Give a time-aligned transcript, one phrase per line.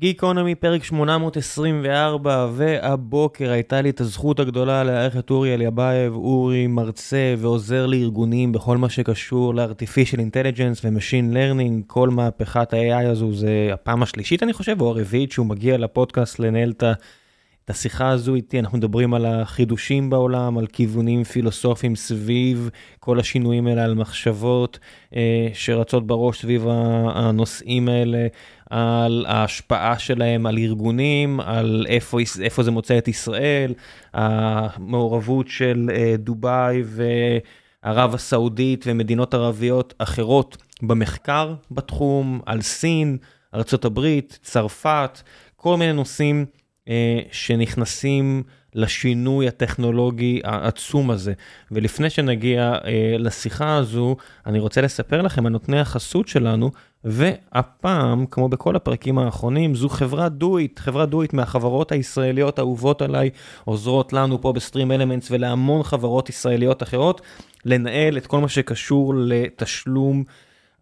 [0.00, 7.34] גיקונומי פרק 824, והבוקר הייתה לי את הזכות הגדולה לארח את אורי אליבייב, אורי מרצה
[7.38, 14.02] ועוזר לארגונים בכל מה שקשור ל-artificial intelligence ו-machine learning, כל מהפכת ה-AI הזו זה הפעם
[14.02, 16.84] השלישית אני חושב, או הרביעית שהוא מגיע לפודקאסט לנהל את
[17.70, 22.70] השיחה הזו איתי, אנחנו מדברים על החידושים בעולם, על כיוונים פילוסופיים סביב
[23.00, 24.78] כל השינויים האלה, על מחשבות
[25.16, 26.66] אה, שרצות בראש סביב
[27.14, 28.26] הנושאים האלה.
[28.70, 33.74] על ההשפעה שלהם על ארגונים, על איפה, איפה זה מוצא את ישראל,
[34.14, 36.82] המעורבות של אה, דובאי
[37.84, 43.16] וערב הסעודית ומדינות ערביות אחרות במחקר בתחום, על סין,
[43.54, 45.20] ארה"ב, צרפת,
[45.56, 46.46] כל מיני נושאים
[47.32, 48.42] שנכנסים
[48.74, 51.32] לשינוי הטכנולוגי העצום הזה.
[51.70, 54.16] ולפני שנגיע אה, לשיחה הזו,
[54.46, 56.70] אני רוצה לספר לכם על נותני החסות שלנו,
[57.04, 63.30] והפעם, כמו בכל הפרקים האחרונים, זו חברת דויט, חברת דויט מהחברות הישראליות האהובות עליי,
[63.64, 67.20] עוזרות לנו פה ב StreamElements ולהמון חברות ישראליות אחרות,
[67.64, 70.24] לנהל את כל מה שקשור לתשלום.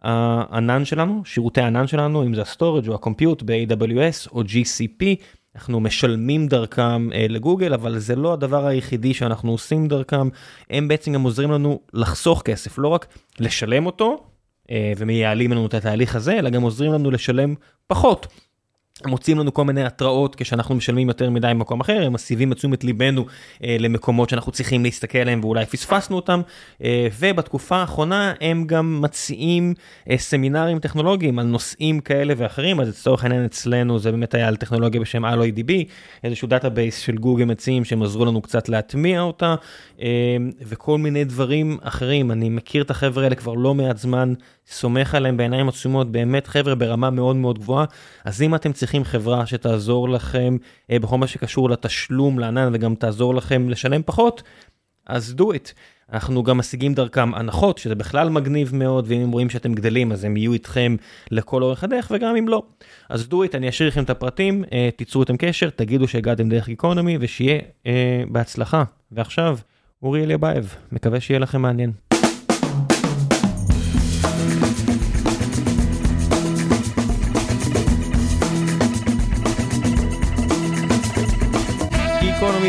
[0.01, 5.05] הענן שלנו, שירותי הענן שלנו, אם זה ה storage או ה compute ב-AWS או GCP,
[5.55, 10.29] אנחנו משלמים דרכם אה, לגוגל, אבל זה לא הדבר היחידי שאנחנו עושים דרכם,
[10.69, 13.07] הם בעצם גם עוזרים לנו לחסוך כסף, לא רק
[13.39, 14.23] לשלם אותו,
[14.71, 17.55] אה, ומייעלים לנו את התהליך הזה, אלא גם עוזרים לנו לשלם
[17.87, 18.27] פחות.
[19.07, 22.83] מוצאים לנו כל מיני התראות כשאנחנו משלמים יותר מדי במקום אחר, הם מסיבים את תשומת
[22.83, 23.25] ליבנו
[23.63, 26.41] אה, למקומות שאנחנו צריכים להסתכל עליהם ואולי פספסנו אותם,
[26.83, 29.73] אה, ובתקופה האחרונה הם גם מציעים
[30.09, 34.55] אה, סמינרים טכנולוגיים על נושאים כאלה ואחרים, אז לצורך העניין אצלנו זה באמת היה על
[34.55, 35.71] טכנולוגיה בשם alloy db,
[36.23, 39.55] איזשהו database של גוגל מציעים שהם עזרו לנו קצת להטמיע אותה,
[40.01, 40.07] אה,
[40.61, 44.33] וכל מיני דברים אחרים, אני מכיר את החבר'ה האלה כבר לא מעט זמן.
[44.71, 47.85] סומך עליהם בעיניים עצומות, באמת חבר'ה ברמה מאוד מאוד גבוהה.
[48.25, 50.57] אז אם אתם צריכים חברה שתעזור לכם
[50.91, 54.43] אה, בכל מה שקשור לתשלום לענן וגם תעזור לכם לשלם פחות,
[55.05, 55.73] אז DoiT.
[56.13, 60.23] אנחנו גם משיגים דרכם הנחות, שזה בכלל מגניב מאוד, ואם הם רואים שאתם גדלים אז
[60.23, 60.95] הם יהיו איתכם
[61.31, 62.63] לכל אורך הדרך, וגם אם לא.
[63.09, 66.67] אז do it, אני אשאיר לכם את הפרטים, אה, תיצרו איתם קשר, תגידו שהגעתם דרך
[66.67, 68.83] גיקונומי, ושיהיה אה, בהצלחה.
[69.11, 69.57] ועכשיו,
[70.03, 72.08] אורי אליאבייב, מקווה שיהיה לכם מעניין.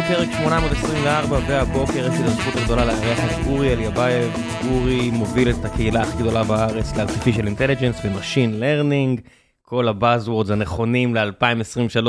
[0.00, 4.32] גיקונומי פרק 824 והבוקר יש לי את הזכות הגדולה לארח את אורי אליאבייב.
[4.70, 9.28] אורי מוביל את הקהילה הכי גדולה בארץ ל-artificial intelligence ו-machine learning.
[9.62, 12.06] כל ה buzzwords הנכונים ל-2023.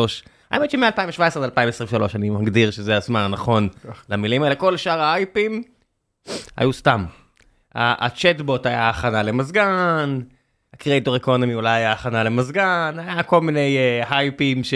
[0.52, 3.68] האמת שמ-2017 עד 2023 אני מגדיר שזה הזמן הנכון
[4.10, 4.56] למילים האלה.
[4.56, 5.64] כל שאר ההייפים
[6.58, 7.06] היו סתם.
[7.76, 10.20] הצ'טבוט היה הכנה למזגן,
[10.74, 14.74] ה creator economy אולי היה הכנה למזגן, היה כל מיני uh, הייפים ש...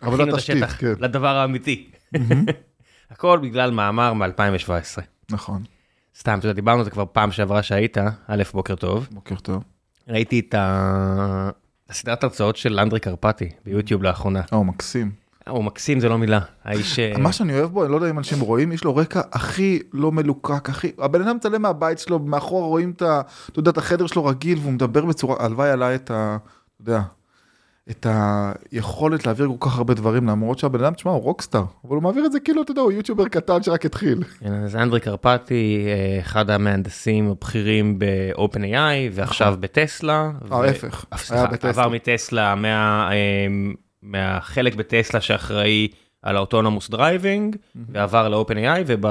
[0.00, 0.92] עבודת תשתית, כן.
[1.00, 1.90] לדבר האמיתי.
[3.10, 5.00] הכל בגלל מאמר מ-2017.
[5.30, 5.62] נכון.
[6.18, 9.08] סתם, אתה יודע, דיברנו על זה כבר פעם שעברה שהיית, א', בוקר טוב.
[9.10, 9.62] בוקר טוב.
[10.08, 10.54] ראיתי את.
[11.90, 14.40] הסדרת הרצאות של אנדרי קרפטי ביוטיוב לאחרונה.
[14.40, 15.10] אה, הוא מקסים.
[15.48, 16.98] הוא מקסים זה לא מילה, האיש...
[16.98, 19.78] אה, מה שאני אוהב בו, אני לא יודע אם אנשים רואים, יש לו רקע הכי
[19.92, 20.92] לא מלוקק, הכי...
[20.98, 23.20] הבן אדם מצלם מהבית שלו, מאחורה רואים את ה...
[23.50, 25.36] אתה יודע, את החדר שלו רגיל, והוא מדבר בצורה...
[25.44, 26.36] הלוואי עליי את ה...
[26.82, 27.02] אתה יודע,
[27.90, 28.06] את
[28.72, 32.26] היכולת להעביר כל כך הרבה דברים למרות שהבן אדם תשמע הוא רוקסטאר אבל הוא מעביר
[32.26, 34.22] את זה כאילו אתה יודע הוא יוטיובר קטן שרק התחיל.
[34.40, 37.98] כן, אז אנדרי קרפטי אה, אחד המהנדסים הבכירים
[38.74, 39.60] איי ועכשיו נכון.
[39.60, 40.30] בטסלה.
[40.50, 41.04] ההפך.
[41.62, 43.46] עבר מטסלה מה, אה,
[44.02, 45.88] מהחלק בטסלה שאחראי
[46.22, 48.28] על ה autonomous driving ועבר
[48.86, 49.06] וב...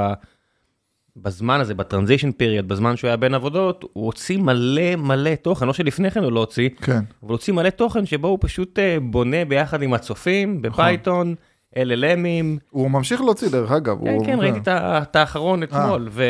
[1.21, 5.67] בזמן הזה, ב transition period, בזמן שהוא היה בין עבודות, הוא הוציא מלא מלא תוכן,
[5.67, 6.99] לא שלפני כן הוא לא הוציא, כן.
[7.23, 10.71] אבל הוציא מלא תוכן שבו הוא פשוט uh, בונה ביחד עם הצופים, נכון.
[10.71, 11.35] ב Python,
[11.75, 12.59] LLMים.
[12.69, 13.97] הוא ממשיך להוציא דרך אגב.
[14.03, 14.25] כן, הוא...
[14.25, 15.67] כן, ראיתי את האחרון אה.
[15.67, 16.23] אתמול, ו...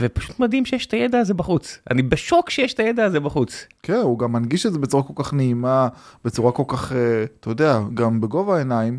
[0.00, 1.78] ופשוט מדהים שיש את הידע הזה בחוץ.
[1.90, 3.66] אני בשוק שיש את הידע הזה בחוץ.
[3.82, 5.88] כן, הוא גם מנגיש את זה בצורה כל כך נעימה,
[6.24, 6.94] בצורה כל כך, uh,
[7.40, 8.98] אתה יודע, גם בגובה העיניים,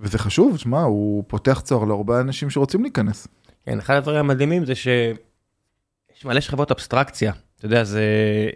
[0.00, 3.28] וזה חשוב, שמע, הוא פותח צוהר להרבה אנשים שרוצים להיכנס.
[3.66, 7.32] כן, אחד הדברים המדהימים זה שיש מלא שכבות אבסטרקציה.
[7.56, 8.04] אתה יודע, זה,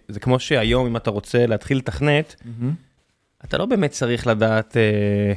[0.09, 3.45] זה כמו שהיום אם אתה רוצה להתחיל לתכנת, mm-hmm.
[3.45, 5.33] אתה לא באמת צריך לדעת אה,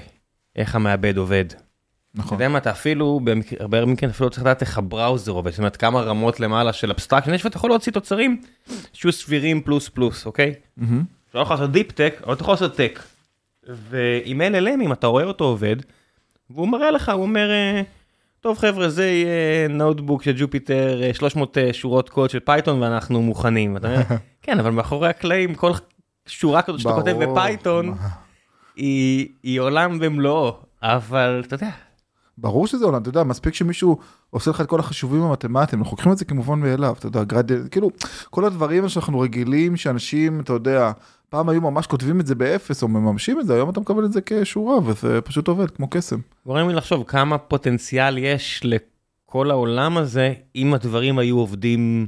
[0.56, 1.45] איך המעבד עובד.
[2.15, 2.27] נכון.
[2.27, 3.19] אתה יודע מה, אתה אפילו,
[3.69, 6.73] בהרבה מקרים אפילו לא צריך לדעת איך ה browser עובד, זאת אומרת כמה רמות למעלה
[6.73, 8.41] של אבסטרקציה, יש ואתה יכול להוציא תוצרים
[8.94, 10.53] שיהיו סבירים פלוס פלוס, אוקיי?
[10.79, 10.83] Mm-hmm.
[11.29, 13.00] אתה לא יכול לעשות deep tech, אבל אתה יכול לעשות tech.
[13.68, 15.75] ועם LLM, אם אתה רואה אותו עובד,
[16.50, 17.50] והוא מראה לך, הוא אומר...
[18.42, 23.22] טוב חבר'ה זה יהיה notebook של Jupyter 300 אה, אה, שורות קוד של Python ואנחנו
[23.22, 23.78] מוכנים.
[24.42, 25.72] כן אבל מאחורי הקלעים כל
[26.26, 27.16] שורה כזאת שאתה כותב.
[27.19, 27.94] ב Python?
[28.76, 31.70] היא היא עולם במלואו, אבל אתה יודע,
[32.38, 33.98] ברור שזה עולם, אתה יודע, מספיק שמישהו
[34.30, 37.51] עושה לך את כל החישובים המתמטיים, אנחנו לוקחים את זה כמובן מאליו, אתה יודע, grad,
[37.72, 37.90] כאילו,
[38.30, 40.92] כל הדברים שאנחנו רגילים שאנשים, אתה יודע,
[41.31, 44.13] פעם היו ממש כותבים את זה באפס או מממשים את זה, היום אתה מקבל את
[44.13, 46.19] זה כשורה וזה פשוט עובד כמו קסם.
[46.45, 52.07] גורם לי לחשוב כמה פוטנציאל יש לכל העולם הזה, אם הדברים היו עובדים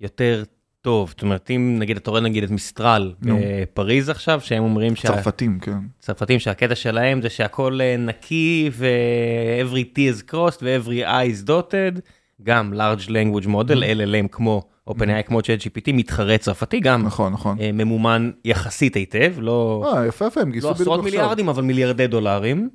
[0.00, 0.42] יותר
[0.80, 1.08] טוב.
[1.08, 3.14] זאת אומרת, אם נגיד אתה רואה נגיד את מיסטרל.
[3.22, 5.08] בפריז עכשיו, שהם אומרים שה...
[5.08, 5.78] צרפתים, כן.
[5.98, 12.00] צרפתים שהקטע שלהם זה שהכל אה, נקי ו-every T is crossed ו-every I is dotted,
[12.42, 17.60] גם large language model, LLM כמו OpenAI כמו ChatGPT, מתחרה צרפתי, גם נכון, נכון.
[17.60, 21.12] אה, ממומן יחסית היטב, לא אה, יפה יפה, הם גייסו לא בדיוק עשרות עכשיו.
[21.12, 22.70] מיליארדים, אבל מיליארדי דולרים.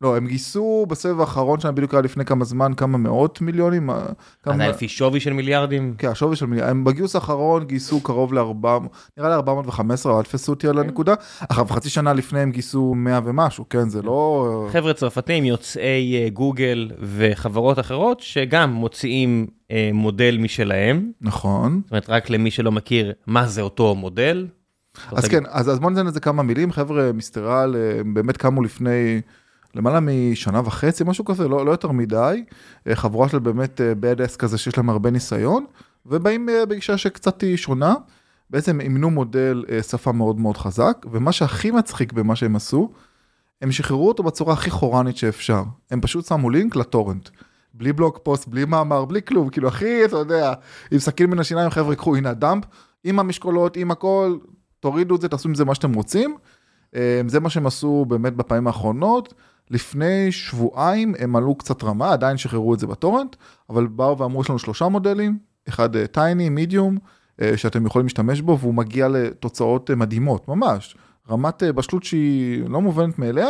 [0.00, 3.90] לא, הם גייסו בסבב האחרון שלהם בדיוק היה לפני כמה זמן, כמה מאות מיליונים.
[3.90, 4.02] אז
[4.42, 4.54] כמה...
[4.62, 5.94] היה לפי שווי של מיליארדים.
[5.98, 8.66] כן, השווי של מיליארד, הם בגיוס האחרון גייסו קרוב ל-400,
[9.18, 11.14] נראה לי 415, אבל אל תפסו אותי על הנקודה.
[11.40, 14.68] עכשיו חצי שנה לפני הם גייסו 100 ומשהו, כן, זה לא...
[14.72, 21.80] חבר'ה צרפתים יוצאי אה, גוגל וחברות אחרות שגם מוציאים אה, מודל משלהם, נכון.
[21.84, 24.46] זאת אומרת רק למי שלא מכיר מה זה אותו מודל.
[25.12, 29.20] אז כן, אז, אז בוא ניתן לזה כמה מילים, חבר'ה, מיסטרל, אה, באמת קמו לפני
[29.76, 32.44] למעלה משנה וחצי, משהו כזה, לא, לא יותר מדי,
[32.88, 35.64] אה, חבורה של באמת bad ass כזה שיש להם הרבה ניסיון,
[36.06, 37.94] ובאים אה, בגישה שקצת היא שונה,
[38.50, 42.92] בעצם אימנו מודל אה, שפה מאוד מאוד חזק, ומה שהכי מצחיק במה שהם עשו,
[43.62, 47.28] הם שחררו אותו בצורה הכי חורנית שאפשר, הם פשוט שמו לינק לטורנט.
[47.74, 50.52] בלי בלוג פוסט, בלי מאמר, בלי כלום, כאילו הכי, אתה יודע,
[50.90, 52.64] עם סכין בין השיניים, חבר'ה, קחו, הנה הדאמפ,
[53.04, 54.36] עם המשקולות, עם הכל,
[54.80, 56.36] תורידו את זה, תעשו עם זה מה שאתם רוצים.
[56.94, 59.34] אה, זה מה שהם עשו באמת בפעמים האחרונות.
[59.70, 63.36] לפני שבועיים הם עלו קצת רמה, עדיין שחררו את זה בטורנט,
[63.70, 65.38] אבל באו ואמרו, יש לנו שלושה מודלים,
[65.68, 66.98] אחד טייני, מידיום,
[67.56, 70.96] שאתם יכולים להשתמש בו, והוא מגיע לתוצאות אה, מדהימות, ממש.
[71.30, 73.48] רמת אה, בשלות שהיא לא מובנת מאליה.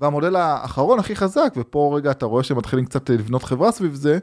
[0.00, 3.94] והמודל האחרון הכי חזק, ופה רגע אתה רואה שהם מתחילים קצת אה, לבנות חברה סביב
[3.94, 4.18] זה,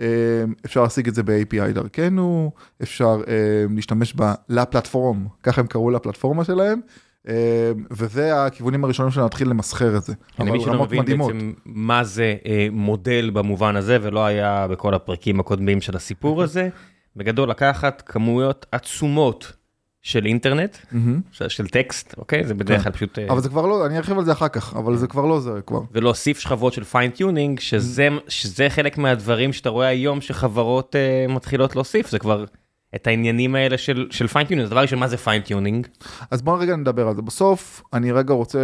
[0.00, 2.50] אה, אפשר להשיג את זה ב-API דרכנו,
[2.82, 6.92] אפשר אה, להשתמש בה ל platform, ככה הם קראו לפלטפורמה שלהם, אה,
[7.90, 10.12] וזה הכיוונים הראשונים שלנו להתחיל למסחר את זה.
[10.38, 11.32] למי אבל שלא מבין מדהימות.
[11.32, 16.68] בעצם מה זה אה, מודל במובן הזה ולא היה בכל הפרקים הקודמים של הסיפור הזה,
[17.16, 19.52] בגדול לקחת כמויות עצומות
[20.02, 21.20] של אינטרנט, מהמם.
[21.32, 22.44] של- של טקסט, אוקיי?
[22.44, 23.18] זה בדרך כלל פשוט...
[23.18, 25.40] אה, אבל זה כבר לא, אני ארחיב על זה אחר כך, אבל זה כבר לא
[25.40, 25.80] זה כבר.
[25.92, 30.94] ולהוסיף שכבות של fine-tuning, שזה, שזה חלק מהדברים שאתה רואה היום שחברות
[31.28, 32.44] uh, מתחילות להוסיף, זה כבר
[32.94, 35.86] את העניינים האלה של, של fine-tuning, זה דבר ראשון, מה זה fine-tuning?
[36.30, 37.22] אז בוא רגע נדבר על זה.
[37.22, 38.58] בסוף, אני רגע רוצה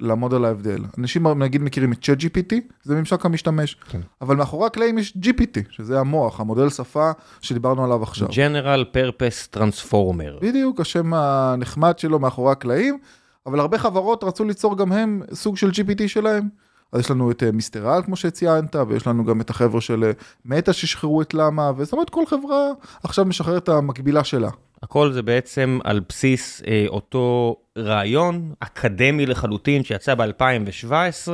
[0.00, 0.78] לעמוד על ההבדל.
[0.98, 4.00] אנשים נגיד מכירים את ChatGPT, זה ממשק המשתמש, כן.
[4.20, 7.10] אבל מאחורי הקלעים יש GPT, שזה המוח, המודל שפה
[7.40, 8.28] שדיברנו עליו עכשיו.
[8.28, 10.40] General Purpose Transformer.
[10.40, 12.98] בדיוק, השם הנחמד שלו מאחורי הקלעים,
[13.46, 16.48] אבל הרבה חברות רצו ליצור גם הם סוג של GPT שלהם.
[16.92, 20.10] אז יש לנו את אה, Mistral כמו שציינת, ויש לנו גם את החבר'ה של אה,
[20.44, 22.70] מטא ששחררו את למה, וזאת אומרת כל חברה
[23.02, 24.50] עכשיו משחררת את המקבילה שלה.
[24.82, 31.28] הכל זה בעצם על בסיס אה, אותו רעיון אקדמי לחלוטין שיצא ב-2017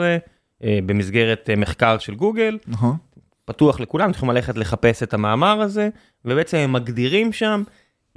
[0.65, 2.97] אה, במסגרת אה, מחקר של גוגל, נכון.
[3.45, 5.89] פתוח לכולם, צריכים ללכת לחפש את המאמר הזה,
[6.25, 7.63] ובעצם הם מגדירים שם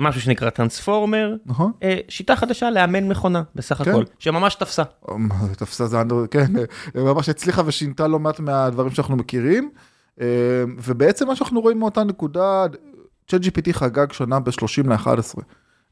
[0.01, 1.71] משהו שנקרא טרנספורמר, נכון.
[1.83, 3.91] אה, שיטה חדשה לאמן מכונה בסך כן.
[3.91, 4.83] הכל, שממש תפסה.
[5.47, 6.45] זה תפסה זה אנדר, כן,
[6.95, 9.69] אה, ממש הצליחה ושינתה לא מעט מהדברים שאנחנו מכירים.
[10.21, 10.27] אה,
[10.83, 12.65] ובעצם מה שאנחנו רואים מאותה נקודה,
[13.31, 15.41] ChatGPT חגג שנה ב-30 ל-11.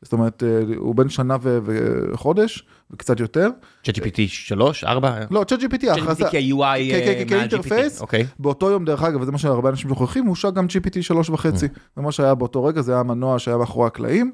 [0.02, 3.50] זאת אומרת, אה, הוא בן שנה וחודש, וקצת יותר.
[3.84, 5.18] ChatGPT 3, 4?
[5.32, 7.98] לא, ChatGPT, ההכרזה, ChatGPT ה-UI כן, כן, כן, מעל כאינטרפייס.
[7.98, 8.26] GPT, אוקיי.
[8.40, 11.68] באותו יום, דרך אגב, וזה מה שהרבה אנשים שוכחים, הוא הושק גם GPT שלוש וחצי.
[11.96, 14.32] זה מה שהיה באותו רגע, זה היה המנוע שהיה מאחורי הקלעים.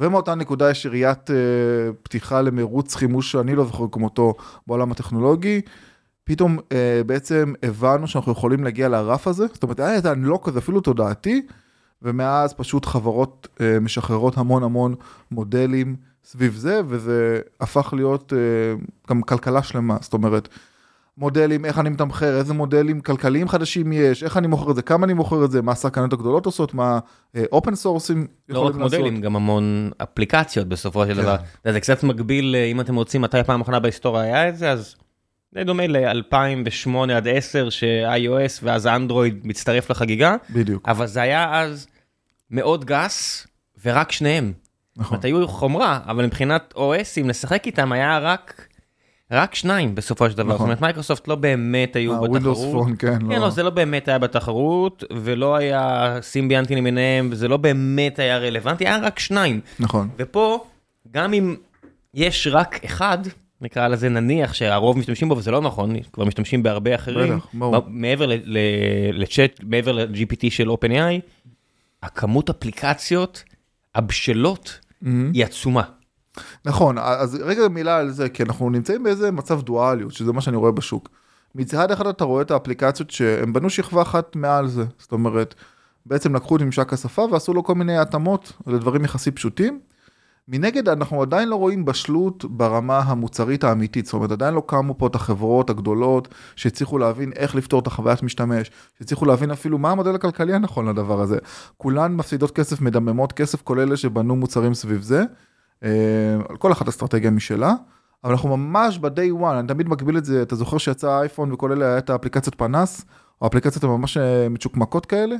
[0.00, 1.36] ומאותה נקודה יש יריית אה,
[2.02, 4.34] פתיחה למרוץ חימוש שאני לא זוכר כמותו
[4.66, 5.60] בעולם הטכנולוגי.
[6.24, 10.58] פתאום אה, בעצם הבנו שאנחנו יכולים להגיע לרף הזה, זאת אומרת, היה איזה אנלוק כזה
[10.58, 11.46] אפילו תודעתי,
[12.02, 14.94] ומאז פשוט חברות אה, משחררות המון המון
[15.30, 18.38] מודלים סביב זה, וזה הפך להיות אה,
[19.10, 20.48] גם כלכלה שלמה, זאת אומרת,
[21.18, 25.06] מודלים, איך אני מתמחר, איזה מודלים כלכליים חדשים יש, איך אני מוכר את זה, כמה
[25.06, 26.98] אני מוכר את זה, מה השחקנות הגדולות עושות, מה
[27.52, 31.22] open source-ים לא רק מודלים, גם המון אפליקציות בסופו של כן.
[31.22, 31.36] דבר.
[31.64, 34.96] זה קצת מקביל, אה, אם אתם רוצים, מתי הפעם האחרונה בהיסטוריה היה את זה, אז
[35.54, 41.86] די דומה ל-2008 עד 10 ש-iOS ואז אנדרואיד מצטרף לחגיגה, בדיוק, אבל זה היה אז
[42.52, 43.46] מאוד גס
[43.84, 44.52] ורק שניים.
[44.54, 45.14] זאת נכון.
[45.14, 48.68] אומרת, היו חומרה, אבל מבחינת OSים לשחק איתם היה רק...
[49.34, 50.56] רק שניים בסופו של דבר, נכון.
[50.56, 54.08] זאת אומרת מייקרוסופט לא באמת היו Windows בתחרות, Phone, כן, כן, לא, זה לא באמת
[54.08, 59.60] היה בתחרות, ולא היה סימביאנים למיניהם, וזה לא באמת היה רלוונטי, היה רק שניים.
[59.80, 60.64] נכון, ופה
[61.10, 61.56] גם אם
[62.14, 63.18] יש רק אחד,
[63.60, 67.78] נקרא לזה נניח שהרוב משתמשים בו וזה לא נכון, כבר משתמשים בהרבה אחרים, בטח.
[67.86, 68.30] מעבר
[69.12, 71.20] לצ'אט, מעבר ל-GPT של OpenAI,
[72.02, 73.44] הכמות אפליקציות
[73.94, 74.80] הבשלות
[75.32, 75.82] היא עצומה.
[76.64, 80.56] נכון, אז רגע מילה על זה, כי אנחנו נמצאים באיזה מצב דואליות, שזה מה שאני
[80.56, 81.08] רואה בשוק.
[81.54, 85.54] מצד אחד אתה רואה את האפליקציות שהם בנו שכבה אחת מעל זה, זאת אומרת,
[86.06, 89.80] בעצם לקחו את ממשק השפה ועשו לו כל מיני התאמות לדברים יחסית פשוטים.
[90.48, 95.06] מנגד אנחנו עדיין לא רואים בשלות ברמה המוצרית האמיתית, זאת אומרת עדיין לא קמו פה
[95.06, 100.14] את החברות הגדולות שהצליחו להבין איך לפתור את החוויית משתמש, שהצליחו להבין אפילו מה המודל
[100.14, 101.38] הכלכלי הנכון לדבר הזה.
[101.76, 105.24] כולן מפסידות כסף, מדממות כסף, כולל אלה שבנו מוצרים סביב זה.
[105.84, 107.74] אה, כל אחת אסטרטגיה משלה,
[108.24, 111.72] אבל אנחנו ממש ב-day one, אני תמיד מקביל את זה, אתה זוכר שיצא האייפון וכל
[111.72, 113.04] אלה היה את האפליקציות פנס,
[113.42, 115.36] או אפליקציות ממש אה, מצ'וקמקות כאלה?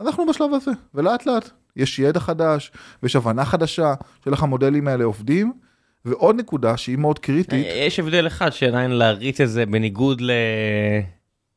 [0.00, 2.72] אנחנו בשלב הזה, ולאט לאט יש ידע חדש,
[3.02, 5.52] ויש הבנה חדשה של איך המודלים האלה עובדים,
[6.04, 10.30] ועוד נקודה שהיא מאוד קריטית, יש הבדל אחד שעדיין להריץ את זה בניגוד ל...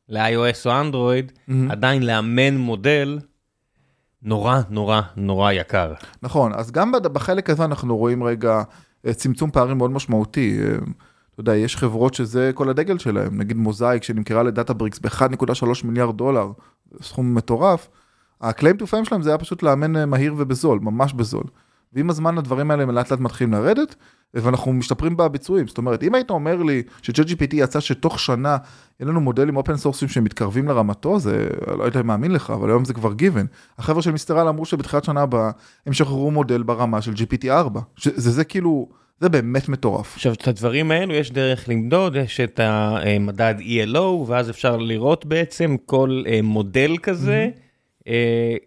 [0.08, 1.70] ל-iOS או אנדרואיד, מהמם.
[1.70, 3.18] עדיין לאמן מודל
[4.22, 5.92] נורא נורא נורא יקר.
[6.22, 8.62] נכון, אז גם בחלק הזה אנחנו רואים רגע
[9.06, 10.58] אה, צמצום פערים מאוד משמעותי.
[10.62, 10.76] אה,
[11.32, 16.16] אתה יודע, יש חברות שזה כל הדגל שלהם, נגיד מוזאיק שנמכרה לדאטה בריקס ב-1.3 מיליארד
[16.16, 16.52] דולר,
[17.02, 17.88] סכום מטורף.
[18.44, 21.44] ה-claim to fame שלהם זה היה פשוט לאמן אה, מהיר ובזול, ממש בזול.
[21.92, 23.94] ועם הזמן הדברים האלה לאט לאט מתחילים לרדת,
[24.34, 25.66] ואנחנו משתפרים בביצועים.
[25.68, 28.56] זאת אומרת, אם היית אומר לי ש-JGPT יצא שתוך שנה
[29.00, 31.48] יהיה לנו מודלים אופן סורסים שמתקרבים לרמתו, זה
[31.78, 33.46] לא הייתי מאמין לך, אבל היום זה כבר given.
[33.78, 35.50] החבר'ה של מיסטרל אמרו שבתחילת שנה הבאה
[35.86, 37.80] הם שחררו מודל ברמה של GPT 4.
[37.96, 38.88] שזה זה כאילו,
[39.20, 40.14] זה באמת מטורף.
[40.14, 45.76] עכשיו, את הדברים האלו יש דרך למדוד, יש את המדד ELO, ואז אפשר לראות בעצם
[45.86, 47.63] כל אה, מודל כזה, אה,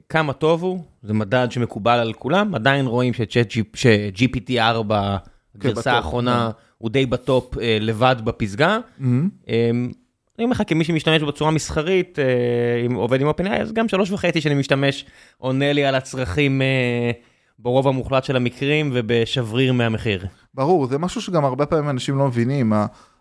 [0.10, 5.88] כמה טוב הוא, זה מדד שמקובל על כולם, עדיין רואים ש-GPT 4, כן, הגרסה בטופ,
[5.88, 8.80] האחרונה, הוא די בטופ אה, לבד בפסגה.
[9.00, 9.30] מהמם.
[9.48, 9.92] אמ,
[10.38, 14.12] אני אומר לך, כמי שמשתמש בצורה מסחרית, אה, אם עובד עם OpenAI, אז גם שלוש
[14.12, 15.06] וחצי שאני משתמש,
[15.38, 17.12] עונה לי על הצרכים אה,
[17.60, 20.26] ברוב המוחלט של המקרים ובשבריר מהמחיר.
[20.54, 22.74] ברור, זה משהו שגם הרבה פעמים אנשים לא מבינים,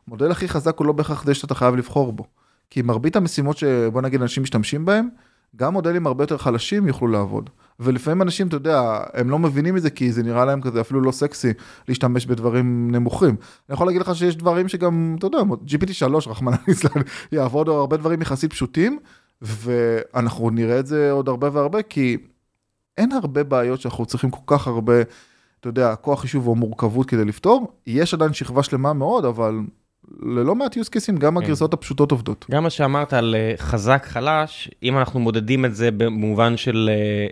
[0.09, 2.25] המודל הכי חזק הוא לא בהכרח זה שאתה חייב לבחור בו.
[2.71, 5.09] כי מרבית המשימות שבוא נגיד אנשים משתמשים בהם,
[5.57, 7.51] גם מודלים הרבה יותר חלשים יוכלו לעבוד.
[7.81, 11.01] ולפעמים אנשים, אתה יודע, הם לא מבינים את זה כי זה נראה להם כזה אפילו
[11.01, 11.53] לא סקסי
[11.89, 13.37] להשתמש בדברים נמוכים.
[13.69, 17.81] אני יכול להגיד לך שיש דברים שגם, אתה יודע, GPT 3, רחמנא ליצלן, יעבוד או
[17.81, 18.99] הרבה דברים יחסית פשוטים,
[19.43, 22.17] ואנחנו נראה את זה עוד הרבה והרבה, כי
[22.99, 25.03] אין הרבה בעיות שאנחנו צריכים כל כך הרבה,
[25.61, 27.73] אתה יודע, כוח חישוב או מורכבות כדי לפתור.
[27.87, 29.61] יש עדיין שכבה שלמה מאוד, אבל
[30.23, 31.45] ללא מעט use cases, גם כן.
[31.45, 32.47] הגרסאות הפשוטות עובדות.
[32.51, 37.27] גם מה שאמרת על אה, חזק חלש, אם אנחנו מודדים את זה במובן של אה,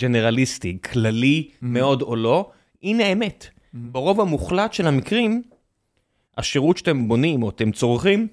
[0.00, 2.50] ג'נרליסטי, כללי מאוד או לא,
[2.82, 3.46] הנה האמת.
[3.74, 5.42] ברוב המוחלט של המקרים,
[6.38, 8.28] השירות שאתם בונים או אתם צורכים,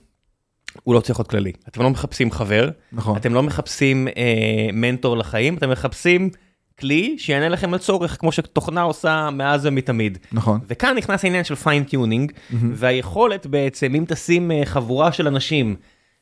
[0.83, 1.51] הוא לא צריך להיות כללי.
[1.67, 3.17] אתם לא מחפשים חבר, נכון.
[3.17, 6.29] אתם לא מחפשים אה, מנטור לחיים, אתם מחפשים
[6.79, 10.17] כלי שיענה לכם על צורך, כמו שתוכנה עושה מאז ומתמיד.
[10.31, 10.59] נכון.
[10.67, 15.75] וכאן נכנס העניין של fine-tuning, והיכולת בעצם, אם תשים אה, חבורה של אנשים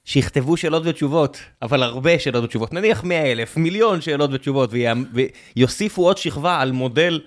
[0.06, 4.74] שיכתבו שאלות ותשובות, אבל הרבה שאלות ותשובות, נניח 100 אלף, מיליון שאלות ותשובות,
[5.56, 7.20] ויוסיפו עוד שכבה על מודל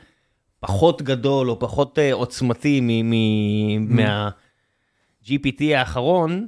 [0.60, 6.46] פחות גדול או פחות אה, עוצמתי מ- מ- מה-GPT האחרון,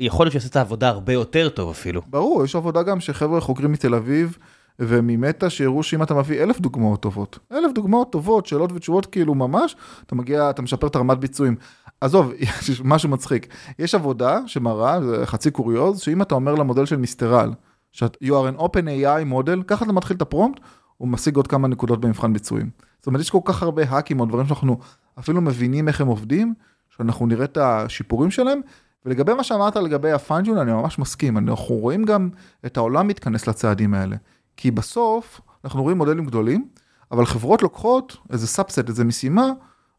[0.00, 2.02] יכול להיות שיעשה את העבודה הרבה יותר טוב אפילו.
[2.06, 4.38] ברור, יש עבודה גם שחבר'ה חוקרים מתל אביב
[4.78, 9.76] וממטא שהראו שאם אתה מביא אלף דוגמאות טובות, אלף דוגמאות טובות, שאלות ותשובות כאילו ממש,
[10.06, 11.56] אתה מגיע, אתה משפר את הרמת ביצועים.
[12.00, 13.54] עזוב, יש משהו מצחיק.
[13.78, 17.52] יש עבודה שמראה, זה חצי קוריוז, שאם אתה אומר למודל של Mistral,
[17.92, 20.60] שאת you are an OpenAI model, ככה אתה מתחיל את ה prompt,
[20.96, 22.70] הוא משיג עוד כמה נקודות במבחן ביצועים.
[22.98, 24.78] זאת אומרת, יש כל כך הרבה hack-ים או דברים שאנחנו
[25.18, 26.54] אפילו מבינים איך הם עובדים,
[26.96, 28.60] שאנחנו נראה את השיפורים שלהם.
[29.06, 32.28] ולגבי מה שאמרת לגבי ה fine-tune, אני ממש מסכים, אנחנו רואים גם
[32.66, 34.16] את העולם מתכנס לצעדים האלה.
[34.56, 36.68] כי בסוף, אנחנו רואים מודלים גדולים,
[37.12, 39.46] אבל חברות לוקחות איזה subset, איזה משימה,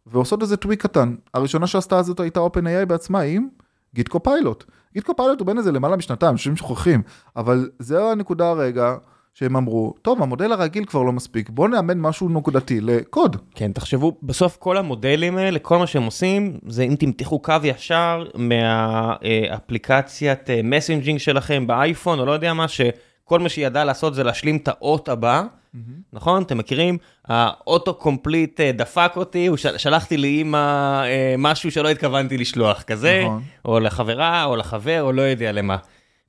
[0.06, 1.16] ועושות איזה tweak קטן.
[1.34, 3.48] הראשונה שעשתה זאת הייתה OpenAI בעצמה עם
[3.96, 4.64] GitHub Copilot.
[4.94, 7.02] GitHub Copilot הוא בן איזה למעלה משנתיים, אנשים שוכחים,
[7.36, 8.96] אבל זו הנקודה הרגע
[9.34, 13.38] שהם אמרו, טוב, המודל הרגיל כבר לא מספיק, בוא נאמן משהו נקודתי לקוד.
[13.56, 18.26] כן, תחשבו, בסוף כל המודלים האלה, כל מה שהם עושים, זה אם תמתחו קו ישר
[18.36, 22.66] מהאפליקציית messaging שלכם באייפון, או לא יודע מה,
[23.26, 25.44] שכל מה שהיא ידעה לעשות זה להשלים את האות הבא,
[26.14, 26.44] נכון?
[26.44, 26.98] אתם מכירים?
[27.26, 30.58] האוטו קומפליט אה, דפק אותי, הוא של- שלחתי לאימא
[31.04, 33.42] אה, משהו שלא התכוונתי לשלוח, כזה, נכון.
[33.66, 35.78] או לחברה, או לחבר, או לא יודע למה.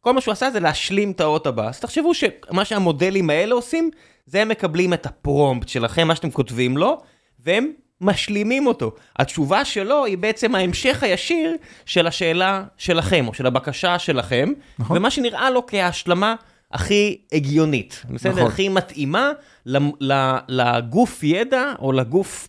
[0.00, 1.68] כל מה שהוא עשה זה להשלים את האות הבא.
[1.68, 3.90] אז תחשבו שמה שהמודלים האלה עושים,
[4.26, 7.00] זה הם מקבלים את הפרומפט שלכם, מה שאתם כותבים לו,
[7.44, 7.70] והם
[8.00, 8.92] משלימים אותו.
[9.18, 14.48] התשובה שלו היא בעצם ההמשך הישיר של השאלה שלכם, או של הבקשה שלכם,
[14.78, 14.96] נכון.
[14.96, 16.34] ומה שנראה לו כהשלמה
[16.74, 18.32] הכי הגיונית, בסדר?
[18.32, 18.46] נכון.
[18.46, 19.32] הכי מתאימה
[20.48, 22.48] לגוף ידע, או לגוף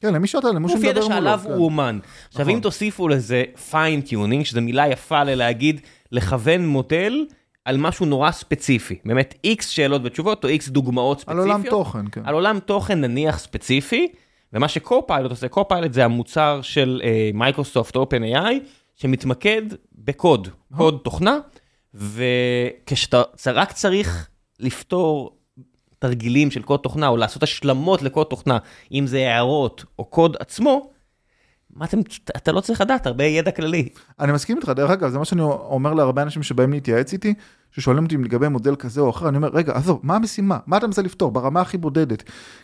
[0.00, 1.14] כן, למי שאתה, למי גוף ידע שמדבר מולו.
[1.14, 1.50] שעליו כן.
[1.50, 1.98] הוא אומן.
[2.28, 2.54] עכשיו, נכון.
[2.54, 5.80] אם תוסיפו לזה fine-tuning, שזו מילה יפה להגיד,
[6.12, 7.26] לכוון מודל
[7.64, 8.98] על משהו נורא ספציפי.
[9.04, 11.46] באמת, X שאלות ותשובות, או X דוגמאות על ספציפיות.
[11.46, 12.20] עולם תוכן, כן.
[12.24, 14.08] על עולם תוכן נניח ספציפי,
[14.52, 18.54] ומה ש Copilot עושה, Copilot זה המוצר של אה, Microsoft OpenAI,
[18.96, 19.62] שמתמקד
[19.94, 21.38] בקוד, קוד תוכנה,
[21.94, 24.28] וכשאתה רק צריך
[24.60, 25.36] לפתור
[25.98, 28.58] תרגילים של קוד תוכנה, או לעשות השלמות לקוד תוכנה,
[28.92, 30.90] אם זה הערות או קוד עצמו,
[31.74, 31.98] מה אתם,
[32.36, 33.88] אתה לא צריך לדעת, הרבה ידע כללי.
[34.20, 37.34] אני מסכים איתך, דרך אגב, זה מה שאני אומר להרבה אנשים שבאים להתייעץ איתי,
[37.70, 40.58] ששואלים אותי לגבי מודל כזה או אחר, אני אומר, רגע, עזוב, מה המשימה?
[40.66, 41.30] מה אתה מנסה לפתור?
[41.30, 42.22] ברמה הכי בודדת.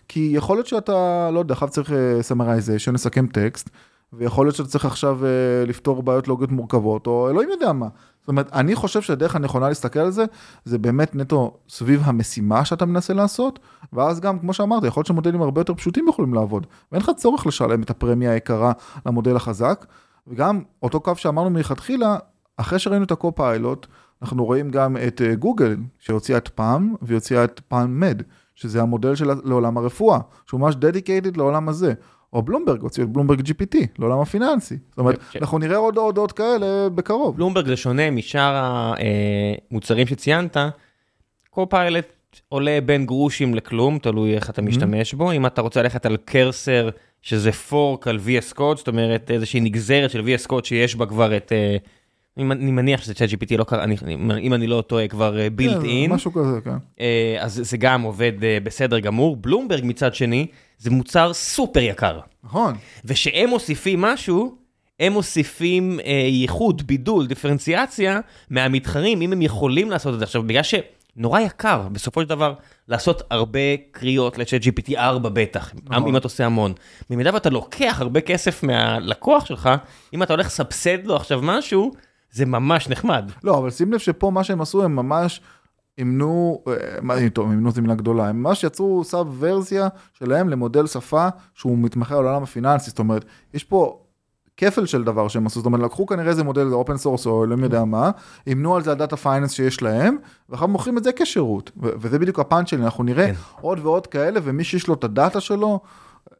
[0.08, 3.70] כי יכול להיות שאתה, לא יודע, עכשיו צריך summarization, לסכם טקסט,
[4.12, 5.30] ויכול להיות שאתה צריך עכשיו אה,
[5.66, 7.88] לפתור בעיות לוגיות מורכבות, או אלוהים יודע מה.
[8.26, 10.24] זאת אומרת, אני חושב שהדרך הנכונה להסתכל על זה,
[10.64, 13.58] זה באמת נטו סביב המשימה שאתה מנסה לעשות,
[13.92, 17.46] ואז גם, כמו שאמרת, יכול להיות שמודלים הרבה יותר פשוטים יכולים לעבוד, ואין לך צורך
[17.46, 18.72] לשלם את הפרמיה היקרה
[19.06, 19.86] למודל החזק,
[20.26, 22.16] וגם אותו קו שאמרנו מלכתחילה,
[22.56, 23.86] אחרי שראינו את ה-Copilot,
[24.22, 28.22] אנחנו רואים גם את אה, גוגל, שהוציאה את PaLM, והוציאה את פאם מד,
[28.54, 31.94] שזה המודל של לעולם הרפואה, שהוא ממש dedicated לעולם הזה.
[32.32, 34.76] או בלומברג הוציאו את בלומברג GPT, לעולם הפיננסי.
[34.90, 37.36] זאת אומרת, ש- אנחנו נראה עוד הודעות כאלה בקרוב.
[37.36, 38.54] בלומברג זה שונה משאר
[39.70, 40.56] המוצרים שציינת,
[41.50, 42.04] קו-פיילוט
[42.48, 45.32] עולה בין גרושים לכלום, תלוי איך אתה משתמש בו.
[45.32, 46.88] אם אתה רוצה ללכת על קרסר,
[47.22, 51.36] שזה פורק על VS Code, זאת אומרת איזושהי נגזרת של VS Code שיש בה כבר
[51.36, 51.52] את...
[51.52, 51.76] אה,
[52.38, 53.84] אני מניח שזה צ'אט GPT, לא קרה,
[54.40, 56.12] אם אני לא טועה, כבר בילט כן, אין.
[56.12, 56.76] משהו כזה, כן.
[57.00, 59.36] אה, אז זה גם עובד אה, בסדר גמור.
[59.36, 60.46] בלומברג מצד שני,
[60.78, 62.20] זה מוצר סופר יקר.
[62.44, 62.74] נכון.
[63.04, 64.56] ושהם מוסיפים משהו,
[65.00, 70.24] הם מוסיפים אה, ייחוד, בידול, דיפרנציאציה מהמתחרים, אם הם יכולים לעשות את זה.
[70.24, 72.54] עכשיו, בגלל שנורא יקר, בסופו של דבר,
[72.88, 76.08] לעשות הרבה קריאות ל-chat GPT 4 בטח, נכון.
[76.08, 76.72] אם אתה עושה המון.
[77.10, 79.70] במידה ואתה לוקח הרבה כסף מהלקוח שלך,
[80.14, 81.92] אם אתה הולך לסבסד לו עכשיו משהו,
[82.30, 83.30] זה ממש נחמד.
[83.44, 85.40] לא, אבל שים לב שפה מה שהם עשו, הם ממש
[85.98, 90.86] אימנו, אה, מה, טוב, אימנו זו מילה גדולה, הם ממש יצרו sub ורסיה שלהם למודל
[90.86, 94.00] שפה שהוא מתמחה על העולם הפיננסי, זאת אומרת, יש פה
[94.56, 97.64] כפל של דבר שהם עשו, זאת אומרת, לקחו כנראה איזה מודל open source או אלוהים
[97.64, 98.10] יודע מה,
[98.46, 100.16] אימנו על זה הדאטה finance שיש להם,
[100.48, 103.34] ואחר כך מוכרים את זה כשירות, וזה בדיוק ה-punch שלי, אנחנו נראה כן.
[103.60, 105.80] עוד ועוד כאלה, ומי שיש לו את הדאטה שלו,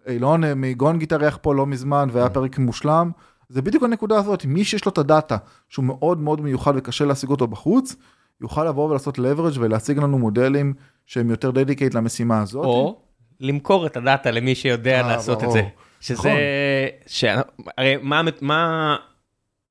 [0.07, 3.11] אילון אה, מגון התארח פה לא מזמן, והיה פרק מושלם,
[3.49, 5.37] זה בדיוק הנקודה הזאת, מי שיש לו את הדאטה,
[5.69, 7.97] שהוא מאוד מאוד מיוחד וקשה להשיג אותו בחוץ,
[8.40, 10.75] יוכל לבוא ולעשות leverage ולהציג לנו מודלים
[11.07, 12.64] שהם יותר dedicated למשימה הזאת.
[12.64, 13.01] או
[13.40, 15.53] למכור את הדאטה למי שיודע אה, לעשות את ברור.
[15.53, 15.62] זה.
[16.01, 16.31] שזה, נכון.
[17.07, 17.25] ש...
[17.79, 18.96] הרי מה, מה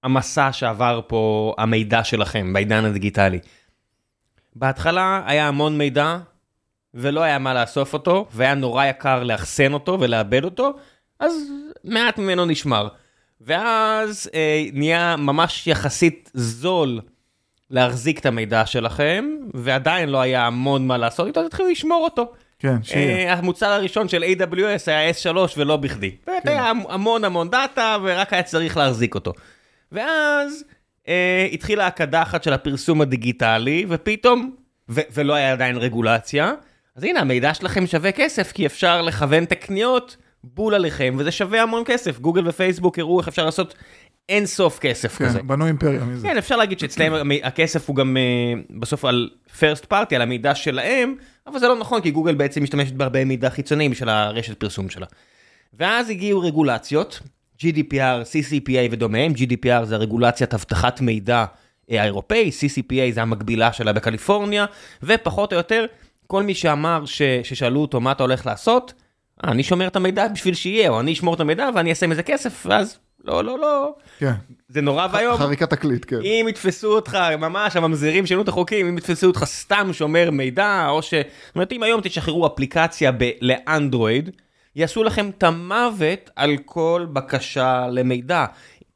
[0.04, 3.40] המסע שעבר פה המידע שלכם בעידן הדיגיטלי?
[4.56, 6.18] בהתחלה היה המון מידע
[6.94, 10.74] ולא היה מה לאסוף אותו, והיה נורא יקר לאחסן אותו ולאבד אותו,
[11.20, 11.34] אז
[11.84, 12.88] מעט ממנו נשמר.
[13.42, 17.02] ואז אה, נהיה ממש יחסית זול
[17.70, 22.32] להחזיק את המידע שלכם, ועדיין לא היה המון מה לעשות איתו, אז התחילו לשמור אותו.
[22.60, 23.28] כן, שיהיה.
[23.28, 26.16] אה, המוצר הראשון של AWS היה S3 ולא בכדי.
[26.28, 26.50] באמת כן.
[26.50, 29.34] היה המון המון דאטה ורק היה צריך להחזיק אותו.
[29.92, 30.64] ואז
[31.08, 34.56] אה, התחילה הקדחת של הפרסום הדיגיטלי ופתאום,
[34.90, 36.54] ו- ולא היה עדיין רגולציה,
[36.96, 41.62] אז הנה המידע שלכם שווה כסף כי אפשר לכוון את הקניות בול עליכם וזה שווה
[41.62, 42.20] המון כסף.
[42.20, 43.76] גוגל ופייסבוק הראו איך אפשר לעשות
[44.30, 45.40] אין סוף כסף כזה.
[45.40, 46.28] כן, בנו אימפריה מזה.
[46.28, 51.16] כן, אפשר להגיד שאצלם הכסף הוא גם אה, בסוף על first party, על המידע שלהם,
[51.48, 55.06] אבל זה לא נכון, כי גוגל בעצם משתמשת בהרבה מידע חיצוני בשביל הרשת פרסום שלה.
[55.74, 57.20] ואז הגיעו רגולציות,
[57.60, 61.46] GDPR, CCPA ודומיהם, GDPR זה הרגולציית אבטחת מידע
[61.92, 64.66] אה, האירופאי, CCPA זה המקבילה שלה בקליפורניה,
[65.04, 65.86] ופחות או יותר,
[66.28, 68.94] כל מי שאמר ש, ששאלו אותו מה אתה הולך לעשות,
[69.46, 72.24] אה, אני שומר את המידע בשביל שיהיה, או אני אשמור את המידע ואני אעשה מזה
[72.24, 74.32] כסף, ואז לא, לא, לא, כן.
[74.70, 75.38] זה נורא ואיום.
[75.38, 76.20] חריקת תקליט, כן.
[76.24, 81.02] אם יתפסו אותך, ממש הממזרים שינו את החוקים, אם יתפסו אותך סתם שומר מידע, או
[81.02, 81.14] ש...
[81.14, 83.30] זאת אומרת, אם היום תשחררו אפליקציה ב...
[83.42, 84.30] לאנדרואיד,
[84.76, 88.46] יעשו לכם את המוות על כל בקשה למידע.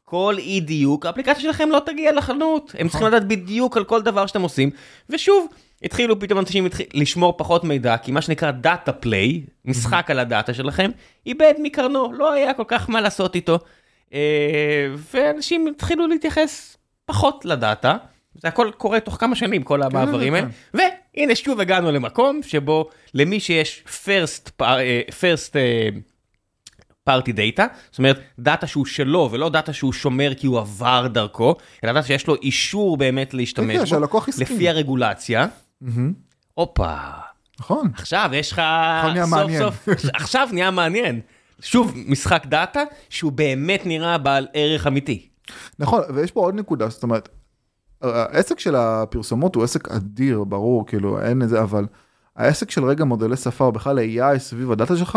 [0.05, 2.75] כל אי דיוק, האפליקציה שלכם לא תגיע לחנות.
[2.79, 4.69] הם צריכים לדעת בדיוק על כל דבר שאתם עושים.
[5.09, 5.47] ושוב,
[5.83, 10.53] התחילו פתאום אנשים התחיל- לשמור פחות מידע, כי מה שנקרא data play, משחק על הדאטה
[10.53, 10.91] שלכם,
[11.25, 13.59] איבד מקרנו, לא היה כל כך מה לעשות איתו.
[14.13, 17.97] אה, ואנשים התחילו להתייחס פחות לדאטה.
[18.41, 20.47] זה הכל קורה תוך כמה שנים, כל המעברים האלה.
[20.73, 25.89] והנה שוב הגענו למקום שבו למי שיש first, אה, first אה,
[27.03, 31.55] party data, זאת אומרת דאטה שהוא שלו ולא דאטה שהוא שומר כי הוא עבר דרכו,
[31.83, 34.55] אלא דאטה שיש לו אישור באמת כן, להשתמש בו, שהלקוח הסכים.
[34.55, 35.47] לפי הרגולציה.
[36.53, 36.95] הופה,
[37.59, 37.91] נכון.
[37.93, 38.61] עכשיו יש לך
[39.01, 39.59] סוף מעניין.
[39.59, 41.21] סוף, עכשיו נהיה מעניין.
[41.61, 45.29] שוב, משחק דאטה שהוא באמת נראה בעל ערך אמיתי.
[45.79, 47.29] נכון, ויש פה עוד נקודה, זאת אומרת,
[48.01, 51.85] העסק של הפרסומות הוא עסק אדיר, ברור, כאילו, אין את זה, אבל
[52.35, 55.15] העסק של רגע מודלי שפה, או בכלל ה-AI סביב הדאטה שלך,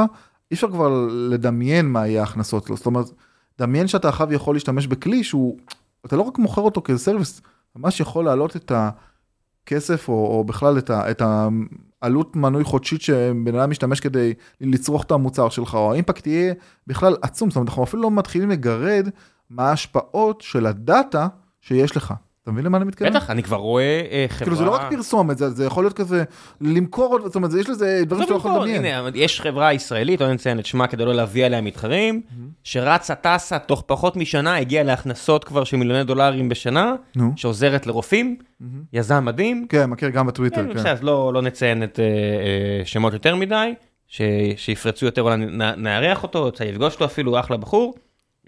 [0.51, 2.77] אי אפשר כבר לדמיין מה יהיה ההכנסות לו.
[2.77, 3.07] זאת אומרת,
[3.59, 5.59] דמיין שאתה עכשיו יכול להשתמש בכלי שהוא,
[6.07, 7.43] אתה לא רק מוכר אותו כסרוויס,
[7.77, 8.73] ממש יכול להעלות את
[9.65, 11.23] הכסף, או, או בכלל את, ה, את
[12.03, 16.55] העלות מנוי חודשית שבן אדם משתמש כדי לצרוך את המוצר שלך, או האימפקט יהיה
[16.87, 19.09] בכלל עצום, זאת אומרת, אנחנו אפילו לא מתחילים לגרד
[19.51, 21.29] מה ההשפעות של הדאטה
[21.61, 22.15] שיש לך.
[22.43, 23.11] אתה מבין למה אני מתכוון?
[23.13, 24.45] בטח, אני כבר רואה אה, חברה...
[24.45, 26.25] כאילו זה לא רק פרסומת, זה, זה יכול להיות כזה
[26.61, 28.85] למכור, זאת אומרת, יש לזה דברים שאתה יכול לדמיין.
[28.85, 32.23] הנה, יש חברה ישראלית, לא נציין את שמה כדי לא להביא עליה מתחרים,
[32.65, 37.33] שרצה טסה תוך פחות משנה, הגיעה להכנסות כבר של מיליוני דולרים בשנה, נו.
[37.37, 38.37] שעוזרת לרופאים,
[38.93, 39.67] יזם מדהים.
[39.69, 40.89] כן, מכיר גם בטוויטר, כן, כן.
[40.91, 43.75] אז לא לא נציין את אה, אה, שמות יותר מדי,
[44.09, 44.21] ש-
[44.57, 45.37] שיפרצו יותר, אולי
[45.77, 47.95] נארח אותו, יוצא לפגוש אותו אפילו, אחלה בחור.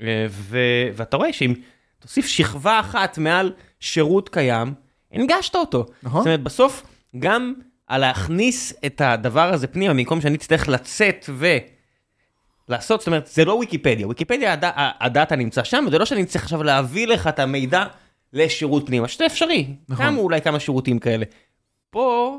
[0.02, 0.58] אה, ו-
[0.94, 1.54] ואתה רואה שאם
[1.98, 3.52] תוסיף שכבה אחת מעל
[3.84, 4.74] שירות קיים,
[5.12, 5.86] הנגשת אותו.
[6.02, 6.20] נכון.
[6.20, 6.82] זאת אומרת, בסוף,
[7.18, 7.54] גם
[7.86, 11.46] על להכניס את הדבר הזה פנימה, במקום שאני אצטרך לצאת ו...
[12.68, 14.64] לעשות, זאת אומרת, זה לא ויקיפדיה, ויקיפדיה הד...
[15.00, 17.84] הדאטה נמצא שם, וזה לא שאני צריך עכשיו להביא לך את המידע
[18.32, 20.06] לשירות פנימה, שזה אפשרי, נכון.
[20.06, 21.24] קמו אולי כמה שירותים כאלה.
[21.90, 22.38] פה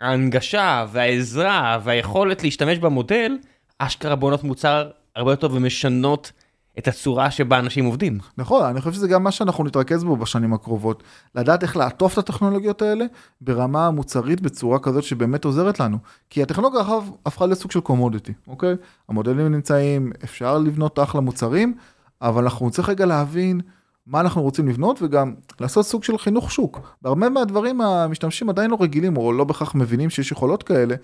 [0.00, 3.38] ההנגשה והעזרה והיכולת להשתמש במודל,
[3.78, 6.32] אשכרה בונות מוצר הרבה יותר ומשנות
[6.78, 8.18] את הצורה שבה אנשים עובדים.
[8.38, 11.02] נכון, אני חושב שזה גם מה שאנחנו נתרכז בו בשנים הקרובות.
[11.34, 13.04] לדעת איך לעטוף את הטכנולוגיות האלה
[13.40, 15.98] ברמה המוצרית בצורה כזאת שבאמת עוזרת לנו.
[16.30, 18.74] כי הטכנולוגיה עכשיו הפכה לסוג של קומודיטי, אוקיי?
[19.08, 21.74] המודלים נמצאים, אפשר לבנות אחלה מוצרים,
[22.22, 23.60] אבל אנחנו צריכים רגע להבין
[24.06, 26.80] מה אנחנו רוצים לבנות וגם לעשות סוג של חינוך שוק.
[27.02, 30.94] בהרבה מהדברים המשתמשים עדיין לא רגילים או לא בהכרח מבינים שיש יכולות כאלה,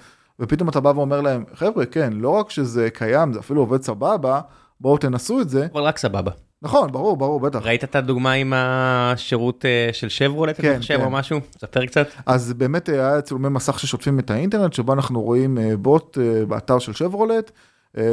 [0.40, 4.40] ופתאום אתה בא ואומר להם, חבר'ה, כן, לא רק שזה קיים, זה אפילו עובד סבבה,
[4.84, 5.66] בואו תנסו את זה.
[5.72, 6.30] אבל רק סבבה.
[6.62, 7.58] נכון, ברור, ברור, בטח.
[7.62, 11.04] ראית את הדוגמה עם השירות אה, של שברולט, כן, אני חושב, כן.
[11.04, 11.40] או משהו?
[11.60, 12.06] ספר קצת.
[12.26, 16.18] אז באמת אה, היה צילומי מסך ששוטפים את האינטרנט, שבו אנחנו רואים אה, בוט
[16.48, 17.50] באתר של שברולט,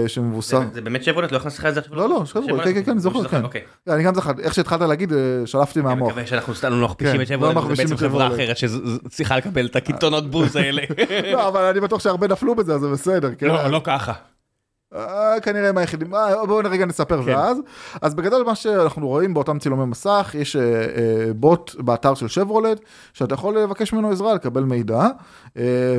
[0.07, 0.51] שמבוסס...
[0.51, 1.31] זה- זה באמת שברולט?
[1.31, 1.95] לא הכנסתי לך את זה עכשיו?
[1.95, 3.43] לא, לא, שברולט, כן, כן, כן, אני זוכר, כן.
[3.43, 3.61] אוקיי.
[3.87, 5.13] אני גם זוכר, איך שהתחלת להגיד,
[5.45, 6.09] שלפתי אני מהמוח.
[6.09, 8.41] מקווה שאנחנו סתם לא מכפישים כן, את שברולט, לא זה מכפישים בעצם חברה שברולט.
[8.55, 10.81] אחרת שצריכה לקבל את הקיתונות בוז האלה.
[11.33, 13.29] לא, אבל אני בטוח שהרבה נפלו בזה, אז זה בסדר.
[13.37, 13.47] כן?
[13.47, 14.13] לא, לא ככה.
[14.95, 17.29] אה, כנראה הם היחידים, אה, בואו רגע נספר כן.
[17.29, 17.57] ואז.
[18.01, 20.61] אז בגדול מה שאנחנו רואים באותם צילומי מסך, יש אה,
[21.35, 22.79] בוט באתר של שברולט,
[23.13, 25.07] שאתה יכול לבקש ממנו עזרה, לקבל מידע,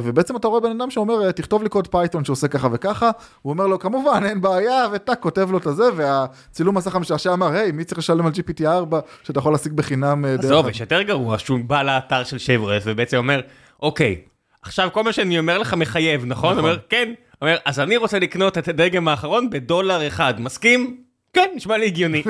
[0.02, 3.10] ובעצם אתה רואה בן אדם שאומר, תכתוב לי קוד Python שעושה ככה וככה,
[3.42, 7.52] הוא אומר לו, כמובן, אין בעיה, וטאק, כותב לו את הזה, והצילום מסך המשעשע אמר,
[7.52, 10.44] היי, מי צריך לשלם על GPT-4, שאתה יכול להשיג בחינם דרך...
[10.44, 13.40] עזוב, יש יותר גרוע, שהוא בא לאתר של שברולט ובעצם אומר,
[13.82, 14.20] אוקיי,
[14.62, 16.52] עכשיו כל מה שאני אומר לך מחייב, נכון?
[16.52, 17.12] הוא אומר, כן.
[17.42, 21.01] אומר, אז אני רוצה לקנות את הדגם האחרון בדולר אחד, מסכים?
[21.34, 22.22] כן, נשמע לי הגיוני.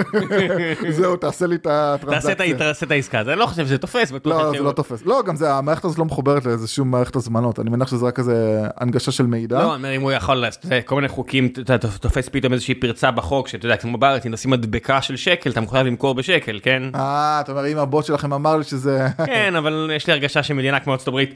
[0.90, 2.58] זהו, תעשה לי את הטרנזקציה.
[2.58, 5.02] תעשה את העסקה, אני לא חושב שזה תופס, לא, זה לא תופס.
[5.06, 7.60] לא, גם זה, המערכת הזאת לא מחוברת לאיזושהי מערכת הזמנות.
[7.60, 9.58] אני מניח שזה רק איזה הנגשה של מידע.
[9.58, 10.44] לא, אני אומר, אם הוא יכול,
[10.84, 14.50] כל מיני חוקים, אתה תופס פתאום איזושהי פרצה בחוק, שאתה יודע, כמו בארץ, אם נשים
[14.50, 16.82] מדבקה של שקל, אתה מחויב למכור בשקל, כן?
[16.94, 19.06] אה, אתה אומר, אם הבוט שלכם אמר לי שזה...
[19.26, 21.34] כן, אבל יש לי הרגשה שמדינה כמו ארצות הברית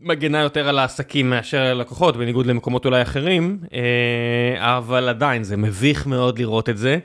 [0.00, 5.56] מגנה יותר על העסקים מאשר על הלקוחות, בניגוד למקומות אולי אחרים, אה, אבל עדיין זה
[5.56, 6.98] מביך מאוד לראות את זה.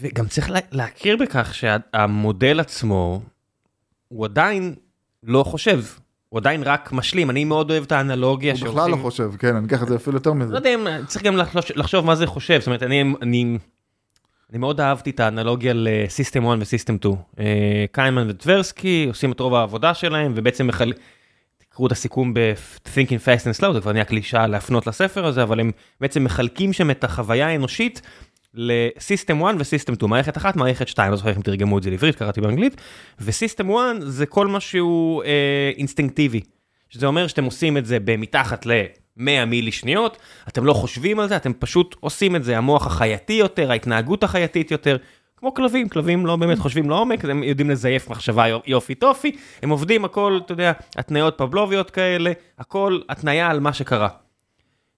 [0.00, 3.22] וגם צריך לה- להכיר בכך שהמודל עצמו,
[4.08, 4.74] הוא עדיין
[5.22, 5.82] לא חושב,
[6.28, 9.66] הוא עדיין רק משלים, אני מאוד אוהב את האנלוגיה הוא בכלל לא חושב, כן, אני
[9.66, 10.52] אקח את זה אפילו יותר מזה.
[10.52, 11.36] לא יודע אם צריך גם
[11.76, 13.58] לחשוב, מה זה חושב, זאת אומרת, אני, אני,
[14.50, 17.14] אני מאוד אהבתי את האנלוגיה לסיסטם 1 וסיסטם 2.
[17.38, 20.92] אה, קיימן וטברסקי עושים את רוב העבודה שלהם, ובעצם מחל...
[21.58, 22.88] תקראו את הסיכום ב-Thinking
[23.24, 26.90] Fast and Slow, זה כבר נהיה קלישה להפנות לספר הזה, אבל הם בעצם מחלקים שם
[26.90, 28.02] את החוויה האנושית
[28.54, 31.90] לסיסטם 1 וסיסטם 2, מערכת אחת, מערכת 2, לא זוכר איך הם תרגמו את זה
[31.90, 32.80] לעברית, קראתי באנגלית,
[33.20, 36.40] וסיסטם 1 זה כל מה שהוא אה, אינסטינקטיבי.
[36.88, 41.36] שזה אומר שאתם עושים את זה במתחת ל-100 מילי שניות, אתם לא חושבים על זה,
[41.36, 44.96] אתם פשוט עושים את זה, המוח החייתי יותר, ההתנהגות החייתית יותר,
[45.36, 50.04] כמו כלבים, כלבים לא באמת חושבים לעומק, הם יודעים לזייף מחשבה יופי טופי, הם עובדים
[50.04, 54.08] הכל, אתה יודע, התניות פבלוביות כאלה, הכל התניה על מה שקרה.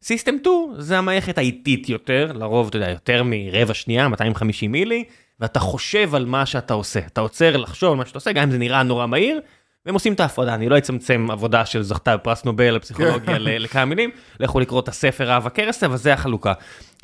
[0.02, 5.04] סיסטם 2 זה המערכת האיטית יותר, לרוב אתה יודע, יותר מרבע שנייה, 250 מילי,
[5.40, 8.50] ואתה חושב על מה שאתה עושה, אתה עוצר לחשוב על מה שאתה עושה, גם אם
[8.50, 9.40] זה נראה נורא מהיר,
[9.86, 14.10] והם עושים את ההפרדה, אני לא אצמצם עבודה של זכתה בפרס נובל לפסיכולוגיה לכמה מילים,
[14.40, 16.52] לכו לקרוא את הספר אהב הכרס, אבל זה החלוקה.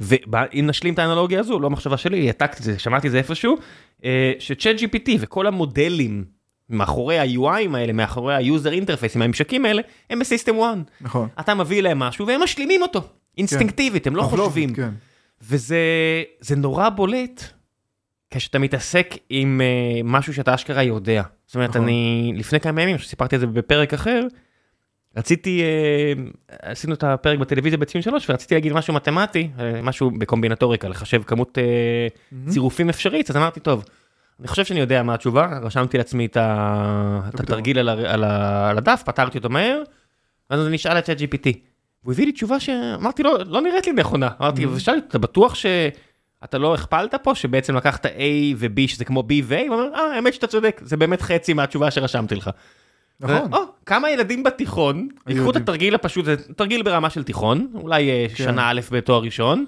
[0.00, 3.56] ואם נשלים את האנלוגיה הזו, לא מחשבה שלי, העתקתי את זה, שמעתי את זה איפשהו,
[4.04, 6.37] אה, שצ'אט GPT וכל המודלים
[6.70, 10.78] מאחורי ה-UIים האלה, מאחורי ה-user interface, עם הממשקים האלה, הם בסיסטם 1.
[11.00, 11.28] נכון.
[11.40, 13.02] אתה מביא להם משהו והם משלימים אותו,
[13.38, 14.74] אינסטינקטיבית, הם לא פבלובית, חושבים.
[14.74, 14.90] כן.
[15.42, 15.78] וזה
[16.40, 17.44] זה נורא בולט
[18.30, 21.22] כשאתה מתעסק עם uh, משהו שאתה אשכרה יודע.
[21.46, 21.82] זאת אומרת, נכון.
[21.82, 24.26] אני לפני כמה ימים, שסיפרתי את זה בפרק אחר,
[25.16, 31.22] רציתי, uh, עשינו את הפרק בטלוויזיה ב-93 ורציתי להגיד משהו מתמטי, uh, משהו בקומבינטוריקה, לחשב
[31.22, 33.84] כמות uh, צירופים אפשרית, אז אמרתי, טוב,
[34.40, 37.20] אני חושב שאני יודע מה התשובה, רשמתי לעצמי את, ה...
[37.28, 37.44] את הפתרון.
[37.44, 37.92] התרגיל על, ה...
[37.92, 38.70] על, ה...
[38.70, 39.82] על הדף, פתרתי אותו מהר,
[40.50, 41.56] ואז אני נשאל את ChatGPT.
[42.02, 44.28] והוא הביא לי תשובה שאמרתי לו, לא נראית לי נכונה.
[44.40, 48.08] אמרתי, ושאלתי, אתה בטוח שאתה לא הכפלת פה, שבעצם לקחת A
[48.56, 49.68] ו-B, שזה כמו B ו-A?
[49.68, 52.50] הוא אומר, אה, האמת שאתה צודק, זה באמת חצי מהתשובה שרשמתי לך.
[53.20, 53.36] נכון.
[53.36, 55.56] ו- או, כמה ילדים בתיכון, היו ייקחו את.
[55.56, 58.44] התרגיל הפשוט, זה תרגיל ברמה של תיכון, אולי אה, כן.
[58.44, 59.64] שנה א' בתואר ראשון,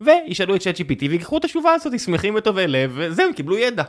[0.00, 3.84] וישאלו את ChatGPT ויקחו את התשובה הזאת, שמחים וטובי לב, וזהו, קיבלו ידע.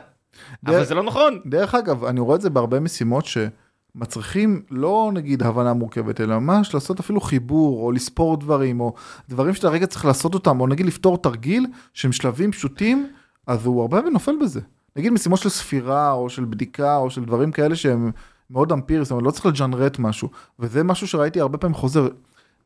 [0.66, 1.38] אבל דרך- זה לא נכון.
[1.46, 6.74] דרך אגב, אני רואה את זה בהרבה משימות שמצריכים לא נגיד הבנה מורכבת, אלא ממש
[6.74, 8.94] לעשות אפילו חיבור, או לספור דברים, או
[9.28, 13.08] דברים שאתה רגע צריך לעשות אותם, או נגיד לפתור תרגיל שהם שלבים פשוטים,
[13.46, 14.60] אז הוא הרבה נופל בזה.
[14.96, 18.10] נגיד משימות של ספירה, או של בדיקה, או של דברים כאלה שהם
[18.50, 22.08] מאוד אמפיריים, זאת אומרת, לא צריך לג'נרט משהו, וזה משהו שראיתי הרבה פעמים חוזר.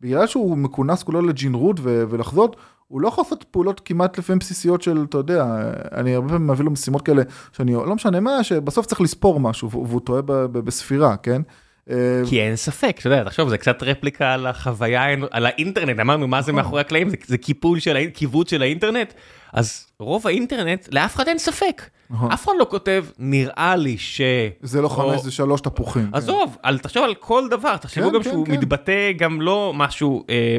[0.01, 2.57] בגלל שהוא מכונס כולו לג'ינרות ולחזות,
[2.89, 5.47] הוא לא יכול לעשות פעולות כמעט לפעמים בסיסיות של, אתה יודע,
[5.95, 7.23] אני הרבה פעמים מביא לו משימות כאלה,
[7.53, 10.23] שאני לא משנה מה, שבסוף צריך לספור משהו, והוא טועה
[10.53, 11.43] בספירה, כן?
[12.29, 16.43] כי אין ספק, אתה יודע, תחשוב, זה קצת רפליקה על החוויה, על האינטרנט, אמרנו מה
[16.43, 16.63] זה נכון.
[16.65, 19.13] מאחורי הקלעים, זה- זה קיפול של, כיווץ של האינטרנט,
[19.53, 21.83] אז רוב האינטרנט, לאף אחד אין ספק.
[22.11, 22.31] נכון.
[22.33, 24.21] אף אחד לא כותב, נראה לי ש...
[24.63, 26.07] זה לא חמש, זה שלוש תפוחים.
[26.07, 26.15] כן.
[26.17, 28.53] עזוב, על, תחשוב על כל דבר, תחשבו כן, גם כן, שהוא כן.
[28.53, 30.57] מתבטא גם לא משהו אה,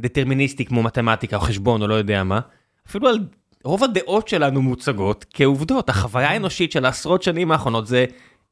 [0.00, 2.40] דטרמיניסטי כמו מתמטיקה או חשבון או לא יודע מה,
[2.88, 3.18] אפילו על
[3.64, 8.04] רוב הדעות שלנו מוצגות כעובדות, החוויה האנושית של העשרות שנים האחרונות זה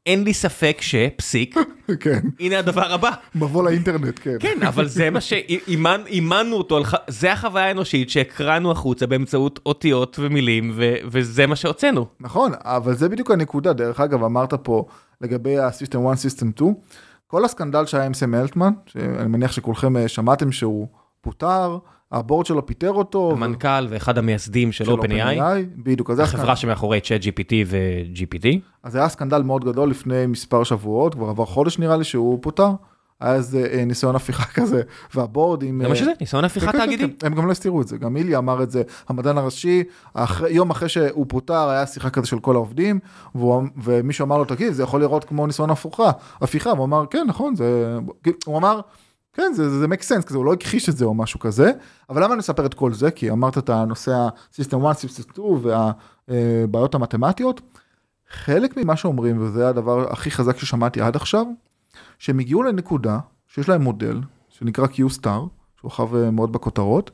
[0.06, 1.56] אין לי ספק שפסיק,
[2.00, 3.10] כן, הנה הדבר הבא.
[3.34, 4.36] מבוא לאינטרנט, כן.
[4.40, 10.94] כן, אבל זה מה שאימנו אותו, זה החוויה האנושית שהקרנו החוצה באמצעות אותיות ומילים, ו-
[11.04, 12.06] וזה מה שהוצאנו.
[12.20, 13.72] נכון, אבל זה בדיוק הנקודה.
[13.72, 14.84] דרך אגב, אמרת פה
[15.20, 16.74] לגבי ה-System 1, System 2,
[17.26, 20.88] כל הסקנדל שהיה עם סם אלטמן, שאני מניח שכולכם אה, שמעתם שהוא
[21.26, 21.78] פוטר,
[22.12, 23.30] הבורד שלו פיטר אותו.
[23.32, 26.20] המנכ"ל ואחד המייסדים של של OpenAI, בדיוק, אז.
[26.20, 28.46] החברה שמאחורי ChatGPT ו-GPT.
[28.82, 32.70] אז היה סקנדל מאוד גדול לפני מספר שבועות, כבר עבר חודש נראה לי שהוא פוטר.
[33.20, 34.82] היה איזה אה, ניסיון הפיכה כזה,
[35.14, 35.80] והבורד עם...
[35.82, 37.04] זה מה אה, שזה, ניסיון כן, הפיכה כן, תאגידי.
[37.18, 39.84] כן, הם גם לא הסתירו את זה, גם אילי אמר את זה, המדען הראשי,
[40.50, 42.98] יום אחרי שהוא פוטר היה שיחה כזה של כל העובדים,
[43.84, 46.10] ומישהו אמר לו, תגיד, זה יכול לראות כמו ניסיון הפוכה,
[46.40, 47.98] הפיכה, והוא אמר, כן, נכון, זה,
[48.44, 48.80] הוא אמר,
[49.36, 51.72] כן, זה, זה, זה make sense, כזה, הוא לא הכחיש את זה או משהו כזה,
[52.10, 53.10] אבל למה אני מספר את כל זה?
[53.10, 55.60] כי אמרת את הנושא ה-System 1, System 2
[56.28, 57.60] והבעיות המתמטיות,
[58.30, 61.46] חלק ממה שאומרים, וזה הדבר הכי חזק ששמעתי עד עכשיו,
[62.18, 65.40] שהם הגיעו לנקודה שיש להם מודל שנקרא Q-Star,
[65.78, 67.10] שהוא אחר אה, מאוד בכותרות,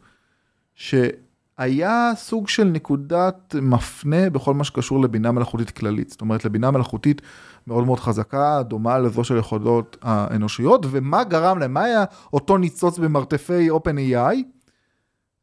[0.74, 6.10] שהיה סוג של נקודת מפנה בכל מה שקשור לבינה מלאכותית כללית.
[6.10, 7.22] זאת אומרת, לבינה מלאכותית
[7.66, 12.98] מאוד מאוד חזקה, דומה לזו של יכולות האנושיות, ומה גרם להם, מה היה אותו ניצוץ
[12.98, 14.36] במרתפי OpenAI?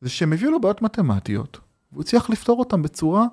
[0.01, 1.59] זה שהם הביאו לו בעיות מתמטיות,
[1.91, 3.25] והוא הצליח לפתור אותם בצורה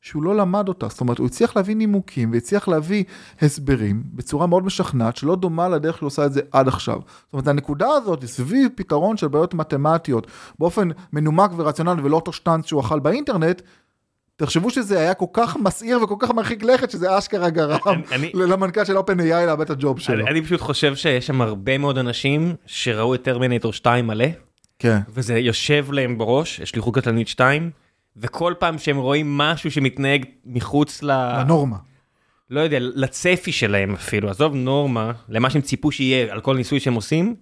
[0.00, 3.04] שהוא לא למד אותה, זאת אומרת הוא הצליח להביא נימוקים והצליח להביא
[3.42, 7.00] הסברים בצורה מאוד משכנעת שלא דומה לדרך שהוא עושה את זה עד עכשיו.
[7.24, 10.26] זאת אומרת הנקודה הזאת סביב פתרון של בעיות מתמטיות
[10.58, 13.62] באופן מנומק ורציונלי ולא אותו שטאנץ שהוא אכל באינטרנט,
[14.38, 17.78] תחשבו שזה היה כל כך מסעיר וכל כך מרחיק לכת שזה אשכרה גרם
[18.12, 20.14] אני- למנכ"ל של OpenAI לאבד את הג'וב שלו.
[20.14, 24.26] אני אני פשוט חושב שיש שם הרבה מאוד אנשים שראו את טרמינטור 2 מלא,
[24.78, 27.70] כן, וזה יושב להם בראש, יש לי חוג קטלנית 2,
[28.16, 31.10] וכל פעם שהם רואים משהו שמתנהג מחוץ ל...
[31.10, 31.76] הנורמה.
[32.50, 36.94] לא יודע, לצפי שלהם אפילו, עזוב נורמה, למה שהם ציפו שיהיה על כל ניסוי שהם
[36.94, 37.34] עושים,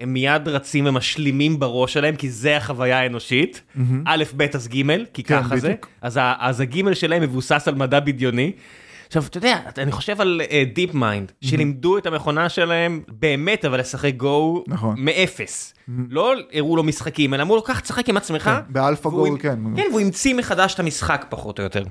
[0.00, 3.62] הם מיד רצים ומשלימים בראש שלהם, כי זה החוויה האנושית.
[4.06, 4.82] א', ב', אז ג',
[5.14, 5.74] כי כן, ככה זה.
[6.02, 8.52] אז ה- אז הג' שלהם מבוסס על מדע בדיוני.
[9.06, 10.40] עכשיו, אתה יודע, אני חושב על
[10.74, 14.94] DeepMind, שלימדו את המכונה שלהם באמת, אבל לשחק גו נכון.
[14.98, 15.74] מאפס.
[16.10, 18.42] לא הראו לו משחקים, אלא אמרו לו, קח תשחק עם עצמך.
[18.42, 19.58] כן, באלפא גו, כן.
[19.76, 21.82] כן, והוא המציא מחדש את המשחק פחות או יותר.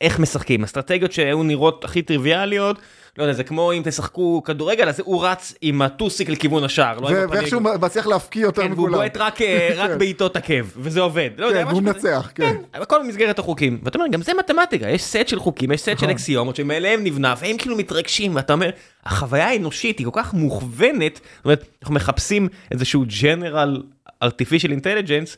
[0.00, 2.78] איך משחקים, אסטרטגיות שהיו נראות הכי טריוויאליות,
[3.18, 7.00] לא יודע, זה כמו אם תשחקו כדורגל, אז הוא רץ עם הטוסיק לכיוון השער.
[7.00, 7.08] לא.
[7.30, 8.94] ואיכשהו מצליח להפקיע יותר כן, והוא מכולם.
[8.94, 9.98] בועט רק, אה, רק כן.
[9.98, 11.30] בעיטות עקב, וזה עובד.
[11.38, 12.14] לא יודע, כן, והוא משהו כזה.
[12.14, 12.56] מנצח, כן.
[12.74, 13.78] הכל במסגרת החוקים.
[13.82, 16.10] ואתה אומר, גם זה מתמטיקה, יש סט של חוקים, יש סט של נכון.
[16.10, 18.70] אקסיומות שמאליהם נבנה, והם כאילו מתרגשים, ואתה אומר,
[19.04, 23.82] החוויה האנושית היא כל כך מוכוונת, זאת אומרת, אנחנו מחפשים איזשהו general
[24.24, 25.36] artificial intelligence,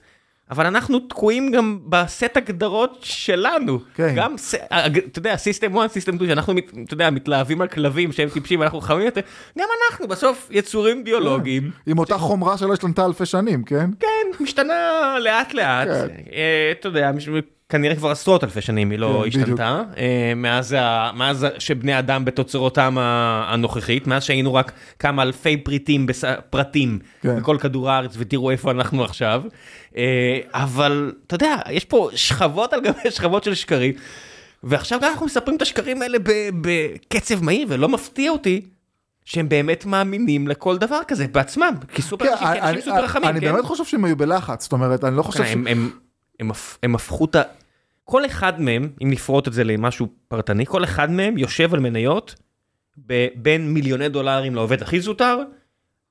[0.51, 3.79] אבל אנחנו תקועים גם בסט הגדרות שלנו.
[3.95, 4.15] כן.
[4.17, 4.35] גם,
[4.97, 8.81] אתה יודע, System 1, System 2, שאנחנו, אתה יודע, מתלהבים על כלבים שהם טיפשים ואנחנו
[8.81, 9.21] חכמים יותר,
[9.59, 11.71] גם אנחנו בסוף יצורים ביולוגיים.
[11.87, 13.91] עם אותה חומרה שלא השתנתה אלפי שנים, כן?
[14.01, 16.09] כן, משתנה לאט לאט, כן.
[16.33, 17.13] אה, אתה יודע,
[17.73, 20.77] כנראה כבר עשרות אלפי שנים היא לא כן, השתנתה, אה, מאז
[21.15, 27.37] מאז שבני אדם בתוצרותם הנוכחית, מאז שהיינו רק כמה אלפי פריטים, בס- פרטים כן.
[27.37, 29.43] בכל כדור הארץ, ותראו איפה אנחנו עכשיו,
[29.97, 33.95] אה, אבל אתה יודע, יש פה שכבות על גבי שכבות של שקרים,
[34.63, 36.19] ועכשיו גם אנחנו מספרים את השקרים האלה
[36.61, 38.61] בקצב מהיר, ולא מפתיע אותי.
[39.25, 43.53] שהם באמת מאמינים לכל דבר כזה בעצמם, כי סופר כן, אנשים, סופר חכמים, אני כן?
[43.53, 45.53] באמת חושב שהם היו בלחץ, זאת אומרת, אני לא חושב כן, ש...
[45.53, 45.91] הם, הם,
[46.41, 46.51] הם,
[46.83, 47.43] הם הפכו את ה...
[48.05, 52.35] כל אחד מהם, אם נפרוט את זה למשהו פרטני, כל אחד מהם יושב על מניות
[53.35, 55.39] בין מיליוני דולרים לעובד הכי זוטר,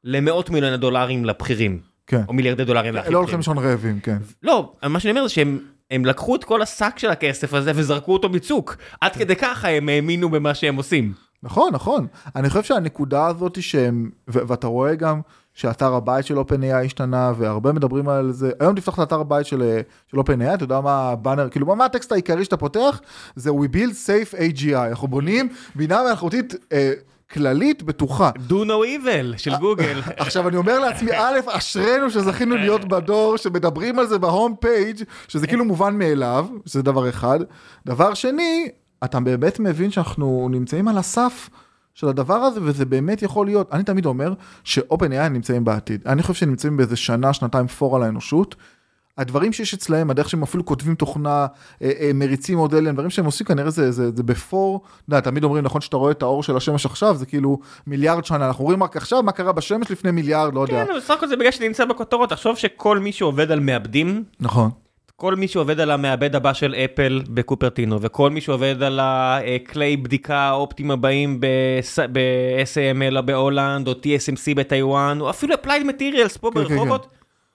[0.04, 2.22] למאות מיליוני דולרים לבכירים, כן.
[2.28, 3.18] או מיליארדי דולרים להכי לא.
[3.18, 4.18] הולכים לישון רעבים, כן.
[4.44, 5.60] לא, מה שאני אומר זה שהם
[5.92, 8.78] הם לקחו את כל השק של הכסף הזה וזרקו אותו מצוק.
[9.02, 11.14] עד כדי ככה הם האמינו במה שהם עושים.
[11.44, 12.08] נכון, נכון.
[12.36, 15.22] אני חושב שהנקודה הזאת שהם, ואתה רואה גם
[15.54, 18.52] שאתר הבית של OpenAI השתנה, והרבה מדברים על זה.
[18.60, 21.76] היום תפתח את אתר הבית של, אה, של OpenAI, אתה יודע מה הבאנר, כאילו מה-
[21.76, 23.02] מה הטקסט העיקרי שאתה פותח?
[23.36, 24.76] זה We build safe AGI.
[24.90, 26.92] אנחנו בונים בינה מלאכותית אה,
[27.34, 28.30] כללית בטוחה.
[28.50, 28.72] do no
[29.04, 30.02] evil של גוגל.
[30.18, 35.48] עכשיו אני אומר לעצמי, א', אשרינו שזכינו להיות בדור שמדברים על זה בהום פייג', שזה
[35.48, 37.40] כאילו מובן מאליו, שזה דבר אחד.
[37.86, 38.70] דבר שני,
[39.04, 41.50] אתה באמת מבין שאנחנו נמצאים על הסף
[41.94, 46.02] של הדבר הזה, וזה באמת יכול להיות, אני תמיד אומר ש-OpenAI נמצאים בעתיד.
[46.06, 48.56] אני חושב שהם נמצאים באיזה שנה, שנתיים פור על האנושות.
[49.18, 51.48] הדברים שיש אצלהם, הדרך שהם אפילו כותבים תוכנה,
[51.82, 55.44] אה, אה, מריצים מודלים, דברים שהם עושים כנראה זה, זה, זה בפור, אתה יודע, תמיד
[55.44, 58.84] אומרים, נכון שאתה רואה את האור של השמש עכשיו, זה כאילו מיליארד שנה, אנחנו רואים
[58.84, 60.86] רק עכשיו מה קרה בשמש לפני מיליארד, לא יודע.
[60.86, 64.72] כן, בסך הכל זה בגלל שזה נמצא בכותרות, תחשוב שכל מי שעובד על מעבדים, נכון.
[65.22, 70.38] כל מי שעובד על המעבד הבא של אפל בקופרטינו, וכל מי שעובד על הכלי בדיקה
[70.38, 71.40] האופטיים הבאים
[72.12, 77.08] ב-ASML בהולנד, או TSMC בטיוואן, או אפילו Applied Materials פה כן, כן, ברחובות,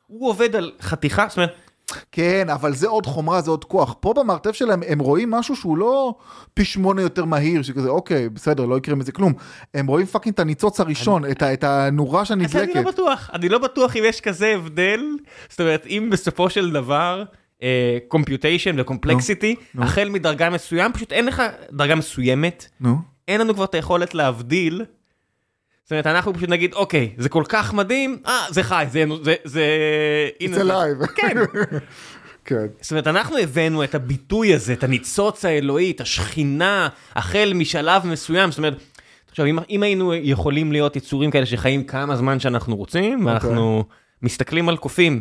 [0.07, 1.55] הוא עובד על חתיכה, זאת אומרת,
[2.13, 3.95] כן, אבל זה עוד חומרה, זה עוד כוח.
[4.01, 6.15] פה במרתף שלהם הם רואים משהו שהוא לא
[6.55, 9.33] פי שמונה יותר מהיר, שכזה, אוקיי, בסדר, לא יקרה מזה כלום.
[9.75, 12.47] הם רואים fucking את הניצוץ הראשון, את, ה- את הנורה אז אני.
[12.75, 15.01] לא בטוח, אני לא בטוח אם יש כזה הבדל,
[15.49, 17.25] זאת אומרת, אם בסופו של דבר,
[18.09, 19.85] computation ו-complexity, נו.
[19.85, 21.43] החל מדרגה מסוים, פשוט אין לך
[21.73, 22.97] דרגה מסוימת, נו.
[23.29, 24.85] אין לנו כבר את היכולת להבדיל.
[25.85, 29.05] זאת אומרת, אנחנו פשוט נגיד, אוקיי, זה כל כך מדהים, אה, זה חי, זה...
[29.23, 29.35] זה...
[29.45, 29.65] זה...
[30.43, 31.07] It's זה." alive.
[31.07, 31.37] כן.
[32.49, 32.67] כן.
[32.81, 38.51] זאת אומרת, אנחנו הבאנו את הביטוי הזה, את הניצוץ האלוהי, את השכינה, החל משלב מסוים,
[38.51, 38.75] זאת אומרת,
[39.31, 43.85] עכשיו, אם, אם היינו יכולים להיות יצורים כאלה שחיים כמה זמן שאנחנו רוצים, ואנחנו
[44.23, 45.21] מסתכלים על קופים.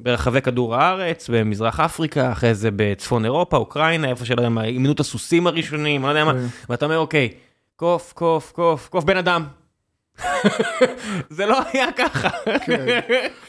[0.00, 4.92] ברחבי כדור הארץ, במזרח אפריקה, אחרי זה בצפון אירופה, אוקראינה, איפה שלא יודע מה, אימנו
[4.92, 6.46] את הסוסים הראשונים, אני לא יודע מה, כן.
[6.68, 7.28] ואתה אומר, אוקיי,
[7.76, 9.44] קוף, קוף, קוף, קוף בן אדם.
[11.36, 12.28] זה לא היה ככה.
[12.66, 13.00] כן.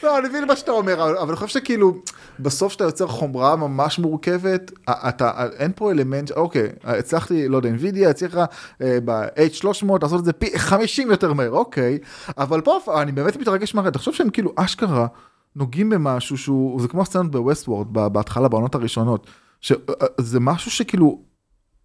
[0.02, 1.96] לא, אני מבין מה שאתה אומר, אבל אני חושב שכאילו,
[2.40, 8.08] בסוף שאתה יוצר חומרה ממש מורכבת, אתה, אין פה אלמנט, אוקיי, הצלחתי, לא יודע, NVIDIA
[8.08, 8.44] הצליחה
[8.82, 11.98] אה, ב-H300 לעשות את זה פי 50 יותר מהר, אוקיי,
[12.38, 15.06] אבל פה אני באמת מתרגש מהר, תחשוב שהם כאילו אשכרה
[15.56, 19.26] נוגעים במשהו שהוא, זה כמו הסצנות בווסט וורד, בהתחלה, בעונות הראשונות,
[19.60, 21.22] שזה משהו שכאילו,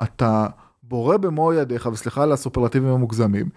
[0.03, 0.47] אתה
[0.84, 3.49] בורא במו ידיך, וסליחה על הסופרלטיבים המוגזמים,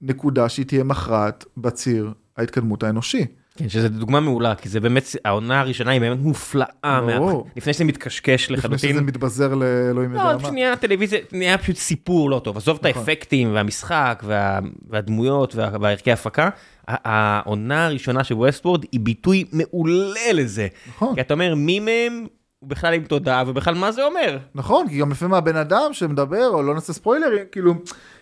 [0.00, 3.26] נקודה שהיא תהיה מכרעת בציר ההתקדמות האנושי.
[3.60, 7.00] כן, שזה דוגמה מעולה, כי זה באמת, העונה הראשונה היא באמת מופלאה,
[7.56, 8.92] לפני שזה מתקשקש לפני לחלוטין.
[8.92, 10.50] שזה מתבזר לאלוהים לא, יודע פשוט מה.
[10.50, 12.56] נהיה טלוויזיה, נהיה פשוט סיפור לא טוב.
[12.56, 13.02] עזוב את נכון.
[13.08, 16.48] האפקטים והמשחק וה- והדמויות וה- והערכי ההפקה.
[16.88, 20.68] העונה הראשונה של ווסטוורד היא ביטוי מעולה לזה.
[20.88, 21.14] נכון.
[21.14, 22.26] כי אתה אומר, מי מהם
[22.62, 24.38] בכלל עם תודעה ובכלל מה זה אומר?
[24.54, 27.74] נכון, כי גם לפעמים הבן אדם שמדבר, או לא נעשה ספוילרים, כאילו,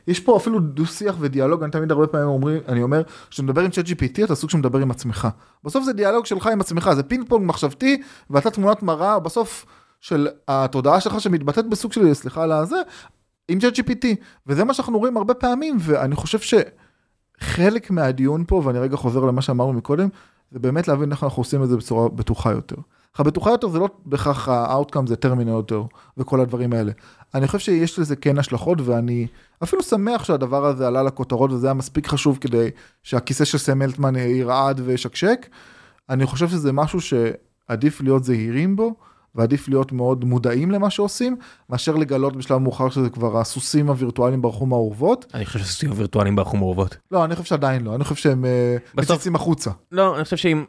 [0.07, 3.61] יש פה אפילו דו שיח ודיאלוג, אני תמיד הרבה פעמים אומרים, אני אומר, כשאתה מדבר
[3.63, 5.29] עם צ'אט GPT, אתה סוג שמדבר עם עצמך.
[5.65, 9.67] בסוף זה דיאלוג שלך עם עצמך, זה פינג פונג מחשבתי, ואתה תמונת מראה, בסוף,
[10.01, 12.77] של התודעה שלך שמתבטאת בסוג של, סליחה על הזה,
[13.49, 14.07] עם צ'אט GPT.
[14.47, 16.39] וזה מה שאנחנו רואים הרבה פעמים, ואני חושב
[17.41, 20.09] שחלק מהדיון פה, ואני רגע חוזר למה שאמרנו מקודם,
[20.51, 22.77] זה באמת להבין איך אנחנו עושים את זה בצורה בטוחה יותר.
[23.17, 26.93] הבטוחה יותר זה לא בהכרח ה-outcome זה טרמינטור וכל הדברים האלה.
[27.35, 29.27] אני חושב שיש לזה כן השלכות ואני
[29.63, 32.69] אפילו שמח שהדבר הזה עלה לכותרות וזה היה מספיק חשוב כדי
[33.03, 35.47] שהכיסא של סם אלטמן ירעד וישקשק.
[36.11, 38.95] אני חושב שזה משהו שעדיף להיות זהירים בו
[39.35, 41.37] ועדיף להיות מאוד מודעים למה שעושים
[41.71, 45.27] מאשר לגלות בשלב מאוחר שזה כבר הסוסים הווירטואליים ברחו מהאורוות.
[45.35, 46.97] אני חושב שסוסים הווירטואליים ברחו מהאורוות.
[47.11, 49.71] לא אני חושב שעדיין לא אני חושב שהם אה, בסוף- מציצים החוצה.
[49.93, 50.65] לא, אני חושב שאם.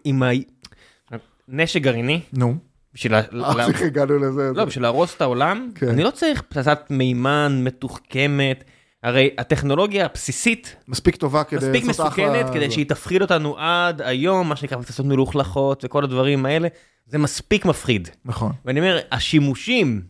[1.51, 2.55] נשק גרעיני, נו.
[2.93, 3.21] בשביל אה,
[3.67, 4.51] איך הגענו לזה?
[4.55, 5.87] לא, בשביל להרוס את העולם, כן.
[5.87, 8.63] אני לא צריך פצצת מימן מתוחכמת.
[9.03, 12.71] הרי הטכנולוגיה הבסיסית מספיק טובה כדי מספיק לעשות אחלה- מסוכנת כדי.
[12.71, 16.67] שהיא תפחיד אותנו עד היום, מה שנקרא פצצות מלוכלכות וכל הדברים האלה,
[17.07, 18.09] זה מספיק מפחיד.
[18.25, 18.51] נכון.
[18.65, 20.01] ואני אומר, השימושים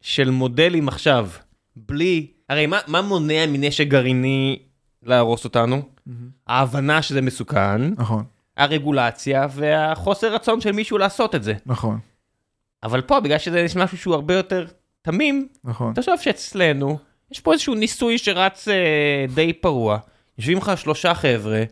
[0.00, 1.28] של מודלים עכשיו,
[1.76, 4.58] בלי, הרי מה, מה מונע מנשק גרעיני
[5.02, 5.82] להרוס אותנו?
[6.46, 8.24] ההבנה שזה מסוכן, נכון
[8.58, 11.54] הרגולציה והחוסר רצון של מישהו לעשות את זה.
[11.66, 11.98] נכון
[12.82, 14.66] אבל פה, בגלל שזה יש משהו שהוא הרבה יותר
[15.02, 16.98] תמים, נכון תחשוב שאצלנו,
[17.32, 18.74] יש פה איזשהו ניסוי שרץ אה,
[19.34, 19.98] די פרוע.
[20.38, 21.62] יושבים לך שלושה חבר'ה,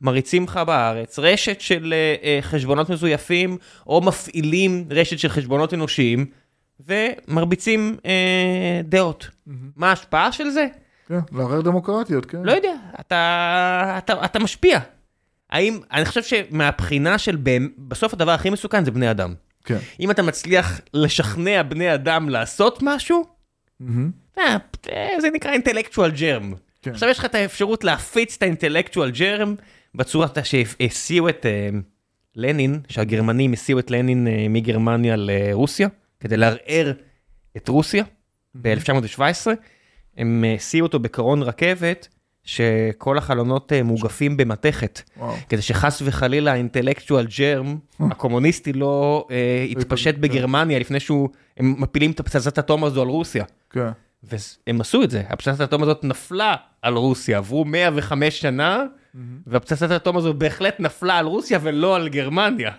[0.00, 6.26] מריצים לך בארץ, רשת של אה, אה, חשבונות מזויפים, או מפעילים רשת של חשבונות אנושיים,
[6.80, 9.28] ומרביצים אה, דעות.
[9.76, 10.66] מה ההשפעה של זה?
[11.08, 12.42] כן, לערער דמוקרטיות כן.
[12.42, 14.78] לא יודע, אתה, אתה, אתה משפיע.
[15.50, 17.38] האם, אני חושב שמהבחינה של,
[17.78, 19.34] בסוף הדבר הכי מסוכן זה בני אדם.
[19.64, 19.78] כן.
[20.00, 23.24] אם אתה מצליח לשכנע בני אדם לעשות משהו,
[24.92, 26.54] אה, זה נקרא אינטלקטואל ג'רם.
[26.82, 26.90] כן.
[26.90, 29.54] עכשיו יש לך את האפשרות להפיץ את האינטלקטואל ג'רם
[29.94, 31.68] בצורה שהסיעו את אה,
[32.36, 35.88] לנין, שהגרמנים הסיעו את לנין אה, מגרמניה לרוסיה,
[36.20, 36.92] כדי לערער
[37.56, 38.04] את רוסיה
[38.54, 39.46] ב-1917.
[40.16, 42.08] הם הסיעו אותו בקרון רכבת,
[42.46, 45.34] שכל החלונות אה, מוגפים במתכת, וואו.
[45.48, 50.14] כדי שחס וחלילה האינטלקטואל ג'רם הקומוניסטי לא אה, יתפשט.
[50.14, 53.44] בגרמניה לפני שהוא, הם מפילים את הפצצת אטום הזו על רוסיה.
[53.70, 53.88] כן.
[54.22, 58.84] והם עשו את זה, הפצצת האטום הזאת נפלה על רוסיה, עברו 105 שנה,
[59.46, 62.70] והפצצת האטום הזו בהחלט נפלה על רוסיה ולא על גרמניה.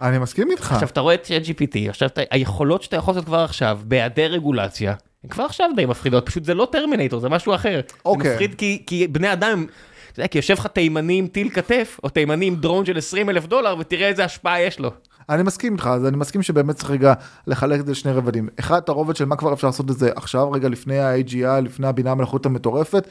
[0.00, 0.72] אני מסכים איתך.
[0.72, 4.94] עכשיו אתה רואה את GPT, עכשיו היכולות שאתה יכול לעשות כבר עכשיו, בהיעדר רגולציה,
[5.24, 7.80] הן כבר עכשיו די מפחידות, פשוט זה לא טרמינטור, זה משהו אחר.
[8.04, 8.28] אוקיי.
[8.28, 9.66] זה מפחיד כי, כי בני אדם,
[10.12, 13.30] אתה יודע, כי יושב לך תימני עם טיל כתף, או תימני עם דרון של 20
[13.30, 14.90] אלף דולר, ותראה איזה השפעה יש לו.
[15.28, 17.14] אני מסכים איתך, אז אני מסכים שבאמת צריך רגע
[17.46, 18.48] לחלק את זה לשני רבדים.
[18.60, 21.86] אחד, את הרובד של מה כבר אפשר לעשות את זה עכשיו, רגע לפני ה-AGI, לפני
[21.86, 23.08] הבינה המלאכותית המטורפת.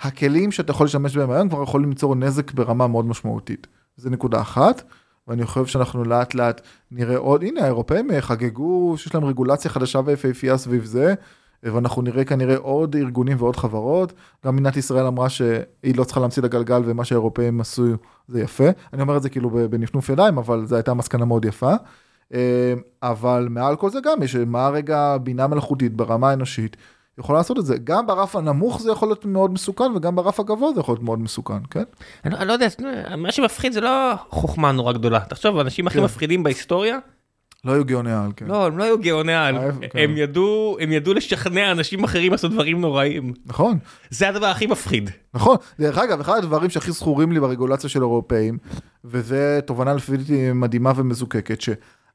[0.00, 3.66] הכלים שאתה יכול להשתמש בהם היום כבר יכולים ליצור נזק ברמה מאוד משמעותית.
[3.96, 4.82] זה נקודה אחת,
[5.28, 6.60] ואני חושב שאנחנו לאט לאט
[6.90, 11.14] נראה עוד, הנה האירופאים חגגו שיש להם רגולציה חדשה ויפהפייה סביב זה.
[11.62, 14.12] ואנחנו נראה כנראה עוד ארגונים ועוד חברות.
[14.46, 17.84] גם מדינת ישראל אמרה שהיא לא צריכה להמציא את הגלגל ומה שהאירופאים עשו
[18.28, 18.68] זה יפה.
[18.92, 21.72] אני אומר את זה כאילו בנפנוף ידיים, אבל זו הייתה מסקנה מאוד יפה.
[22.34, 26.76] אה, אבל מעל כל זה גם יש מה רגע בינה מלאכותית ברמה האנושית
[27.18, 27.76] יכולה לעשות את זה.
[27.84, 31.18] גם ברף הנמוך זה יכול להיות מאוד מסוכן וגם ברף הגבוה זה יכול להיות מאוד
[31.18, 31.82] מסוכן, כן?
[32.24, 32.66] אני לא, אני לא יודע,
[33.16, 35.20] מה שמפחיד זה לא חוכמה נורא גדולה.
[35.20, 36.04] תחשוב, האנשים הכי כן.
[36.04, 36.98] מפחידים בהיסטוריה,
[37.66, 38.46] לא היו גאוני על, כן.
[38.46, 39.56] לא, הם לא היו גאוני על,
[39.90, 39.98] כן.
[39.98, 43.32] הם ידעו, הם ידעו לשכנע אנשים אחרים לעשות דברים נוראים.
[43.46, 43.78] נכון.
[44.10, 45.10] זה הדבר הכי מפחיד.
[45.34, 48.58] נכון, דרך אגב, אחד הדברים שהכי זכורים לי ברגולציה של אירופאים,
[49.04, 51.60] וזה תובנה לפי דעתי מדהימה ומזוקקת,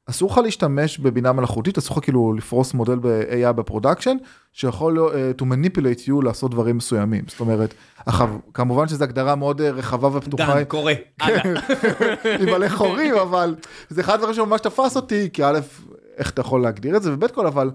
[0.06, 4.16] שאסור לך להשתמש בבינה מלאכותית, אסור לך כאילו לפרוס מודל ב-AI ב production,
[4.52, 7.24] שיכול uh, to manipulate you לעשות דברים מסוימים.
[7.28, 7.74] זאת אומרת,
[8.06, 10.92] עכשיו, כמובן שזו הגדרה מאוד uh, רחבה ופתוחה, דן, קורא.
[11.20, 11.42] הלאה.
[12.40, 13.54] עם מלא חורים, אבל
[13.88, 15.58] זה אחד הדברים שממש תפס אותי, כי א',
[16.18, 17.70] איך אתה יכול להגדיר את זה, וב' כל אבל,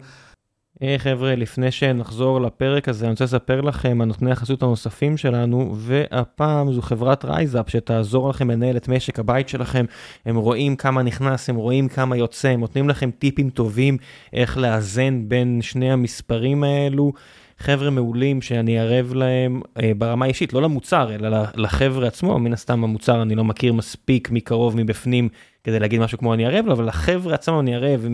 [0.81, 5.73] היי חבר'ה, לפני שנחזור לפרק הזה, אני רוצה לספר לכם על נותני החסות הנוספים שלנו,
[5.77, 9.85] והפעם זו חברת רייזאפ שתעזור לכם לנהל את משק הבית שלכם.
[10.25, 13.97] הם רואים כמה נכנס, הם רואים כמה יוצא, הם נותנים לכם טיפים טובים
[14.33, 17.13] איך לאזן בין שני המספרים האלו.
[17.59, 22.83] חבר'ה מעולים שאני ערב להם אה, ברמה האישית, לא למוצר, אלא לחבר'ה עצמו, מן הסתם
[22.83, 25.29] המוצר אני לא מכיר מספיק מקרוב מבפנים
[25.63, 28.07] כדי להגיד משהו כמו אני ערב לו, אבל לחבר'ה עצמם אני ערב,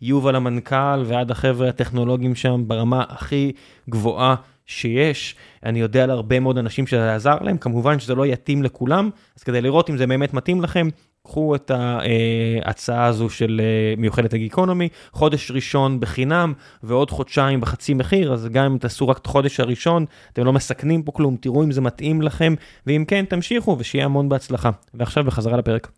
[0.00, 3.52] מיובל המנכ"ל ועד החבר'ה הטכנולוגיים שם ברמה הכי
[3.90, 4.34] גבוהה
[4.66, 5.34] שיש.
[5.64, 9.42] אני יודע על הרבה מאוד אנשים שזה עזר להם, כמובן שזה לא יתאים לכולם, אז
[9.42, 10.88] כדי לראות אם זה באמת מתאים לכם,
[11.24, 16.52] קחו את ההצעה הזו של אה, מיוחדת הגיקונומי, חודש ראשון בחינם
[16.82, 21.02] ועוד חודשיים בחצי מחיר, אז גם אם תעשו רק את החודש הראשון, אתם לא מסכנים
[21.02, 22.54] פה כלום, תראו אם זה מתאים לכם,
[22.86, 24.70] ואם כן, תמשיכו ושיהיה המון בהצלחה.
[24.94, 25.88] ועכשיו בחזרה לפרק.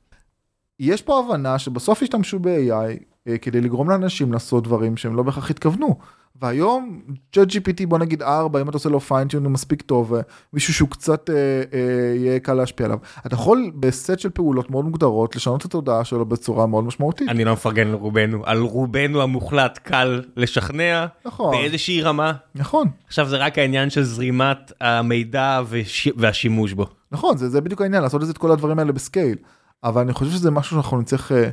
[0.80, 5.50] יש פה הבנה שבסוף ישתמשו ב-AI אה, כדי לגרום לאנשים לעשות דברים שהם לא בהכרח
[5.50, 5.96] התכוונו.
[6.42, 7.00] והיום,
[7.36, 10.20] ChatGPT בוא נגיד 4, אם אתה עושה לו פיינטיון הוא מספיק טוב, אה,
[10.52, 11.34] מישהו שהוא קצת אה,
[11.72, 12.98] אה, יהיה קל להשפיע עליו.
[13.26, 17.28] אתה יכול בסט של פעולות מאוד מוגדרות לשנות את התודעה שלו בצורה מאוד משמעותית.
[17.28, 21.56] אני לא מפרגן על רובנו, על רובנו המוחלט קל לשכנע, נכון.
[21.56, 22.32] באיזושהי רמה.
[22.54, 26.08] נכון, עכשיו זה רק העניין של זרימת המידע וש...
[26.16, 26.86] והשימוש בו.
[27.12, 29.36] נכון, זה, זה בדיוק העניין, לעשות את כל הדברים האלה בסקייל.
[29.84, 31.50] אבל אני חושב שזה משהו שאנחנו נצטרך אה,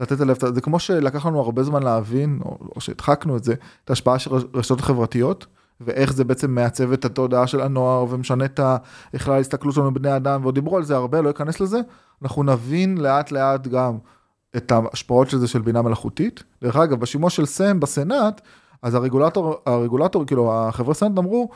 [0.00, 3.54] לתת עליו, זה כמו שלקח לנו הרבה זמן להבין, או, או שהדחקנו את זה,
[3.84, 5.46] את ההשפעה של רשתות חברתיות,
[5.80, 8.60] ואיך זה בעצם מעצב את התודעה של הנוער ומשנה את
[9.12, 11.80] בכלל ההסתכלות שלנו בבני אדם, ועוד דיברו על זה הרבה, לא אכנס לזה,
[12.22, 13.98] אנחנו נבין לאט לאט גם
[14.56, 16.42] את ההשפעות של זה של בינה מלאכותית.
[16.62, 18.40] דרך אגב, בשימוע של סם בסנאט,
[18.82, 21.50] אז הרגולטור, הרגולטור, כאילו החברי סנאט אמרו,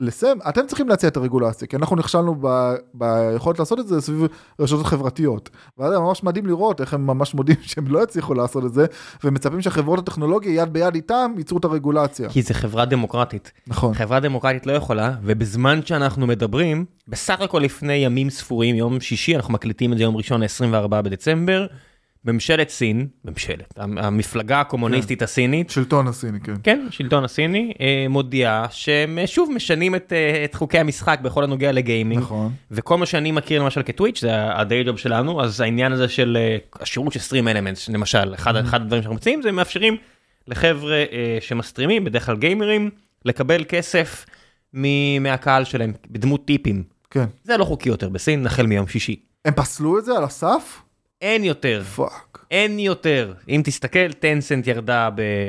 [0.00, 4.26] לסם, אתם צריכים להציע את הרגולציה, כי אנחנו נכשלנו ב, ביכולת לעשות את זה סביב
[4.60, 5.50] רשתות חברתיות.
[5.78, 8.86] ואז זה ממש מדהים לראות איך הם ממש מודים שהם לא הצליחו לעשות את זה,
[9.24, 12.28] ומצפים שהחברות הטכנולוגיה יד ביד איתם ייצרו את הרגולציה.
[12.28, 13.52] כי זה חברה דמוקרטית.
[13.66, 13.94] נכון.
[13.94, 19.54] חברה דמוקרטית לא יכולה, ובזמן שאנחנו מדברים, בסך הכל לפני ימים ספורים, יום שישי, אנחנו
[19.54, 21.66] מקליטים את זה יום ראשון, 24 בדצמבר,
[22.26, 26.54] ממשלת סין, ממשלת, המפלגה הקומוניסטית הסינית, שלטון הסיני, כן.
[26.62, 31.44] כן, השלטון הסיני, אה, מודיעה שהם אה, שוב משנים את, אה, את חוקי המשחק בכל
[31.44, 32.22] הנוגע לגיימינג.
[32.22, 32.52] נכון.
[32.70, 36.56] וכל מה שאני מכיר למשל כטוויץ' זה ה-day job שלנו, אז העניין הזה של אה,
[36.82, 39.96] השירות של סטרים אלמנטס, למשל, אחד, אחד הדברים שאנחנו מציעים זה מאפשרים
[40.48, 42.90] לחבר'ה אה, שמסטרימים, בדרך כלל גיימרים,
[43.24, 44.26] לקבל כסף
[44.74, 46.82] מ- מהקהל שלהם בדמות טיפים.
[47.10, 47.24] כן.
[47.44, 49.16] זה לא חוקי יותר בסין, החל מיום שישי.
[49.44, 50.80] הם פסלו את זה על הסף?
[51.22, 51.82] אין יותר.
[51.96, 52.38] fuck.
[52.50, 53.32] אין יותר.
[53.48, 55.08] אם תסתכל, טנסנט ירדה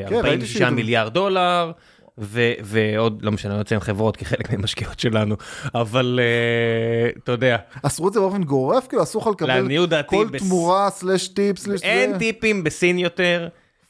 [0.10, 1.72] כן, ראיתי ב-46 שזה- מיליארד דולר,
[2.18, 5.36] ו- ועוד, לא משנה, אני לא אציין חברות כחלק מהמשקיעות שלנו,
[5.76, 6.20] אבל
[7.16, 8.88] uh, אתה יודע, אסרו את זה באופן גורף?
[8.88, 12.20] כאילו אסור לך לקבל דעתי, כל בס- תמורה slash טיפ slash אין זה?
[12.20, 13.48] טיפים בסין יותר,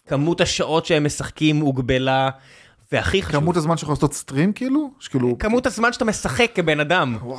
[0.08, 2.30] כמות השעות שהם משחקים הוגבלה,
[2.92, 4.92] והכי חשוב, כמות הזמן שיכול לעשות stream כאילו?
[5.00, 5.38] שכאילו...
[5.40, 7.18] כמות הזמן שאתה משחק כבן אדם.
[7.22, 7.38] וואו.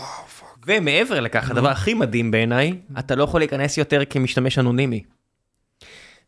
[0.66, 5.02] ומעבר לכך, הדבר הכי מדהים בעיניי, אתה לא יכול להיכנס יותר כמשתמש אנונימי.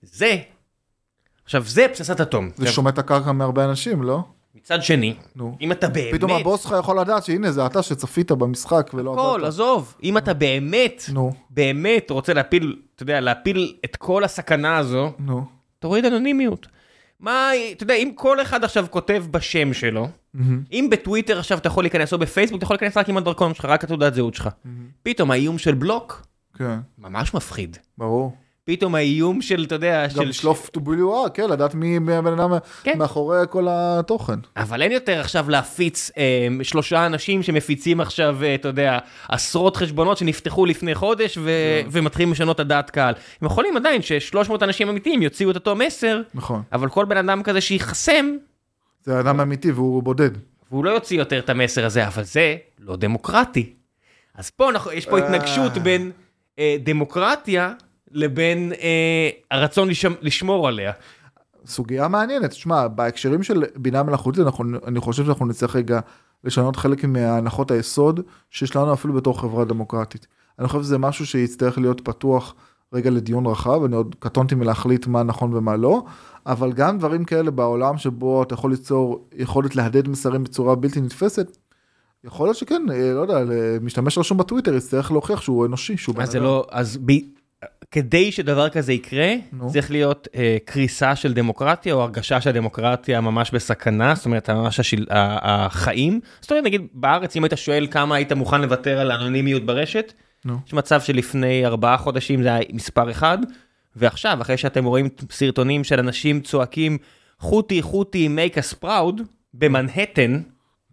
[0.02, 0.36] זה,
[1.44, 2.50] עכשיו זה פצצת אטום.
[2.56, 4.20] זה שומט את הקרקע מהרבה אנשים, לא?
[4.54, 5.56] מצד שני, נו.
[5.60, 9.44] אם אתה באמת, פתאום הבוס שלך יכול לדעת שהנה זה אתה שצפית במשחק ולא הכל.
[9.44, 15.12] עזוב, אם אתה באמת, נו, באמת רוצה להפיל, אתה יודע, להפיל את כל הסכנה הזו,
[15.18, 15.44] נו.
[15.78, 16.66] תוריד אנונימיות.
[17.20, 20.08] מה, אתה יודע, אם כל אחד עכשיו כותב בשם שלו.
[20.72, 23.64] אם בטוויטר עכשיו אתה יכול להיכנס, או בפייסבוק, אתה יכול להיכנס רק עם הדרכון שלך,
[23.64, 24.48] רק התעודת זהות שלך.
[25.02, 27.76] פתאום האיום של בלוק, כן, ממש מפחיד.
[27.98, 28.36] ברור.
[28.64, 30.28] פתאום האיום של, אתה יודע, גם של...
[30.28, 32.50] לשלוף to WR, כן, לדעת מי הבן אדם
[32.82, 32.98] כן.
[32.98, 34.34] מאחורי כל התוכן.
[34.56, 40.18] אבל אין יותר עכשיו להפיץ אה, שלושה אנשים שמפיצים עכשיו, אה, אתה יודע, עשרות חשבונות
[40.18, 43.14] שנפתחו לפני חודש ו- ומתחילים לשנות את הדעת קהל.
[43.40, 46.62] הם יכולים עדיין ש-300 אנשים אמיתיים יוציאו את אותו מסר, נכון.
[46.72, 48.26] אבל כל בן אדם כזה שיחסם,
[49.02, 50.30] זה אדם אמיתי והוא בודד.
[50.70, 53.72] והוא לא יוציא יותר את המסר הזה, אבל זה לא דמוקרטי.
[54.34, 55.82] אז פה אנחנו, יש פה התנגשות אה.
[55.82, 56.10] בין
[56.58, 57.72] אה, דמוקרטיה
[58.10, 60.92] לבין אה, הרצון לשמ- לשמור עליה.
[61.66, 66.00] סוגיה מעניינת, תשמע, בהקשרים של בינה מלאכותית, אנחנו, אני חושב שאנחנו נצטרך רגע
[66.44, 68.20] לשנות חלק מהנחות היסוד
[68.50, 70.26] שיש לנו אפילו בתור חברה דמוקרטית.
[70.58, 72.54] אני חושב שזה משהו שיצטרך להיות פתוח
[72.92, 76.02] רגע לדיון רחב, אני עוד קטונתי מלהחליט מה נכון ומה לא,
[76.46, 81.56] אבל גם דברים כאלה בעולם שבו אתה יכול ליצור יכולת להדהד מסרים בצורה בלתי נתפסת,
[82.24, 83.38] יכול להיות שכן, אה, לא יודע,
[83.80, 86.46] משתמש רשום בטוויטר יצטרך להוכיח שהוא אנושי, שהוא בן אז זה אדם.
[86.46, 87.12] לא, אז ב...
[87.90, 89.70] כדי שדבר כזה יקרה, נו.
[89.70, 95.06] צריך להיות אה, קריסה של דמוקרטיה או הרגשה שהדמוקרטיה ממש בסכנה, זאת אומרת ממש השיל...
[95.10, 96.20] החיים.
[96.40, 100.12] זאת אומרת נגיד בארץ אם היית שואל כמה היית מוכן לוותר על האנונימיות ברשת,
[100.44, 100.58] נו.
[100.66, 103.38] יש מצב שלפני ארבעה חודשים זה היה מספר אחד,
[103.96, 106.98] ועכשיו אחרי שאתם רואים סרטונים של אנשים צועקים
[107.38, 109.22] חוטי חוטי make us proud
[109.54, 110.40] במנהטן,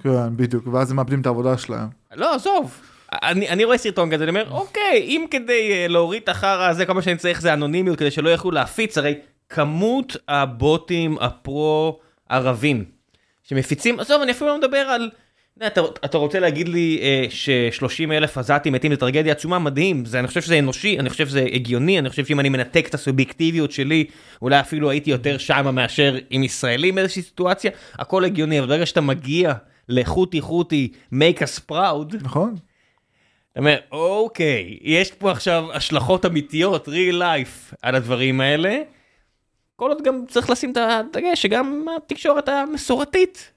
[0.04, 1.88] כן, בדיוק, ואז הם מאבדים את העבודה שלהם.
[2.16, 2.82] לא, עזוב.
[3.14, 6.86] אני, אני רואה סרטון כזה, אני אומר, אוקיי, אם כדי uh, להוריד את החרא הזה,
[6.86, 9.16] כל מה שאני צריך זה אנונימיות, כדי שלא יוכלו להפיץ, הרי
[9.50, 12.86] כמות הבוטים הפרו-ערבים
[13.44, 15.10] שמפיצים, עזוב, אני אפילו לא מדבר על...
[15.68, 19.60] אתה, אתה רוצה להגיד לי uh, ש-30 אלף עזתים מתים זה טרגדיה עצומה?
[19.60, 22.88] מדהים, זה, אני חושב שזה אנושי, אני חושב שזה הגיוני, אני חושב שאם אני מנתק
[22.90, 24.06] את הסובייקטיביות שלי,
[24.42, 29.02] אולי אפילו הייתי יותר שמה מאשר עם ישראלים באיזושהי סיטואציה, הכל הגיוני, אבל ברגע שאתה
[29.02, 29.54] מגיע
[29.90, 32.56] לחוטי חוטי, make us proud, נכון?
[33.52, 38.82] אתה אומר, אוקיי, יש פה עכשיו השלכות אמיתיות, real life, על הדברים האלה.
[39.76, 43.52] כל עוד גם צריך לשים את הדגש שגם התקשורת המסורתית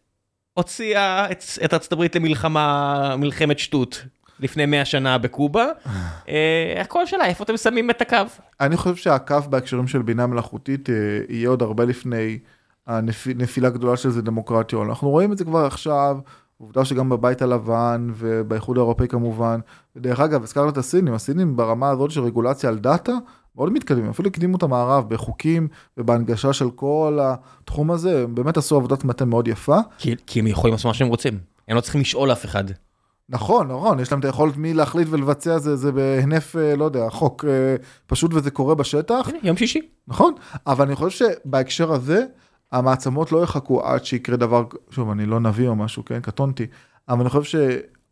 [0.60, 4.04] הוציאה את, את ארצות הברית למלחמה, מלחמת שטות.
[4.40, 5.66] לפני 100 שנה בקובה.
[6.28, 8.16] אה, הכל שאלה, איפה אתם שמים את הקו?
[8.60, 10.94] אני חושב שהקו בהקשרים של בינה מלאכותית אה,
[11.28, 12.38] יהיה עוד הרבה לפני
[12.86, 14.78] הנפילה הגדולה של זה דמוקרטיה.
[14.82, 16.18] אנחנו רואים את זה כבר עכשיו,
[16.58, 19.60] עובדה שגם בבית הלבן ובאיחוד האירופאי כמובן.
[19.96, 23.12] ודרך אגב, הזכרת את הסינים, הסינים ברמה הזאת של רגולציה על דאטה,
[23.56, 28.76] מאוד מתקדמים, אפילו הקדימו את המערב בחוקים ובהנגשה של כל התחום הזה, הם באמת עשו
[28.76, 29.78] עבודת מטה מאוד יפה.
[29.98, 31.38] כי, כי הם יכולים לעשות מה שהם רוצים,
[31.68, 32.64] הם לא צריכים לשאול אף אחד.
[33.28, 37.10] נכון, נכון, יש להם את היכולת מי להחליט ולבצע זה, זה בהינף, אה, לא יודע,
[37.10, 37.76] חוק אה,
[38.06, 39.28] פשוט וזה קורה בשטח.
[39.28, 39.80] הנה, יום שישי.
[40.08, 40.34] נכון,
[40.66, 42.24] אבל אני חושב שבהקשר הזה,
[42.72, 46.66] המעצמות לא יחכו עד שיקרה דבר, שוב, אני לא נביא או משהו, כן, קטונתי,
[47.08, 47.58] אבל אני חושב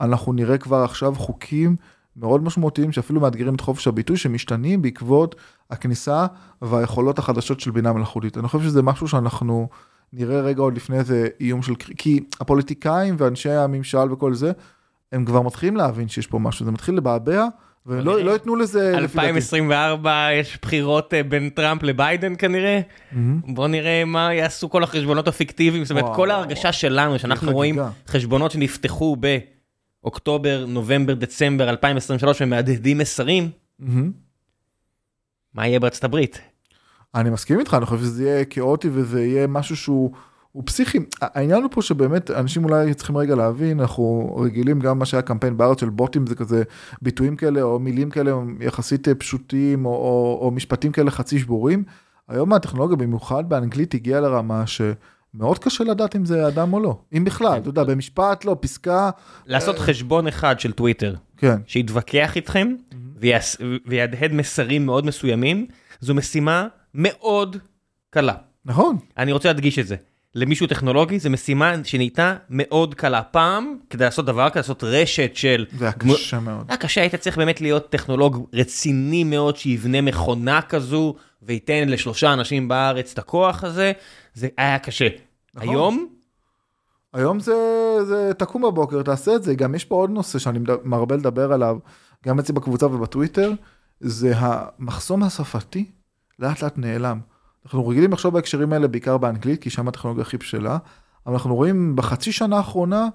[0.01, 1.77] שאנחנו נראה כבר עכשיו חוקים
[2.21, 5.35] מאוד משמעותיים שאפילו מאתגרים את חופש הביטוי שמשתנים בעקבות
[5.71, 6.27] הכניסה
[6.63, 8.39] והיכולות החדשות של בינה מלאכותית.
[8.39, 9.69] אני חושב שזה משהו שאנחנו
[10.13, 14.53] נראה רגע עוד לפני איזה איום של, כי הפוליטיקאים ואנשי הממשל וכל זה,
[15.13, 17.47] הם כבר מתחילים להבין שיש פה משהו, זה מתחיל לבעבע.
[17.87, 18.99] ולא לא ייתנו לזה...
[18.99, 22.81] 2024 יש בחירות אה, בין טראמפ לביידן כנראה.
[22.81, 23.17] Mm-hmm.
[23.47, 25.85] בוא נראה מה יעשו כל החשבונות הפיקטיביים.
[25.85, 29.17] זאת אומרת, כל ההרגשה שלנו, שאנחנו רואים חשבונות שנפתחו
[30.09, 33.51] באוקטובר, נובמבר, דצמבר 2023 ומהדהדים מסרים,
[33.81, 33.85] mm-hmm.
[35.55, 36.41] מה יהיה בארצות הברית?
[37.15, 40.11] אני מסכים איתך, אני חושב שזה יהיה כאוטי וזה יהיה משהו שהוא...
[40.53, 40.99] הוא פסיכי.
[41.21, 45.57] העניין הוא פה שבאמת אנשים אולי צריכים רגע להבין, אנחנו רגילים גם מה שהיה קמפיין
[45.57, 46.63] בארץ של בוטים, זה כזה
[47.03, 51.85] ביטויים כאלה או מילים כאלה יחסית פשוטים או, או, או משפטים כאלה חצי שבורים.
[52.29, 54.81] היום הטכנולוגיה במיוחד באנגלית הגיעה לרמה ש...
[55.35, 59.11] מאוד קשה לדעת אם זה אדם או לא, אם בכלל, אתה יודע, במשפט, לא, פסקה.
[59.47, 61.57] לעשות אה, חשבון אחד של טוויטר, כן.
[61.67, 62.69] שיתווכח איתכם
[63.87, 65.67] ויהדהד מסרים מאוד מסוימים,
[66.01, 67.57] זו משימה מאוד
[68.11, 68.35] קלה.
[68.65, 68.97] נכון.
[69.17, 69.97] אני רוצה להדגיש את זה.
[70.35, 75.67] למישהו טכנולוגי זה משימה שנהייתה מאוד קלה פעם כדי לעשות דבר כזה לעשות רשת של
[75.79, 80.63] זה היה קשה מאוד היה קשה היית צריך באמת להיות טכנולוג רציני מאוד שיבנה מכונה
[80.63, 83.93] כזו וייתן לשלושה אנשים בארץ את הכוח הזה
[84.39, 85.09] זה היה קשה
[85.55, 85.69] נכון.
[85.69, 86.09] היום.
[87.13, 87.55] היום זה,
[88.05, 91.79] זה תקום בבוקר תעשה את זה גם יש פה עוד נושא שאני מרבה לדבר עליו
[92.27, 93.53] גם אצלי בקבוצה ובטוויטר
[94.01, 95.91] זה המחסום השפתי
[96.39, 97.21] לאט לאט נעלם.
[97.65, 100.79] אנחנו רגילים לחשוב בהקשרים האלה בעיקר באנגלית, כי שם הטכנולוגיה הכי בשלה,
[101.27, 103.09] אבל אנחנו רואים בחצי שנה האחרונה,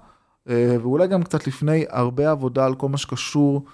[0.48, 3.64] אה, ואולי גם קצת לפני, הרבה עבודה על כל מה שקשור,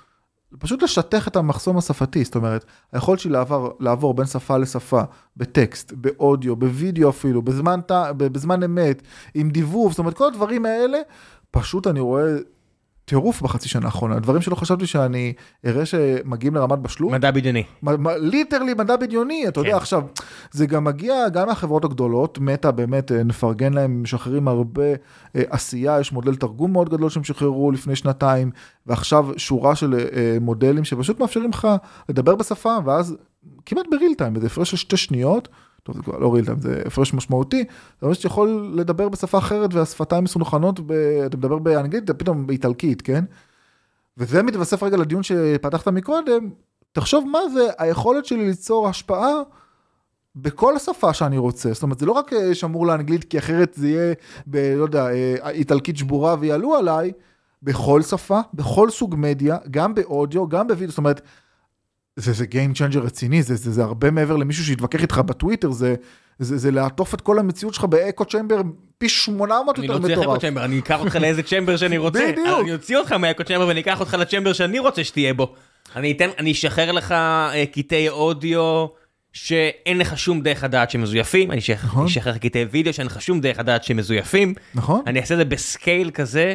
[0.59, 5.03] פשוט לשטח את המחסום השפתי, זאת אומרת, היכולת שלי לעבור, לעבור בין שפה לשפה,
[5.37, 7.81] בטקסט, באודיו, בווידאו אפילו, בזמן,
[8.17, 9.03] בזמן אמת,
[9.35, 10.99] עם דיבוב, זאת אומרת, כל הדברים האלה,
[11.51, 12.37] פשוט אני רואה
[13.11, 15.33] טירוף בחצי שנה האחרונה, דברים שלא חשבתי שאני
[15.67, 17.13] אראה שמגיעים לרמת בשלות.
[17.13, 17.65] מדע בדיוני.
[18.21, 19.67] ליטרלי מדע בדיוני, אתה כן.
[19.67, 20.03] יודע עכשיו,
[20.51, 24.83] זה גם מגיע גם מהחברות הגדולות, מטא באמת, אה, נפרגן להם, משחררים הרבה
[25.37, 28.51] אה, עשייה, יש מודל תרגום מאוד גדול שהם שחררו לפני שנתיים,
[28.87, 31.69] ועכשיו שורה של אה, מודלים שפשוט מאפשרים לך
[32.09, 33.17] לדבר בשפה, ואז
[33.67, 35.49] כמעט בריל טיים, באיזה הפרש של שתי שניות.
[35.93, 37.65] טוב זה כבר לא רילטיים זה הפרש משמעותי,
[38.01, 40.93] זה אומר שאתה יכול לדבר בשפה אחרת והשפתיים מסונכנות, ב...
[41.27, 43.25] אתה מדבר באנגלית פתאום באיטלקית כן.
[44.17, 46.51] וזה מתווסף רגע לדיון שפתחת מקודם,
[46.93, 49.33] תחשוב מה זה היכולת שלי ליצור השפעה
[50.37, 53.89] בכל השפה שאני רוצה, זאת אומרת זה לא רק אה, שמור לאנגלית כי אחרת זה
[53.89, 54.15] יהיה
[54.47, 54.57] ב...
[54.77, 57.13] לא יודע, אה, איטלקית שבורה ויעלו עליי,
[57.63, 61.21] בכל שפה, בכל סוג מדיה, גם באודיו, גם בווידאו, זאת אומרת
[62.21, 65.95] זה, זה Game Changer רציני, זה, זה, זה הרבה מעבר למישהו שיתווכח איתך בטוויטר, זה,
[66.39, 68.61] זה, זה לעטוף את כל המציאות שלך באקו צ'מבר
[68.99, 70.05] פי 800 יותר מטורף.
[70.05, 72.33] אני לא צריך אקו צ'מבר, אני אקח אותך לאיזה צ'מבר שאני רוצה.
[72.33, 72.61] בדיוק.
[72.61, 75.55] אני אוציא אותך מאקו צ'מבר ואני אקח אותך לצ'מבר שאני רוצה שתהיה בו.
[75.97, 78.87] אני אתן, אני אשחרר לך אה, קטעי אודיו
[79.33, 82.07] שאין לך שום דרך לדעת שמזויפים, אני נכון.
[82.07, 84.55] אשחרר לך קטעי וידאו שאין לך שום דרך לדעת שמזויפים.
[84.75, 85.03] נכון.
[85.07, 86.55] אני אעשה את זה בסקייל כזה,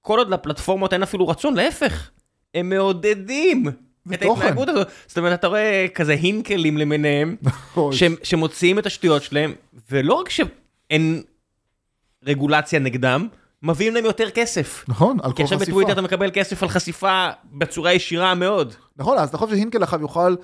[0.00, 2.10] כל עוד לפלטפורמות אין אפילו רצון, להפך,
[2.54, 3.64] הם מעודדים.
[4.14, 4.88] את ההתנהגות הזאת.
[5.06, 7.36] זאת אומרת, אתה רואה כזה הינקלים למיניהם,
[8.22, 9.54] שמוציאים את השטויות שלהם,
[9.90, 11.22] ולא רק שאין
[12.24, 13.28] רגולציה נגדם,
[13.62, 14.84] מביאים להם יותר כסף.
[14.88, 15.36] נכון, על כל חשיפה.
[15.36, 18.74] כי עכשיו בטוויטר אתה מקבל כסף על חשיפה בצורה ישירה מאוד.
[18.96, 20.34] נכון, אז אתה חושב שהינקל עכשיו יוכל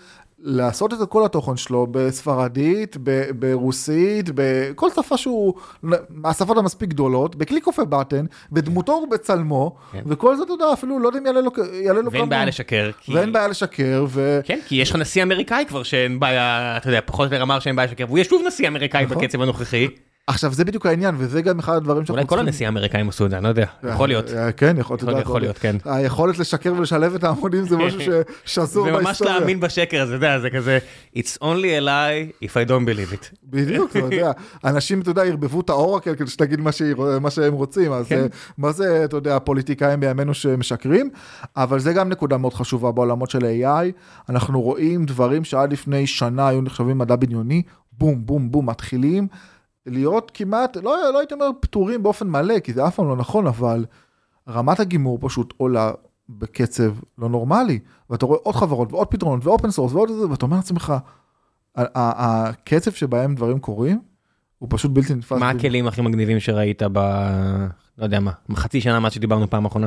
[0.41, 2.97] לעשות את כל התוכן שלו בספרדית,
[3.39, 5.55] ברוסית, בכל שפה שהוא,
[6.11, 10.03] מהשפות המספיק גדולות, בקליק אוף בטן, בדמותו ובצלמו, כן.
[10.07, 12.91] וכל זה אתה יודע, אפילו לא יודע אם יעלה לו יעלה לו ואין בעיה לשקר.
[13.01, 13.15] כי...
[13.15, 14.05] ואין בעיה לשקר.
[14.09, 14.41] ו...
[14.45, 17.61] כן, כי יש לך נשיא אמריקאי כבר שאין בעיה, אתה יודע, פחות או יותר אמר
[17.61, 19.19] שאין בעיה לשקר, והוא יהיה שוב נשיא אמריקאי נכון.
[19.19, 19.89] בקצב הנוכחי.
[20.29, 23.31] עכשיו זה בדיוק העניין וזה גם אחד הדברים שאנחנו אולי כל הנשיאים האמריקאים עשו את
[23.31, 24.31] זה, אני לא יודע, יכול להיות.
[24.31, 25.77] אה, כן, יכול להיות, יכול להיות, כן.
[25.85, 28.09] היכולת לשקר ולשלב את ההמונים זה משהו ש-
[28.45, 29.39] ששזור זה ממש בהיסטוריה.
[29.39, 30.79] להאמין בשקר הזה, אתה יודע, זה כזה,
[31.17, 33.35] It's only a lie if I don't believe it.
[33.45, 34.33] בדיוק, אתה יודע,
[34.65, 36.61] אנשים, אתה יודע, ערבבו את האורקל כדי שתגיד
[37.21, 38.19] מה שהם רוצים, אז כן.
[38.21, 38.27] אה,
[38.59, 41.11] מה זה, אתה יודע, הפוליטיקאים בימינו שמשקרים,
[41.57, 43.93] אבל זה גם נקודה מאוד חשובה בעולמות של AI,
[44.29, 47.63] אנחנו רואים דברים שעד לפני שנה היו נחשבים מדע בדיוני,
[47.93, 49.27] בום, בום, בום, מתחילים
[49.89, 53.47] להיות כמעט, לא, לא הייתי אומר פתורים באופן מלא, כי זה אף פעם לא נכון,
[53.47, 53.85] אבל
[54.49, 55.93] רמת הגימור פשוט עולה
[56.29, 57.79] בקצב לא נורמלי,
[58.11, 60.95] ואתה רואה עוד חברות ועוד פתרונות ו open source ועוד זה, ואתה אומר לעצמך,
[61.75, 64.01] הקצב שבהם דברים קורים
[64.59, 65.33] הוא פשוט בלתי נתפס.
[65.33, 66.99] מה הכלים הכי מגניבים שראית ב...
[67.99, 69.87] לא יודע מה, חצי שנה מאז שדיברנו פעם אחרונה.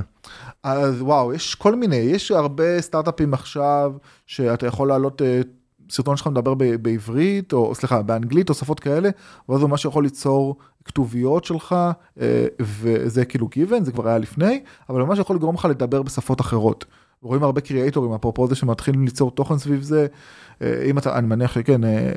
[0.63, 3.93] אז וואו, יש כל מיני, יש הרבה סטארט-אפים עכשיו
[4.25, 5.41] שאתה יכול להעלות אה,
[5.91, 9.09] סרטון שלך מדבר ב- בעברית, או סליחה, באנגלית או שפות כאלה,
[9.49, 11.75] ואז הוא ממש יכול ליצור כתוביות שלך,
[12.21, 16.41] אה, וזה כאילו גיוון, זה כבר היה לפני, אבל ממש יכול לגרום לך לדבר בשפות
[16.41, 16.85] אחרות.
[17.21, 20.07] רואים הרבה קריאייטורים, אפרופו זה שמתחילים ליצור תוכן סביב זה,
[20.61, 22.11] אה, אם אתה, אני מניח שכן, אה,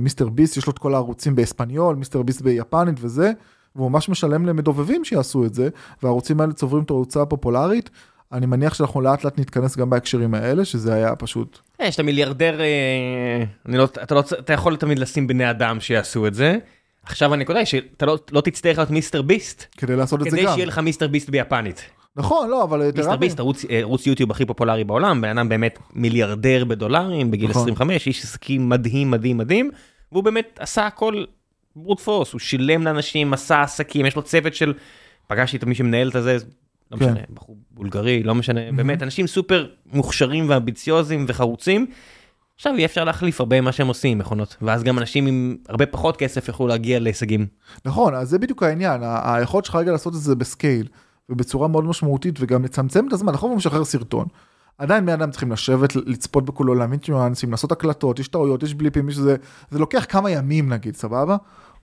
[0.00, 3.32] מיסטר ביסט יש לו את כל הערוצים באספניול, מיסטר ביסט ביפנית וזה,
[3.76, 5.68] והוא ממש משלם למדובבים שיעשו את זה,
[6.02, 7.90] והערוצים האלה צוברים תאוצה פופולרית.
[8.32, 12.00] אני מניח שאנחנו לאט לאט נתכנס גם בהקשרים האלה, שזה היה פשוט, אה, יש את
[12.00, 16.58] המיליארדר, אה, לא, אתה, לא, אתה יכול תמיד לשים בני אדם שיעשו את זה.
[17.02, 20.44] עכשיו הנקודה היא שאתה לא, לא תצטרך להיות מיסטר ביסט, כדי לעשות את זה כדי
[20.46, 20.52] גם.
[20.54, 21.84] שיהיה לך מיסטר ביסט ביפנית.
[22.16, 22.90] נכון, לא, אבל...
[22.96, 27.50] מיסטר ביסט, ערוץ, אה, ערוץ יוטיוב הכי פופולרי בעולם, בן אדם באמת מיליארדר בדולרים בגיל
[27.50, 27.62] נכון.
[27.62, 29.70] 25, איש עסקים מדהים מדהים מדהים,
[30.12, 31.24] והוא באמת עשה הכל
[31.76, 34.74] ברוט פורס, הוא שילם לאנשים, עשה עסקים, יש לו צוות של,
[35.26, 36.36] פגשתי את מי שמנהל את הזה,
[36.92, 37.04] לא כן.
[37.12, 41.86] משנה, בחור בולגרי, לא משנה, באמת אנשים סופר מוכשרים ואמביציוזים וחרוצים.
[42.56, 46.16] עכשיו יהיה אפשר להחליף הרבה ממה שהם עושים מכונות, ואז גם אנשים עם הרבה פחות
[46.16, 47.46] כסף יוכלו להגיע להישגים.
[47.84, 50.88] נכון, אז זה בדיוק העניין, היכולת שלך רגע לעשות את זה בסקייל,
[51.28, 54.26] ובצורה מאוד משמעותית, וגם לצמצם את הזמן, נכון, הוא משחרר סרטון.
[54.78, 59.08] עדיין בני אדם צריכים לשבת, לצפות בכולו, להבין ניואנסים, לעשות הקלטות, יש טעויות, יש בליפים,
[59.08, 59.36] יש זה,
[59.70, 61.36] זה לוקח כמה ימים נגיד, סבבה?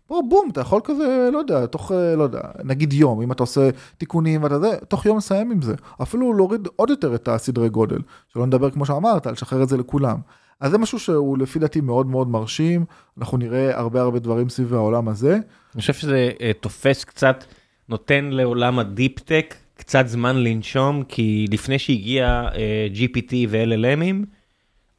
[0.10, 3.44] בוא, בום, אתה יכול כזה, לא יודע, תוך, אה, לא יודע, נגיד יום, אם אתה
[3.44, 5.74] עושה תיקונים ואתה זה, תוך יום לסיים עם זה.
[6.02, 8.00] אפילו להוריד עוד יותר את הסדרי גודל,
[8.34, 10.18] שלא נדבר כמו שאמרת, לשחרר את זה לכולם.
[10.60, 12.86] אז זה משהו שהוא לפי דעתי מאוד מאוד מרשים,
[13.18, 15.34] אנחנו נראה הרבה הרבה דברים סביב העולם הזה.
[15.76, 17.44] אני חושב שזה אה, תופס קצת,
[17.90, 24.26] נותן לעולם ה deep-tech קצת זמן לנשום, כי לפני שהגיע אה, GPT ו-LLM ים,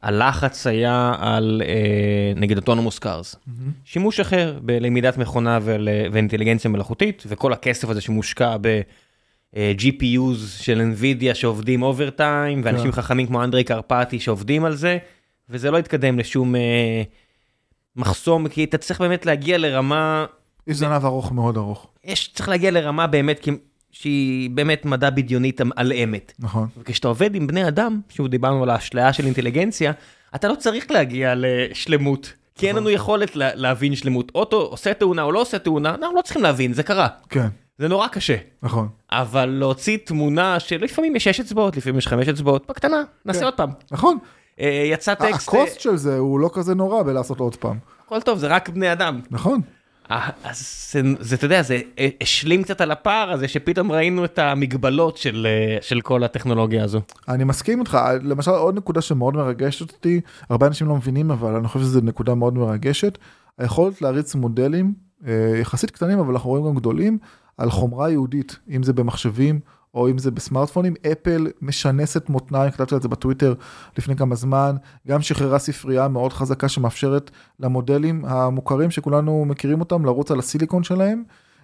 [0.07, 1.74] הלחץ היה על אה,
[2.40, 3.36] נגיד autonomous cars.
[3.84, 8.80] שימוש אחר בלמידת מכונה ול, ואינטליגנציה מלאכותית, וכל הכסף הזה שמושקע ב...
[9.57, 13.02] אה, GPUs של NVIDIA שעובדים overtime, ואנשים כן.
[13.02, 14.98] חכמים כמו אנדרי קרפטי שעובדים על זה,
[15.48, 17.02] וזה לא התקדם לשום אה,
[17.96, 20.26] מחסום, כי אתה צריך באמת להגיע לרמה
[20.66, 23.50] יש זנב ארוך מאוד ארוך, יש, צריך להגיע לרמה באמת כי-
[24.01, 26.32] שהיא באמת מדע בדיונית על אמת.
[26.38, 26.68] נכון.
[26.78, 29.92] וכשאתה עובד עם בני אדם, שוב דיברנו על האשליה של אינטליגנציה,
[30.34, 32.32] אתה לא צריך להגיע לשלמות.
[32.55, 34.32] כי אין לנו יכולת לה, להבין שלמות.
[34.34, 37.09] אוטו עושה תאונה או לא עושה תאונה, אנחנו לא צריכים להבין, זה קרה.
[37.28, 37.47] כן,
[37.78, 38.36] זה נורא קשה.
[38.62, 43.44] נכון, אבל להוציא תמונה שלפעמים יש שש אצבעות, לפעמים יש חמש אצבעות, בקטנה, נעשה כן.
[43.44, 43.70] עוד פעם.
[43.90, 44.18] נכון.
[44.61, 48.20] אה, יצא טקסט, אה, הקוסט של זה הוא לא כזה נורא בלעשות עוד פעם, הכל
[48.20, 49.20] טוב, זה רק בני אדם.
[49.30, 49.61] נכון.
[50.11, 54.38] אה, אז זה, אתה יודע, זה אה, השלים קצת על הפער הזה שפתאום ראינו את
[54.38, 57.00] המגבלות של, אה, של כל הטכנולוגיה הזו.
[57.28, 61.68] אני מסכים איתך, למשל עוד נקודה שמאוד מרגשת אותי, הרבה אנשים לא מבינים אבל אני
[61.68, 63.18] חושב שזו נקודה מאוד מרגשת,
[63.59, 64.94] היכולת להריץ מודלים
[65.61, 67.18] יחסית קטנים אבל אנחנו רואים גם גדולים,
[67.59, 69.61] על חומרה יהודית, אם זה במחשבים
[69.97, 73.55] או אם זה בסמארטפונים, אפל משנסת מותניים, כתבתי על זה בטוויטר
[73.99, 74.76] לפני כמה זמן,
[75.09, 77.30] גם שחררה ספרייה מאוד חזקה שמאפשרת
[77.61, 81.22] למודלים המוכרים שכולנו מכירים אותם לרוץ על הסיליקון שלהם.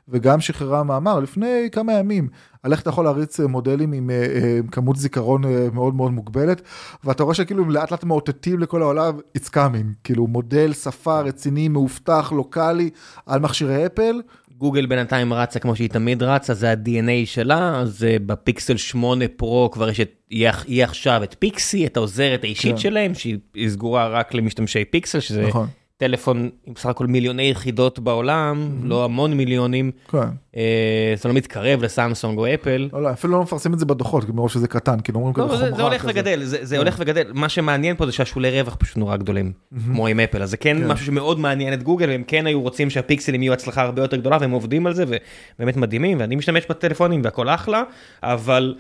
[0.09, 2.29] וגם שחררה מאמר לפני כמה ימים
[2.63, 6.63] על איך אתה יכול להריץ אה, מודלים עם אה, אה, כמות זיכרון מאוד מאוד מוגבלת
[7.05, 11.69] ואתה רואה שכאילו הם לאט לאט מאותתים לכל העולם it's coming כאילו מודל שפה רציני
[11.69, 12.91] מאובטח לוקאלי
[13.27, 14.21] על מכשירי אפל
[14.57, 19.89] גוגל בינתיים רצה כמו שהיא תמיד רצה, זה ה-DNA שלה, אז בפיקסל 8 פרו כבר
[19.91, 22.79] יש את, יהיה עכשיו את פיקסי, את העוזרת האישית כן.
[22.79, 23.39] שלהם, שהיא
[23.69, 25.67] סגורה רק למשתמשי פיקסל, שזה נכון
[26.03, 30.19] טלפון עם בסך הכל מיליוני יחידות בעולם, לא המון מיליונים, כן.
[30.57, 32.89] אה, זה לא מתקרב לסמסונג או אפל.
[32.93, 35.45] לא, לא, אפילו לא מפרסמים את זה בדוחות כי מרוב שזה קטן כאילו אומרים לא,
[35.45, 36.11] כזה זה, חומרה זה הולך כזה.
[36.11, 39.53] וגדל, זה, זה הולך וגדל, מה שמעניין פה זה שהשולי רווח פשוט נורא גדולים,
[39.85, 40.89] כמו עם אפל, אז זה כן, כן.
[40.89, 44.39] משהו שמאוד מעניין את גוגל, והם כן היו רוצים שהפיקסלים יהיו הצלחה הרבה יותר גדולה,
[44.41, 45.05] והם עובדים על זה,
[45.59, 47.83] ובאמת מדהימים, ואני משתמש בטלפונים והכל אחלה,
[48.23, 48.75] אבל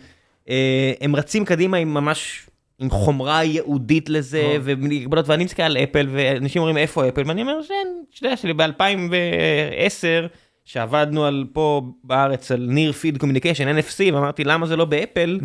[0.49, 2.47] אה, הם רצים קדימה עם ממש,
[2.83, 4.61] עם חומרה ייעודית לזה, נכון.
[4.63, 8.53] ומגבלות, ואני מסתכל על אפל, ואנשים אומרים איפה אפל, ואני אומר שאין, שאתה יודע, שלי
[8.53, 10.29] ב-2010,
[10.65, 15.39] שעבדנו על פה בארץ על near field communication, NFC, ואמרתי למה זה לא באפל.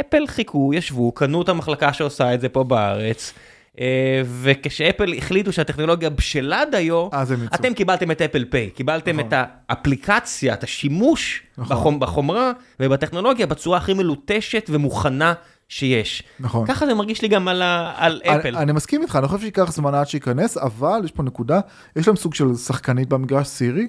[0.00, 3.34] אפל חיכו, ישבו, קנו את המחלקה שעושה את זה פה בארץ,
[3.80, 7.08] אה, וכשאפל החליטו שהטכנולוגיה בשלה דיו,
[7.42, 7.58] יצאו.
[7.58, 9.28] אתם קיבלתם את אפל פיי, קיבלתם נכון.
[9.28, 11.76] את האפליקציה, את השימוש נכון.
[11.76, 15.34] בחומ, בחומרה ובטכנולוגיה בצורה הכי מלוטשת ומוכנה
[15.68, 16.22] שיש.
[16.40, 16.66] נכון.
[16.66, 18.48] ככה זה מרגיש לי גם על, ה, על אפל.
[18.48, 21.60] אני, אני מסכים איתך, אני חושב שייקח זמן עד שייכנס, אבל יש פה נקודה,
[21.96, 23.86] יש להם סוג של שחקנית במגרש סירי,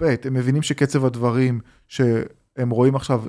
[0.00, 3.24] ב', הם מבינים שקצב הדברים שהם רואים עכשיו,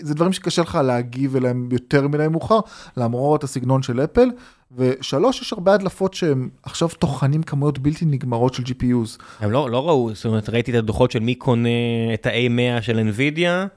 [0.00, 2.60] זה דברים שקשה לך להגיב אליהם יותר מדי מאוחר,
[2.96, 4.30] למרות הסגנון של אפל,
[4.76, 9.22] ושלוש, יש הרבה הדלפות שהם עכשיו טוחנים כמויות בלתי נגמרות של GPUs.
[9.40, 11.68] הם לא, לא ראו, זאת אומרת, ראיתי את הדוחות של מי קונה
[12.14, 13.68] את ה-A100 של NVIDIA,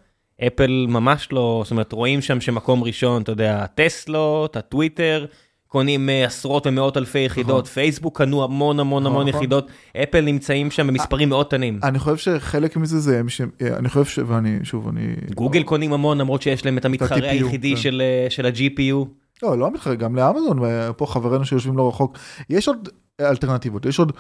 [0.48, 5.26] אפל ממש לא, זאת אומרת, רואים שם שמקום ראשון, אתה יודע, הטסלות, הטוויטר,
[5.68, 9.40] קונים אה, עשרות ומאות אלפי יחידות, פייסבוק קנו המון המון נכון, המון נכון.
[9.40, 9.68] יחידות,
[10.04, 11.80] אפל נמצאים שם במספרים מאוד קטנים.
[11.84, 13.42] אני חושב שחלק מזה זה, ש...
[13.62, 14.20] אני חושב ש...
[14.28, 15.02] ואני, שוב, אני...
[15.36, 17.82] גוגל קונים המון למרות שיש להם את המתחרה היחידי כן.
[17.82, 19.06] של, אה, של ה-GPU.
[19.44, 22.18] לא, לא המתחרה, גם לאמזון, ופה חברינו שיושבים לא רחוק.
[22.50, 22.90] יש עוד
[23.22, 24.12] אלטרנטיבות, יש עוד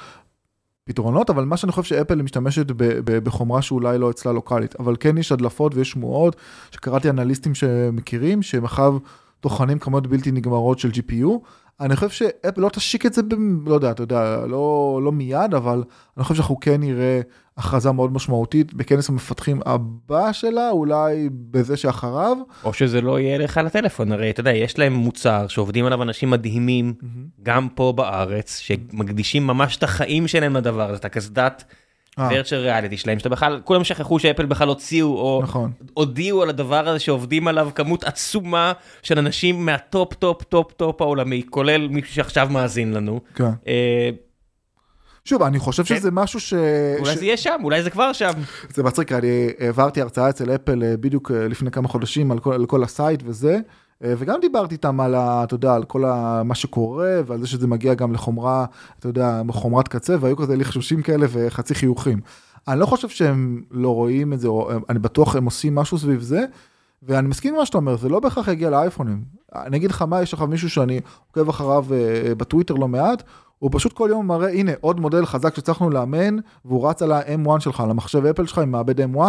[0.87, 2.65] פתרונות, אבל מה שאני חושב שאפל משתמשת
[3.05, 6.35] בחומרה שאולי לא אצלה לוקאלית, אבל כן יש הדלפות ויש שמועות,
[6.71, 8.97] שקראתי אנליסטים שמכירים, עכשיו
[9.39, 11.27] טוחנים כמויות בלתי נגמרות של GPU.
[11.79, 15.53] אני חושב שאפל לא תשיק את זה, ב- לא יודע, אתה יודע, לא, לא מיד,
[15.53, 15.83] אבל
[16.17, 17.21] אני חושב שאנחנו כן נראה
[17.57, 22.37] הכרזה מאוד משמעותית בכנס המפתחים הבא שלה, אולי בזה שאחריו.
[22.63, 26.29] או שזה לא יהיה לך לטלפון, הרי אתה יודע, יש להם מוצר שעובדים עליו אנשים
[26.29, 26.93] מדהימים,
[27.43, 31.63] גם פה בארץ, שמקדישים ממש את החיים שלהם לדבר הזה, את הקסדת
[32.19, 32.27] אה.
[32.31, 35.71] וירצ'ר ריאליטי שלהם, שאתה בכלל, כולם שכחו שאפל בכלל הוציאו, או נכון.
[35.93, 41.01] הודיעו על הדבר הזה שעובדים עליו כמות עצומה של אנשים מה top top top top
[41.01, 43.21] העולמי, כולל מישהו שעכשיו מאזין לנו.
[43.35, 43.49] כן.
[45.27, 45.95] שוב, אני חושב כן.
[45.95, 46.53] שזה משהו ש...
[46.99, 47.17] אולי ש...
[47.17, 48.31] זה יהיה שם, אולי זה כבר שם.
[48.73, 52.53] זה מצחיק, אני העברתי הרצאה אצל אפל אה, בדיוק אה, לפני כמה חודשים על כל,
[52.53, 53.59] על כל ה site וזה,
[54.03, 57.47] אה, וגם דיברתי איתם על, ה, אתה יודע, על כל ה, מה שקורה ועל זה
[57.47, 58.65] שזה מגיע גם לחומרה,
[58.99, 62.21] אתה יודע, חומרת קצה, והיו כזה לחשושים כאלה וחצי חיוכים.
[62.67, 66.21] אני לא חושב שהם לא רואים את זה, או אני בטוח הם עושים משהו סביב
[66.21, 66.45] זה,
[67.03, 69.23] ואני מסכים עם מה שאתה אומר, זה לא בהכרח יגיע לאייפונים.
[69.55, 71.85] אני אגיד לך מה, יש לך מישהו שאני עוקב אחריו
[72.37, 73.23] בטוויטר לא מעט,
[73.59, 76.35] הוא פשוט כל יום מראה, הנה, עוד מודל חזק שהצלחנו לאמן,
[76.65, 79.19] והוא רץ על ה-M1 שלך, על המחשב אפל שלך עם מעבד M1,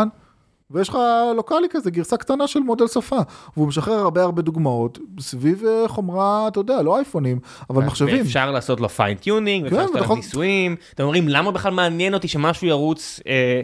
[0.70, 0.98] ויש לך
[1.36, 3.18] לוקאלי כזה, גרסה קטנה של מודל שפה.
[3.56, 7.38] והוא משחרר הרבה הרבה דוגמאות סביב אה, חומרה, אתה יודע, לא אייפונים,
[7.70, 8.20] אבל מחשבים.
[8.20, 10.76] אפשר לעשות לו fine-tuning, כן, אפשר לעשות לו ניסויים.
[10.94, 13.60] אתם אומרים, למה בכלל מעניין אותי שמשהו ירוץ אה,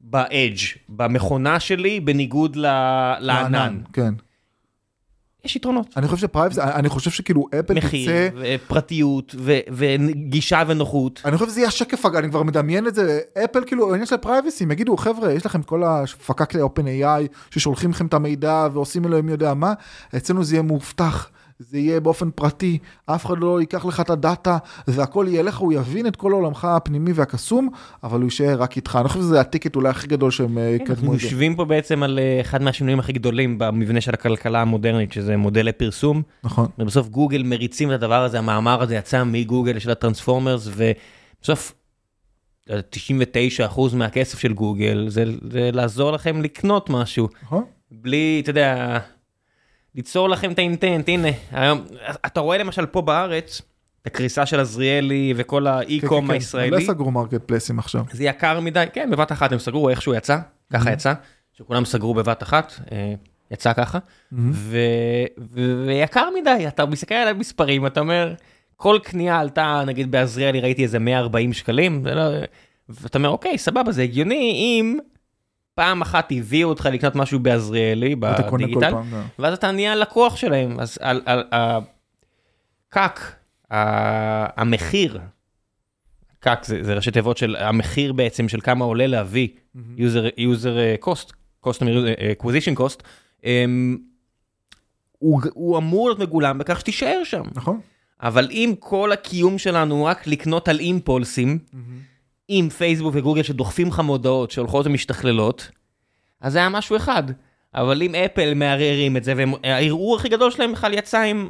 [0.00, 0.56] ב edge,
[0.88, 2.66] במכונה שלי, בניגוד ל-
[3.20, 3.80] לענן?
[3.92, 4.14] כן.
[5.48, 5.86] יש יתרונות.
[5.96, 9.34] אני חושב ש privacy, אני חושב שכאילו אפל מחר, תצא, פרטיות,
[9.70, 11.22] וגישה ונוחות.
[11.24, 14.20] אני חושב שזה יהיה השקף, אני כבר מדמיין את זה, אפל כאילו, העניין של ה
[14.20, 19.04] privacy, הם יגידו, חבר'ה, יש לכם כל הפקק ל- OpenAI, ששולחים לכם את המידע ועושים
[19.04, 19.72] אלוהים יודע מה,
[20.16, 21.30] אצלנו זה יהיה מאובטח.
[21.58, 25.56] זה יהיה באופן פרטי, אף אחד לא ייקח לך את הדאטה, זה הכל יהיה לך,
[25.58, 27.68] הוא יבין את כל עולמך הפנימי והקסום,
[28.02, 28.98] אבל הוא יישאר רק איתך.
[29.00, 31.26] אני חושב שזה הטיקט אולי הכי גדול שהם אה, יקדמו אנחנו את זה.
[31.26, 35.72] יושבים פה בעצם על אה, אחד מהשינויים הכי גדולים במבנה של הכלכלה המודרנית, שזה מודלי
[35.72, 36.22] פרסום.
[36.44, 36.66] נכון.
[36.78, 41.74] ובסוף גוגל מריצים את הדבר הזה, המאמר הזה יצא מגוגל של הטרנספורמרס, ובסוף
[42.68, 42.70] 99%
[43.94, 47.64] מהכסף של גוגל זה, זה לעזור לכם לקנות משהו, נכון?
[47.90, 48.98] בלי, אתה יודע,
[49.98, 51.84] ליצור לכם את האינטנט, הנה, היום,
[52.26, 53.62] אתה רואה למשל פה בארץ,
[54.02, 57.78] את הקריסה של עזריאלי וכל ה e-com כן, כן, הישראלי, לא סגרו market place ים
[57.78, 58.04] עכשיו.
[58.12, 60.38] זה יקר מדי, כן, בבת אחת הם סגרו, איכשהו יצא,
[60.72, 60.92] ככה Mhm.
[60.92, 61.12] יצא,
[61.52, 63.14] שכולם סגרו בבת אחת, אה,
[63.50, 63.98] יצא ככה,
[64.32, 64.76] ו-
[65.38, 68.34] ו- ויקר מדי, אתה מסתכל על המספרים, אתה אומר,
[68.76, 72.22] כל קנייה עלתה, נגיד בעזריאלי ראיתי איזה 140 שקלים, זה לא...
[72.88, 74.98] ואתה אומר, אוקיי, סבבה, זה הגיוני אם
[75.78, 79.00] פעם אחת הביאו אותך לקנות משהו בעזריאלי, בדיגיטל, לא.
[79.38, 81.42] ואז אתה נהיה לקוח שלהם, אז על, על,
[83.70, 85.18] ה- המחיר,
[86.40, 89.48] קק זה, זה ראשי תיבות של המחיר בעצם של כמה עולה להביא
[89.96, 91.32] user, uh, cost,
[91.66, 93.02] customer uh, acquisition cost,
[93.40, 93.44] um,
[95.18, 97.42] הוא, הוא אמור להיות מגולם בכך שתישאר שם.
[97.54, 97.80] נכון?
[98.22, 101.58] אבל אם כל הקיום שלנו הוא רק לקנות על אימפולסים,
[102.48, 105.70] עם פייסבוק וגוגל שדוחפים לך מודעות שהולכות ומשתכללות,
[106.40, 107.22] אז זה היה משהו אחד.
[107.74, 111.48] אבל אם אפל מערערים את זה, והערעור הכי גדול שלהם בכלל יצא עם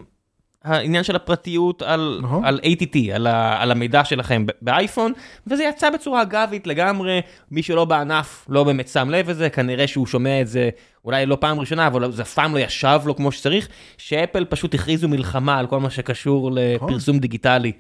[0.65, 2.45] העניין של הפרטיות על, נכון.
[2.45, 5.13] על ATT, על, ה, על המידע שלכם באייפון,
[5.47, 7.21] וזה יצא בצורה אגבית לגמרי,
[7.51, 10.71] מי שלא בענף לא באמת שם לב לזה, כנראה שהוא שומע את זה
[11.05, 13.69] אולי לא פעם ראשונה, אבל זה אף פעם לא ישב לו כמו שצריך,
[13.99, 16.89] שאפל פשוט הכריזו מלחמה על כל מה שקשור נכון.
[16.91, 17.73] לפרסום דיגיטלי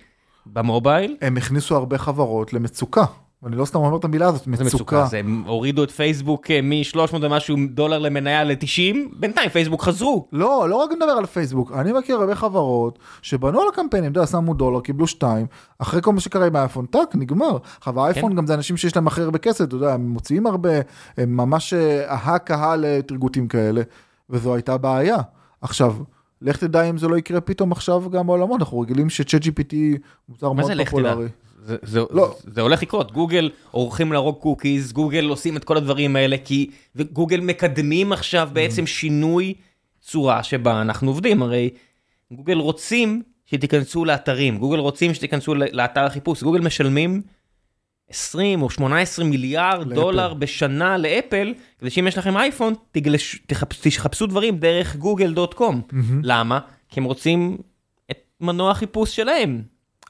[0.52, 1.16] במובייל.
[1.20, 3.04] הם הכניסו הרבה חברות למצוקה.
[3.42, 4.66] ואני לא סתם אומר את המילה הזאת, זה מצוקה.
[4.66, 10.28] מצוקה, זה הם הורידו את פייסבוק אה, מ-300 ומשהו דולר למניה ל-90, בינתיים פייסבוק חזרו.
[10.32, 14.26] לא, לא רק נדבר על פייסבוק, אני מכיר הרבה חברות שבנו על הקמפיינים, אתה יודע,
[14.26, 15.46] שמו דולר, קיבלו שתיים,
[15.78, 17.58] אחרי כל מה שקרה עם האייפון, טאק, נגמר.
[17.78, 20.70] עכשיו האייפון גם זה אנשים שיש להם הכי הרבה כסף, אתה יודע, הם מוציאים הרבה,
[21.16, 23.82] הם ממש אה, הקהל לתרגותים כאלה,
[24.30, 25.18] וזו הייתה בעיה.
[25.60, 25.94] עכשיו,
[26.42, 29.74] לך תדע אם זה לא יקרה פתאום עכשיו גם בעולמות, אנחנו רגילים שצ'אט GPT
[30.28, 30.90] מוצר מה מאוד זה לך תדע?
[30.90, 31.28] פופולרי.
[31.64, 32.34] זה, זה, לא.
[32.44, 36.70] זה, זה הולך לקרות, גוגל הולכים להרוג cookies, גוגל עושים את כל הדברים האלה, כי
[36.96, 39.54] וגוגל מקדמים עכשיו בעצם שינוי
[40.00, 41.70] צורה שבה אנחנו עובדים, הרי
[42.32, 47.22] גוגל רוצים שתיכנסו לאתרים, גוגל רוצים שתיכנסו לאתר החיפוש, גוגל משלמים
[48.10, 49.94] 20 או 18 מיליארד לאפל.
[49.94, 54.96] דולר בשנה לאפל, כדי שאם יש לכם אייפון, תגלש, תחפש, תחפשו דברים דרך
[55.34, 55.80] דוט קום.
[56.22, 56.58] למה?
[56.88, 57.56] כי הם רוצים
[58.10, 59.62] את מנוע החיפוש שלהם.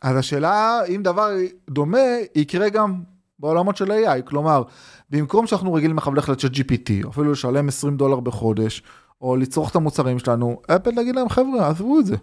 [0.03, 1.29] אז השאלה אם דבר
[1.71, 1.99] דומה
[2.35, 3.03] יקרה גם
[3.39, 4.63] בעולמות של AI, כלומר,
[5.11, 8.83] במקום שאנחנו רגילים עכשיו ללכת לצ'אט GPT, אפילו לשלם 20 דולר בחודש,
[9.21, 12.17] או לצרוך את המוצרים שלנו, אפל תגיד להם חבר'ה, עזבו את זה.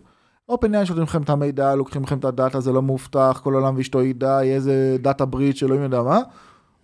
[0.51, 4.03] OpenAI שותים לכם את המידע, לוקחים לכם את הדאטה, זה לא מאובטח, כל העולם ואשתו
[4.03, 6.19] ידע, יהיה איזה דאטה בריץ' אלוהים יודע מה.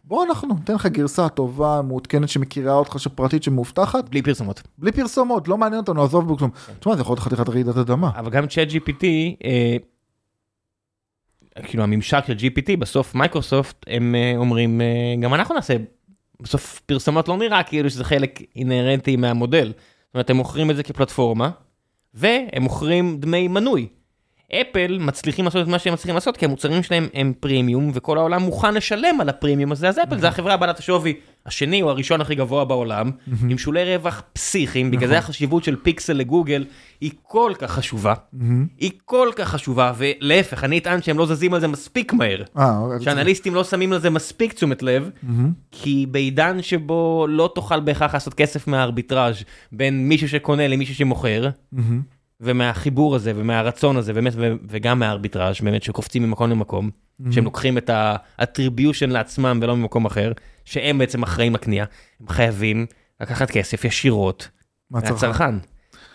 [0.04, 4.62] בוא אנחנו ניתן לך גרסה טובה, מעודכנת שמכירה אותך, שפרטית, שמאובטחת, בלי פרסומות.
[4.78, 6.52] בלי פרסומות, לא מעניין אותנו, עזוב בכלום.
[6.80, 8.12] תשמע, זה יכול להיות חתיכת רעידת אדמה.
[8.16, 9.04] אבל גם צ'אט GPT,
[9.44, 9.78] אה,
[11.64, 15.76] כאילו הממשק של GPT, בסוף מייקרוסופט, הם אה, אומרים, אה, גם אנחנו נעשה,
[16.40, 19.68] בסוף פרסומות לא נראה כאילו שזה חלק אינהרנטי מהמודל.
[19.68, 21.50] זאת אומרת, הם מוכרים את זה כפלטפורמה,
[22.14, 23.88] והם מוכרים דמי מנוי.
[24.54, 28.42] אפל מצליחים לעשות את מה שהם מצליחים לעשות, כי המוצרים שלהם הם פרימיום, וכל העולם
[28.42, 31.14] מוכן לשלם על הפרימיום הזה, אז אפל זה החברה בעלת השווי
[31.46, 33.12] השני או הראשון הכי גבוה בעולם,
[33.50, 36.66] עם שולי רווח פסיכיים, בגלל זה החשיבות של פיקסל לגוגל
[37.02, 38.14] היא כל כך חשובה,
[38.78, 42.44] היא כל כך חשובה, ולהפך, אני אטען שהם לא זזים על זה מספיק מהר.
[42.58, 43.02] אה, אוקיי.
[43.02, 45.10] שאנליסטים לא שמים לזה מספיק תשומת לב,
[45.72, 51.50] כי בעידן שבו לא תוכל בהכרח לעשות כסף מהארביטראז' בין מישהו שקונה למישהו שמוכר.
[52.42, 54.34] ומהחיבור הזה ומהרצון הזה באמת
[54.70, 56.90] וגם מהארביטראז' באמת שקופצים ממקום למקום,
[57.32, 60.32] שהם לוקחים את ה-attribution לעצמם ולא ממקום אחר,
[60.66, 61.86] שהם בעצם אחראים לקנייה,
[62.20, 62.86] הם חייבים
[63.22, 64.50] לקחת כסף ישירות.
[64.92, 65.56] מהצרכן.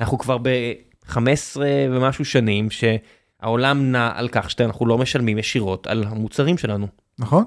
[0.00, 1.56] אנחנו כבר ב-15
[1.90, 6.86] ומשהו שנים שהעולם נע על כך שאנחנו לא משלמים ישירות על המוצרים שלנו.
[7.18, 7.44] נכון?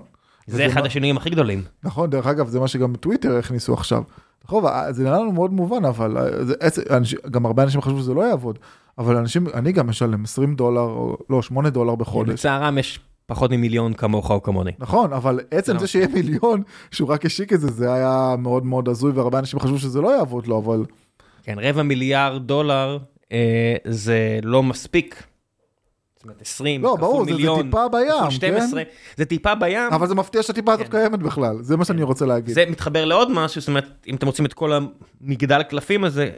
[0.56, 1.64] זה אחד מה- השינויים הכי גדולים.
[1.84, 4.04] נכון, דרך אגב, זה מה שגם בטוויטר הכניסו עכשיו.
[4.46, 8.14] נכון, זה נראה לנו מאוד מובן, אבל אה, זה, אנשים- גם הרבה אנשים חשבו שזה
[8.14, 8.60] לא יעבוד,
[8.98, 12.30] אבל אנשים, אני גם משלם 20 דולר, או לא, 8 דולר בחודש.
[12.34, 14.72] לצערם יש פחות ממיליון כמוך או כמוני.
[14.80, 15.80] נכון, אבל עצם לא.
[15.80, 19.60] זה שיהיה מיליון, שהוא רק השיק את זה, זה היה מאוד מאוד הזוי, והרבה אנשים
[19.60, 20.86] חשבו שזה לא יעבוד לו, אבל
[21.44, 22.98] כן, רבע מיליארד דולר
[23.32, 25.24] אה, זה לא מספיק.
[26.20, 28.32] זאת אומרת, 20 לא, כפול ברור, זה- זה מיליון, טיפה בים, כפול כן?
[28.32, 28.84] 12,
[29.18, 29.94] זה טיפה בים.
[29.94, 30.92] אבל זה מפתיע שהטיפה הזאת כן.
[30.92, 32.56] קיימת בכלל, זה מה שאני רוצה להגיד.
[32.56, 36.30] זה מתחבר לעוד משהו, זאת אומרת, אם אתם רוצים את כל המגדל הקלפים הזה,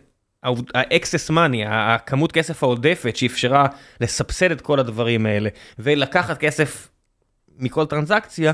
[0.44, 3.68] ה-excess money, הכמות כסף העודפת שאפשרה
[4.02, 6.90] לסבסד את כל הדברים האלה, ולקחת כסף
[7.60, 8.52] מכל טרנזקציה,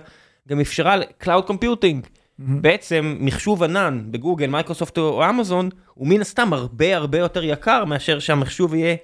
[0.48, 2.08] גם אפשרה Cloud Computing.
[2.40, 8.20] בעצם מחשוב ענן בגוגל, מייקרוסופט או אמזון, הוא מן הסתם הרבה הרבה יותר יקר מאשר
[8.20, 8.96] שהמחשוב יהיה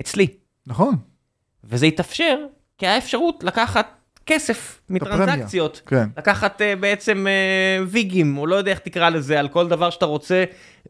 [0.00, 0.26] אצלי.
[0.66, 0.94] נכון,
[1.64, 2.36] וזה יתאפשר
[2.78, 5.82] כי האפשרות לקחת כסף מטרנזקציות.
[5.86, 6.08] כן.
[6.16, 10.06] לקחת uh, בעצם uh, ויגים, או לא יודע איך תקרא לזה, על כל דבר שאתה
[10.06, 10.44] רוצה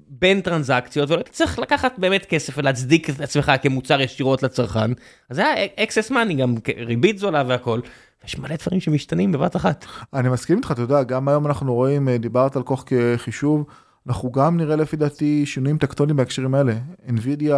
[0.09, 4.91] בין טרנזקציות, ולא צריך לקחת באמת כסף ולהצדיק את עצמך כמוצר ישירות לצרכן.
[5.31, 7.81] אז זה היה אקסס מאני, גם ריבית זולה והכל.
[8.25, 9.85] יש מלא דברים שמשתנים בבת אחת.
[10.15, 13.65] אני מסכים איתך, אתה יודע, גם היום אנחנו רואים, אה, דיברת על כוח כחישוב,
[14.09, 16.73] אנחנו גם נראה לפי דעתי שינויים טקטוניים בהקשרים האלה.
[17.09, 17.55] NVIDIA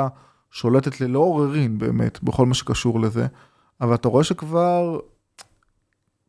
[0.53, 3.27] שולטת ללא עוררין באמת בכל מה שקשור לזה,
[3.81, 4.99] אבל אתה רואה שכבר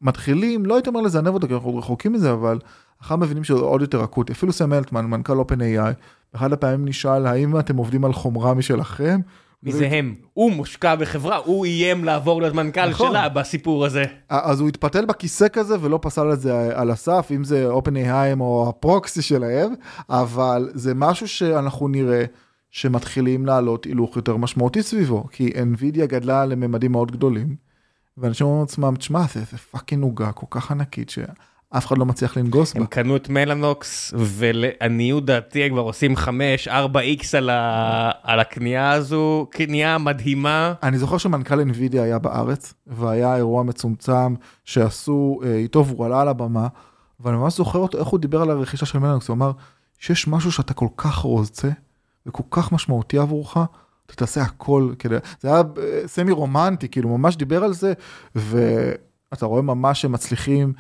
[0.02, 2.60] מתחילים, לא הייתי אומר לזנב אותו כי אנחנו רחוקים מזה, אבל
[3.02, 4.34] אחר מבינים שזה עוד יותר אקוטי.
[4.34, 5.94] אפילו סם אלטמן, מנכ"ל OpenAI,
[6.34, 9.20] באחד הפעמים נשאל האם אתם עובדים על חומרה משלכם?
[9.64, 10.16] מי זה הם?
[10.34, 13.10] הוא מושקע בחברה, הוא איים לעבור להיות מנכ"ל נכון.
[13.10, 14.04] שלה בסיפור הזה.
[14.30, 18.70] אז הוא התפתל בכיסא כזה ולא פסל את זה על הסף, אם זה OpenAI או
[18.70, 19.74] הפרוקסי שלהם,
[20.10, 22.26] אבל זה משהו שאנחנו נראה
[22.74, 27.56] שמתחילים לעלות הילוך יותר משמעותי סביבו, כי NVIDIA גדלה לממדים מאוד גדולים,
[28.18, 31.12] ואנשים אומרים לעצמם, תשמע, זה, זה fucking עוגה כל כך ענקית,
[31.78, 32.80] אף אחד לא מצליח לנגוס בה.
[32.80, 36.16] הם קנו את מלאנוקס, ולעניות דעתי הם כבר עושים
[36.68, 38.12] 5-4x על, ה...
[38.24, 40.74] על הקנייה הזו, קנייה מדהימה.
[40.84, 46.28] אני זוכר שמנכ"ל NVIDIA היה בארץ, והיה אירוע מצומצם שעשו אה, איתו והוא עלה על
[46.28, 46.68] הבמה,
[47.20, 49.52] ואני ממש זוכר אותו, איך הוא דיבר על הרכישה של מלאנוקס, הוא אמר
[50.00, 51.70] שיש משהו שאתה כל כך רוצה,
[52.26, 53.58] וכל כך משמעותי עבורך,
[54.06, 57.94] אתה תעשה הכל כדי, זה היה אה, סמי רומנטי, כאילו ממש דיבר על זה,
[58.36, 60.74] ואתה רואה ממש שהם מצליחים.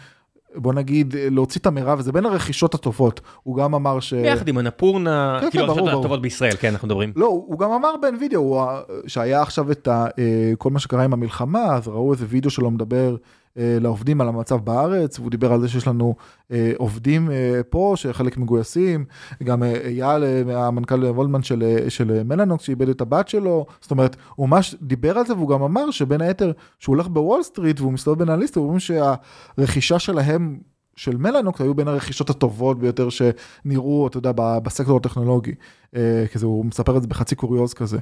[0.55, 4.13] בוא נגיד להוציא את המרב זה בין הרכישות הטובות הוא גם אמר ש...
[4.13, 5.89] ביחד עם אנפורנה, כן, כאילו כן, ברור.
[5.89, 7.13] הטובות בישראל, כן אנחנו מדברים.
[7.15, 8.61] לא, הוא גם אמר באנווידאו,
[9.07, 12.71] שהיה עכשיו את ה, אה, כל מה שקרה עם המלחמה, אז ראו איזה וידאו שלו
[12.71, 13.15] מדבר
[13.55, 16.15] לעובדים על המצב בארץ, והוא דיבר על זה שיש לנו
[16.51, 19.05] אה, עובדים אה, פה, שחלק מגויסים,
[19.43, 23.91] גם אה, אייל, אה, המנכ"ל וולדמן של, אה, של מלאנוקס, שאיבד את הבת שלו, זאת
[23.91, 27.79] אומרת, הוא ממש דיבר על זה, והוא גם אמר שבין היתר, שהוא הולך בוול סטריט
[27.79, 30.59] והוא מסתובב בין האנליסטים, הוא אומר שהרכישה שלהם,
[30.95, 35.51] של מלאנוקס היו בין הרכישות הטובות ביותר שנראו, אתה יודע, בסקטור הטכנולוגי.
[35.95, 37.97] אה, כזה, הוא מספר את זה בחצי קוריוז כזה.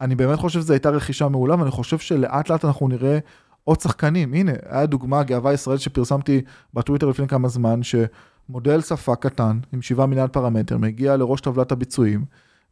[0.00, 3.18] אני באמת חושב שזו הייתה רכישה מעולה, ואני חושב שלאט לאט אנחנו נראה
[3.64, 4.34] עוד שחקנים.
[4.34, 6.40] הנה, היה דוגמה, גאווה ישראל שפרסמתי
[6.74, 12.24] בטוויטר לפני כמה זמן, שמודל שפה קטן, עם 7 מיליארד פרמטר, מגיע לראש טבלת הביצועים,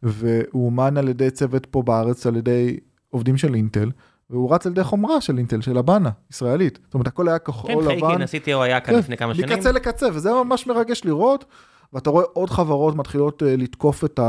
[0.03, 2.77] והוא אומן על ידי צוות פה בארץ, על ידי
[3.11, 3.91] עובדים של אינטל,
[4.31, 6.79] והוא רץ על ידי חומרה של אינטל, של הבאנה, ישראלית.
[6.85, 7.85] זאת אומרת, הכל היה כן, כחול לבן.
[7.85, 9.49] חייקין, ה-CTO היה כאן כן, לפני כמה שנים.
[9.51, 11.45] מקצה לקצה, וזה ממש מרגש לראות,
[11.93, 14.21] ואתה רואה עוד חברות מתחילות אה, לתקוף את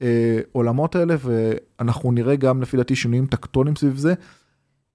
[0.00, 4.14] העולמות האלה, ואנחנו נראה גם לפי דעתי שינויים טקטונים סביב זה.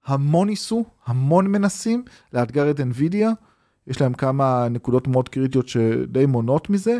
[0.05, 3.27] המון ניסו, המון מנסים לאתגר את NVIDIA,
[3.87, 6.97] יש להם כמה נקודות מאוד קריטיות שדי מונות מזה,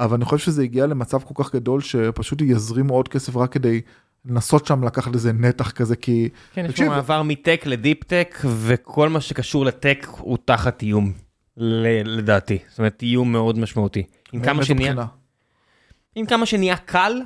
[0.00, 3.80] אבל אני חושב שזה הגיע למצב כל כך גדול שפשוט יזרימו עוד כסף רק כדי
[4.24, 8.38] לנסות שם לקחת איזה נתח כזה, כי כן, יש תקשיב, פה מעבר מטק לדיפ טק,
[8.44, 11.12] וכל מה שקשור לטק הוא תחת איום,
[11.56, 12.58] ל- לדעתי.
[12.68, 14.02] זאת אומרת, איום מאוד משמעותי.
[14.32, 14.94] עם כמה שנהיה?
[16.14, 17.22] עם כמה שנהיה קל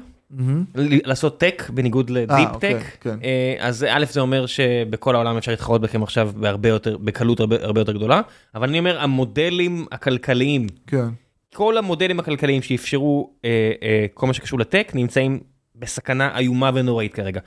[1.04, 3.18] לעשות טק, בניגוד לדיפ אוקיי, טק, כן.
[3.24, 7.80] אה, אז א' זה אומר שבכל העולם אפשר להתחרות בכם עכשיו בהרבה יותר, בקלות הרבה,
[7.80, 8.20] יותר גדולה,
[8.54, 11.08] אבל אני אומר, המודלים הכלכליים, כן.
[11.54, 15.40] כל המודלים הכלכליים שאפשרו אה, אה, כל מה שקשור לטק נמצאים
[15.76, 17.40] בסכנה איומה ונוראית כרגע.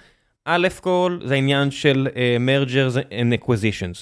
[0.45, 3.95] א' כל זה העניין של אה, mergers and acquisitions.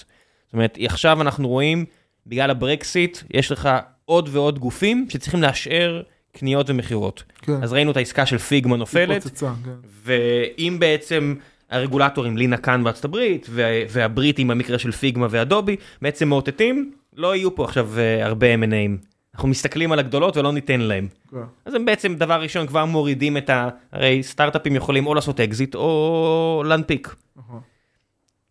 [0.45, 1.85] זאת אומרת עכשיו אנחנו רואים
[2.27, 3.69] בגלל הברקסיט יש לך
[4.05, 6.01] עוד ועוד גופים שצריכים לאשר
[6.35, 7.23] קניות ומכירות.
[7.41, 7.63] כן.
[7.63, 9.71] אז ראינו את העסקה של פיגמה נופלת התפוצצה, כן.
[10.03, 11.35] ואם בעצם
[11.69, 17.55] הרגולטורים לינה כאן בארצות הברית וה- והבריטים במקרה של פיגמה ואדובי בעצם מאותתים לא יהיו
[17.55, 19.05] פה עכשיו אה, הרבה M&A ים.
[19.33, 21.07] אנחנו מסתכלים על הגדולות ולא ניתן להם.
[21.31, 21.37] כן.
[21.65, 23.69] אז הם בעצם דבר ראשון כבר מורידים את ה...
[23.91, 27.15] הרי סטארט-אפים יכולים או לעשות אקזיט או להנפיק.
[27.35, 27.59] נכון.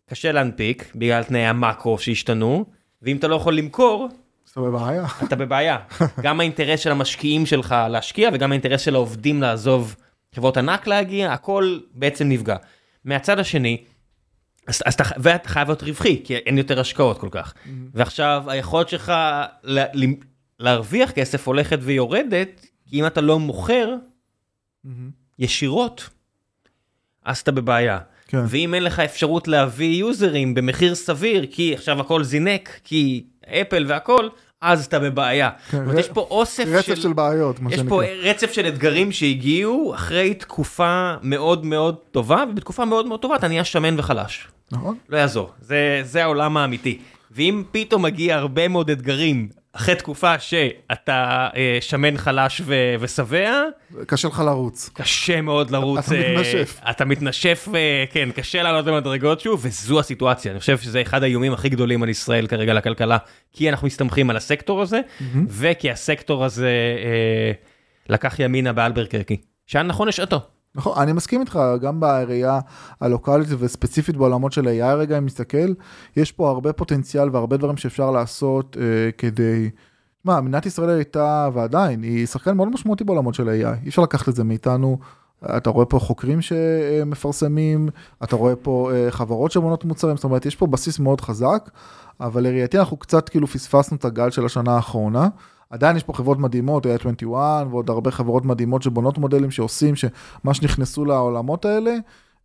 [0.09, 2.65] קשה להנפיק בגלל תנאי המאקרו שהשתנו,
[3.01, 4.09] ואם אתה לא יכול למכור,
[4.51, 5.05] אתה בבעיה.
[5.23, 5.77] אתה בבעיה.
[6.21, 9.95] גם האינטרס של המשקיעים שלך להשקיע וגם האינטרס של העובדים לעזוב
[10.35, 12.55] חברות ענק להגיע, הכל בעצם נפגע.
[13.05, 13.83] מהצד השני,
[14.67, 17.53] אז, אז אתה, ואתה חייב להיות רווחי, כי אין יותר השקעות כל כך.
[17.93, 20.07] ועכשיו היכולת שלך לה, לה,
[20.59, 23.95] להרוויח כסף הולכת ויורדת, כי אם אתה לא מוכר
[24.83, 25.09] מהמם.
[25.39, 26.09] ישירות,
[27.25, 27.99] אז אתה בבעיה.
[28.27, 28.43] כן.
[28.47, 34.27] ואם אין לך אפשרות להביא יוזרים במחיר סביר, כי עכשיו הכל זינק, כי אפל והכל,
[34.61, 35.49] אז אתה בבעיה.
[35.49, 36.95] כן, זאת אומרת, ר- יש פה אוסף רצף של...
[36.95, 37.89] של בעיות, מה יש שנקרא.
[37.89, 43.47] פה רצף של אתגרים שהגיעו אחרי תקופה מאוד מאוד טובה, ובתקופה מאוד מאוד טובה אתה
[43.47, 44.47] נהיה שמן וחלש.
[44.71, 44.97] נכון?
[45.09, 46.99] לא יעזור, זה, זה העולם האמיתי.
[47.31, 53.63] ואם פתאום מגיע הרבה מאוד אתגרים אחרי תקופה שאתה אה, שמן חלש ו- ושבע,
[54.07, 54.89] קשה לך לרוץ.
[54.93, 56.05] קשה מאוד לרוץ.
[56.05, 56.79] אתה אה, מתנשף.
[56.89, 60.51] אתה מתנשף, אה, כן, קשה לעלות למדרגות שוב, וזו הסיטואציה.
[60.51, 63.17] אני חושב שזה אחד האיומים הכי גדולים על ישראל כרגע לכלכלה,
[63.53, 65.01] כי אנחנו מסתמכים על הסקטור הזה,
[65.47, 66.69] וכי הסקטור הזה
[67.03, 67.51] אה,
[68.09, 69.37] לקח ימינה באלברקרקי.
[69.67, 70.54] שהיה נכון לשעתו.
[70.75, 72.59] נכון, אני מסכים איתך, גם בראייה
[73.01, 75.73] הלוקאלית וספציפית בעולמות של AI רגע, אם נסתכל,
[76.15, 79.69] יש פה הרבה פוטנציאל והרבה דברים שאפשר לעשות אה, כדי...
[80.23, 84.29] מה, מדינת ישראל הייתה, ועדיין, היא שחקן מאוד משמעותי בעולמות של AI, אי אפשר לקחת
[84.29, 84.97] את זה מאיתנו.
[85.57, 87.89] אתה רואה פה חוקרים שמפרסמים,
[88.23, 91.69] אתה רואה פה אה, חברות שבונות מוצרים, זאת אומרת, יש פה בסיס מאוד חזק,
[92.19, 95.27] אבל לראייתי אנחנו קצת כאילו פספסנו את הגל של השנה האחרונה.
[95.69, 100.61] עדיין יש פה חברות מדהימות, היה 21 ועוד הרבה חברות מדהימות שבונות מודלים שעושים, שממש
[100.61, 101.95] נכנסו לעולמות האלה,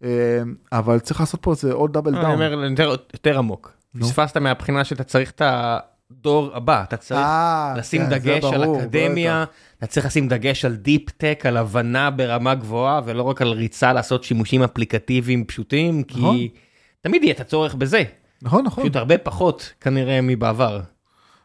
[0.05, 0.43] אה,
[0.73, 2.33] אבל צריך לעשות פה איזה עוד דאבל אני דאון.
[2.33, 3.73] אומר יותר, יותר עמוק.
[4.01, 8.81] פספסת מהבחינה שאתה צריך את הדור הבא, אתה צריך אה, לשים כן, דגש על ברור,
[8.81, 9.45] אקדמיה,
[9.79, 13.93] אתה צריך לשים דגש על דיפ טק, על הבנה ברמה גבוהה, ולא רק על ריצה
[13.93, 16.37] לעשות שימושים אפליקטיביים פשוטים, נכון.
[16.37, 16.49] כי
[17.01, 18.03] תמיד יהיה את הצורך בזה,
[18.43, 18.85] נכון, נכון.
[18.85, 20.81] פשוט הרבה פחות כנראה מבעבר.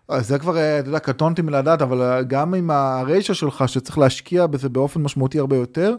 [0.10, 3.98] אז זה כבר, אה, אתה יודע, קטונתי מלדעת, אבל אה, גם עם הריישה שלך שצריך
[3.98, 5.96] להשקיע בזה באופן משמעותי הרבה יותר.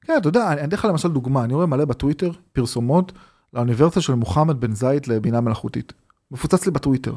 [0.00, 3.12] כן, אתה יודע, אני אתן לך למשל דוגמה, אני רואה מלא בטוויטר פרסומות
[3.52, 5.92] לאוניברסיטה של מוחמד בן זית לבינה מלאכותית.
[6.30, 7.14] מפוצץ לי בטוויטר.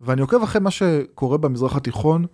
[0.00, 2.26] ואני עוקב אחרי מה שקורה במזרח התיכון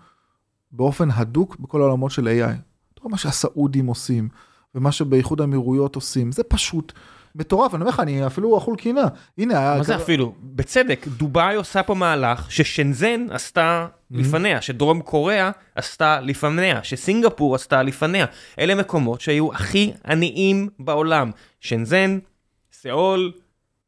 [0.73, 2.55] באופן הדוק בכל העולמות של AI.
[2.94, 4.28] אתה רואה מה שהסעודים עושים,
[4.74, 6.93] ומה שבאיחוד האמירויות עושים, זה פשוט
[7.35, 9.05] מטורף, אני אומר לך, אני אפילו אכול קינה.
[9.39, 10.35] הנה, מה זה אפילו?
[10.43, 18.27] בצדק, דובאי עושה פה מהלך ששנזן עשתה לפניה, שדרום קוריאה עשתה לפניה, שסינגפור עשתה לפניה.
[18.59, 21.31] אלה מקומות שהיו הכי עניים בעולם.
[21.61, 22.19] שנזן,
[22.73, 23.32] סאול,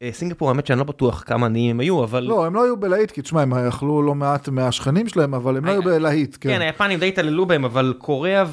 [0.02, 2.22] אה, סינגפור, האמת שאני לא בטוח כמה עניים הם היו, אבל...
[2.22, 5.64] לא, הם לא היו בלהיט, כי תשמע, הם אכלו לא מעט מהשכנים שלהם, אבל הם
[5.64, 6.50] לא היו בלהיט, כן.
[6.50, 8.44] כן, היפנים די התעללו בהם, אבל קוריאה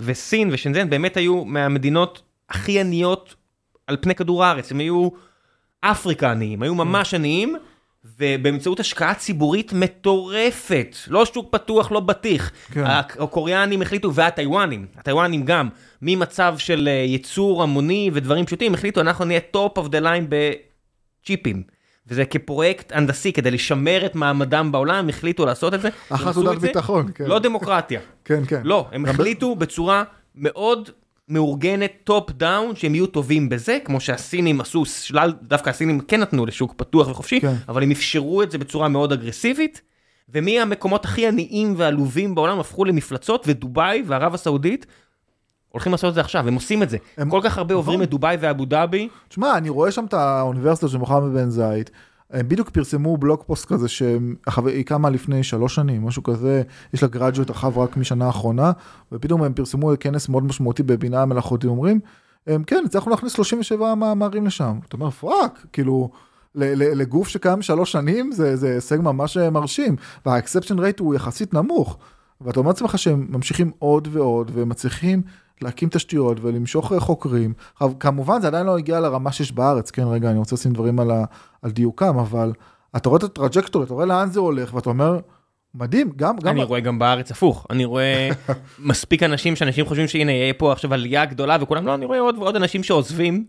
[0.00, 3.34] וסין ושנזן באמת היו מהמדינות הכי עניות
[3.88, 5.08] על פני כדור הארץ, הם היו
[5.80, 7.56] אפריקה עניים, היו ממש עניים,
[8.18, 12.50] ובאמצעות השקעה ציבורית מטורפת, לא שוק פתוח, לא בטיח.
[12.72, 12.84] כן.
[12.86, 15.68] הקוריאנים החליטו, והטיוואנים, הטיוואנים גם,
[16.02, 20.43] ממצב של אה, ייצור המוני ודברים פשוטים, החליטו, אנחנו נהיה top of the line ב
[20.43, 21.62] צ'יפים.
[22.06, 25.88] וזה כפרויקט הנדסי, כדי לשמר את מעמדם בעולם, הם החליטו לעשות את זה.
[26.10, 27.24] אחת תעודת ביטחון, כן.
[27.24, 28.00] לא דמוקרטיה.
[28.24, 28.60] כן, כן.
[28.64, 30.04] לא, הם החליטו בצורה
[30.34, 30.90] מאוד
[31.28, 35.32] מאורגנת top down שהם יהיו טובים בזה כמו שהסינים עשו של...
[35.42, 37.54] דווקא הסינים כן נתנו לשוק פתוח וחופשי כן.
[37.68, 39.82] אבל הם אפשרו את זה בצורה מאוד אגרסיבית.
[40.34, 44.86] ומי המקומות הכי עניים ועלובים בעולם הפכו למפלצות ודובאי וערב הסעודית.
[45.68, 47.30] הולכים לעשות את זה עכשיו הם עושים את זה הם...
[47.30, 47.76] כל כך הרבה נכון.
[47.76, 49.08] עוברים את דובאי ואבו דאבי.
[49.28, 51.90] תשמע אני רואה שם את האוניברסיטה של מוחמד בן זאיד
[52.30, 56.62] הם בדיוק פרסמו blog post כזה שהיא קמה לפני שלוש שנים, משהו כזה,
[56.94, 58.72] יש לה graduate רחב רק משנה האחרונה,
[59.12, 62.00] ופתאום הם פרסמו כנס מאוד משמעותי בבינה המלאכותית, אומרים,
[62.66, 64.78] כן, הצלחנו להכניס 37 מאמרים לשם.
[64.88, 66.10] אתה אומר, fuck, כאילו,
[66.54, 69.96] לגוף שקיים שלוש שנים זה הישג ממש מרשים,
[70.26, 71.98] וה- acceptance rate הוא יחסית נמוך,
[72.40, 75.22] ואתה אומר לעצמך שהם ממשיכים עוד ועוד, ומצליחים
[75.62, 77.52] להקים תשתיות ולמשוך חוקרים.
[77.74, 81.00] עכשיו, כמובן זה עדיין לא הגיע לרמה שיש בארץ, כן, רגע, אני רוצה לשים דברים
[81.00, 81.24] על, ה,
[81.62, 82.52] על דיוקם, אבל
[82.96, 85.18] אתה רואה את הטראג'קטורי, אתה רואה לאן זה הולך, ואתה אומר,
[85.74, 86.36] מדהים, גם...
[86.36, 88.28] גם אני רואה גם בארץ הפוך, אני רואה
[88.78, 92.38] מספיק אנשים שאנשים חושבים שהנה יהיה פה עכשיו עלייה גדולה וכולם, לא, אני רואה עוד
[92.38, 93.44] ועוד אנשים שעוזבים,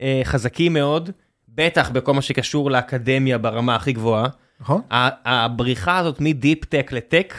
[0.00, 1.10] אה, חזקים מאוד,
[1.48, 4.28] בטח בכל מה שקשור לאקדמיה ברמה הכי גבוהה.
[4.60, 4.80] נכון.
[4.90, 7.34] הבריחה הזאת מ deep tech ל tech,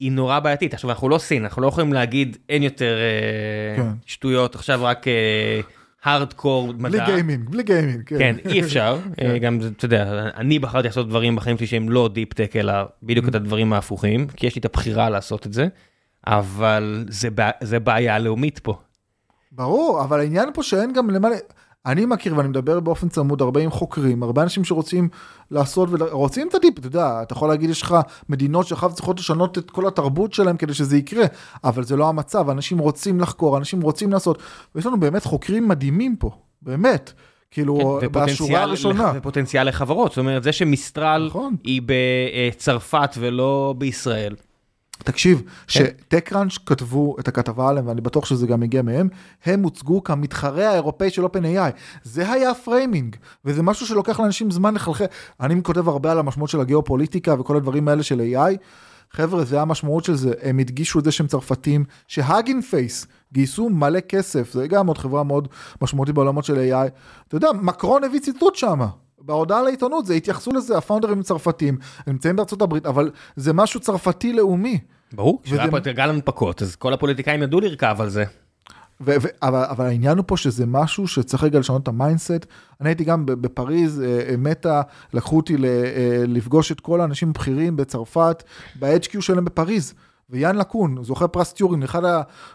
[0.00, 0.74] היא נורא בעייתית.
[0.74, 3.90] עכשיו, אנחנו לא סין, אנחנו לא יכולים להגיד אין יותר אה, כן.
[4.06, 5.06] שטויות, עכשיו רק
[6.04, 6.88] הארדקור אה, מדע.
[6.88, 8.18] בלי גיימינג, בלי גיימינג, כן.
[8.18, 8.98] כן, אי אפשר.
[9.16, 9.30] כן.
[9.30, 12.72] אה, גם, אתה יודע, אני בחרתי לעשות דברים בחיים שלי שהם לא deep tech, אלא
[13.02, 15.68] בדיוק את הדברים ההפוכים, כי יש לי את הבחירה לעשות את זה,
[16.26, 17.04] אבל
[17.60, 18.78] זה בעיה לאומית פה.
[19.52, 21.36] ברור, אבל העניין פה שאין גם למעלה...
[21.86, 25.08] אני מכיר ואני מדבר באופן צמוד הרבה עם חוקרים, הרבה אנשים שרוצים
[25.50, 27.96] לעשות ורוצים את הדיפ, אתה יודע, אתה יכול להגיד יש לך
[28.28, 31.24] מדינות שאחר צריכות לשנות את כל התרבות שלהם כדי שזה יקרה,
[31.64, 34.42] אבל זה לא המצב, אנשים רוצים לחקור, אנשים רוצים לעשות,
[34.74, 36.30] ויש לנו באמת חוקרים מדהימים פה,
[36.62, 37.12] באמת.
[37.50, 39.12] כאילו כן, בשורה הראשונה.
[39.16, 41.56] ופוטנציאל לחברות, זאת אומרת זה שמיסטרל נכון.
[41.64, 44.34] היא בצרפת ולא בישראל.
[45.04, 45.44] תקשיב, כן.
[45.66, 49.08] שטקראנץ' כתבו את הכתבה עליהם, ואני בטוח שזה גם הגיע מהם,
[49.44, 51.70] הם הוצגו כמתחרה האירופאי של OpenAI.
[52.02, 55.04] זה היה framing, וזה משהו שלוקח לאנשים זמן לחלחל.
[55.40, 58.56] אני כותב הרבה על המשמעות של הגיאופוליטיקה וכל הדברים האלה של AI.
[59.12, 63.68] חבר'ה, זה המשמעות של זה, הם הדגישו את זה שהם צרפתים, ש Hugging Face גייסו
[63.68, 65.48] מלא כסף, זה גם עוד חברה מאוד
[65.82, 66.90] משמעותית בעולמות של AI.
[67.28, 68.86] אתה יודע, מקרון הביא ציטוט שמה.
[69.20, 74.32] בהודעה לעיתונות זה התייחסו לזה ה founderים צרפתים נמצאים בארצות הברית אבל זה משהו צרפתי
[74.32, 74.78] לאומי.
[75.12, 78.24] ברור, כשהיה פה את גל הנפקות אז כל הפוליטיקאים ידעו לרכב על זה.
[79.00, 82.46] ו- ו- אבל, אבל העניין הוא פה שזה משהו שצריך רגע לשנות את ה mindset.
[82.80, 84.82] אני הייתי גם בפריז, אה, אה, מטה,
[85.14, 88.42] לקחו אותי ל- אה, לפגוש את כל האנשים הבכירים בצרפת,
[88.78, 89.94] ב-HQ שלהם בפריז.
[90.30, 92.02] ויאן לקון, זוכה פרס טיורינג, אחד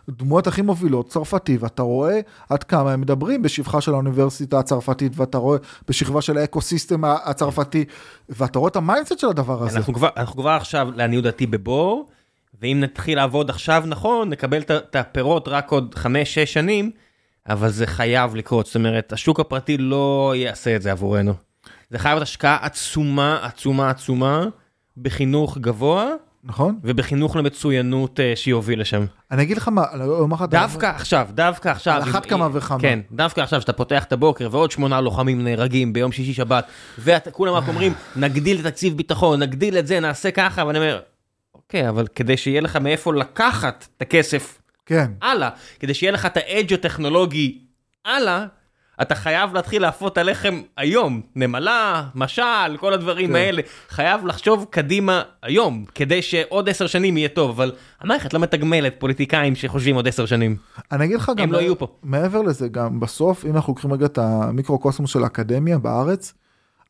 [0.07, 2.19] הדמויות הכי מובילות, צרפתי, ואתה רואה
[2.49, 7.85] עד כמה הם מדברים בשבחה של האוניברסיטה הצרפתית, ואתה רואה בשבחה של ה ecosystem הצרפתי,
[8.29, 9.77] ואתה רואה את ה mindset של הדבר הזה.
[9.77, 12.09] אנחנו כבר, אנחנו כבר עכשיו, לעניות דעתי, בבור,
[12.61, 16.07] ואם נתחיל לעבוד עכשיו נכון, נקבל את הפירות רק עוד 5-6
[16.45, 16.91] שנים,
[17.49, 21.33] אבל זה חייב לקרות, זאת אומרת, השוק הפרטי לא יעשה את זה עבורנו.
[21.89, 24.45] זה חייב להיות השקעה עצומה, עצומה, עצומה,
[24.97, 26.05] בחינוך גבוה.
[26.45, 26.79] נכון.
[26.83, 29.05] ובחינוך למצוינות אה, שיוביל לשם.
[29.31, 30.45] אני אגיד לך מה, אומר לך...
[30.49, 31.93] דווקא עכשיו, דווקא עכשיו.
[31.93, 32.79] על אחת כמה וכמה.
[32.79, 36.67] כן, דווקא עכשיו שאתה פותח את הבוקר ועוד שמונה לוחמים נהרגים ביום שישי שבת,
[36.99, 40.99] וכולם רק אומרים, נגדיל את תקציב ביטחון, נגדיל את זה, נעשה ככה, ואני אומר,
[41.53, 45.11] אוקיי, אבל כדי שיהיה לך מאיפה לקחת את הכסף, כן.
[45.21, 45.49] הלאה,
[45.79, 47.59] כדי שיהיה לך את האדג' הטכנולוגי,
[48.05, 48.45] הלאה,
[49.01, 53.35] אתה חייב להתחיל להפות הלחם היום, נמלה, משל, כל הדברים כן.
[53.35, 53.61] האלה.
[53.89, 59.55] חייב לחשוב קדימה היום, כדי שעוד עשר שנים יהיה טוב, אבל המערכת לא מתגמלת פוליטיקאים
[59.55, 60.55] שחושבים עוד עשר שנים.
[60.91, 61.87] אני אגיד לך גם, לא יהיו פה.
[62.03, 66.33] מעבר לזה גם בסוף אם אנחנו לוקחים רגע את המיקרוקוסמוס של האקדמיה בארץ,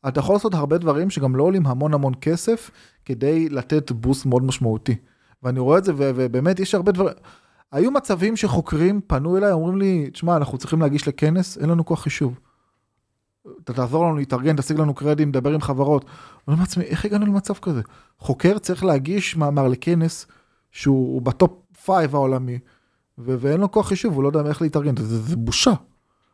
[0.08, 2.70] אתה יכול לעשות הרבה דברים שגם לא עולים המון המון כסף
[3.04, 4.96] כדי לתת בוסט מאוד משמעותי.
[5.42, 7.14] ואני רואה את זה ובאמת יש הרבה דברים.
[7.72, 12.02] היו מצבים שחוקרים פנו אליי אומרים לי תשמע אנחנו צריכים להגיש לכנס אין לנו כוח
[12.02, 12.38] חישוב.
[13.64, 16.04] אתה תעזור לנו להתארגן תשיג לנו קרדיט דבר עם חברות.
[16.04, 16.12] אני
[16.48, 17.80] אומר לעצמי איך הגענו למצב כזה
[18.18, 20.26] חוקר צריך להגיש מאמר לכנס
[20.70, 21.50] שהוא בטופ
[21.86, 22.58] 5 העולמי
[23.18, 25.72] ו- ואין לו כוח חישוב הוא לא יודע איך להתארגן זה, זה, זה בושה.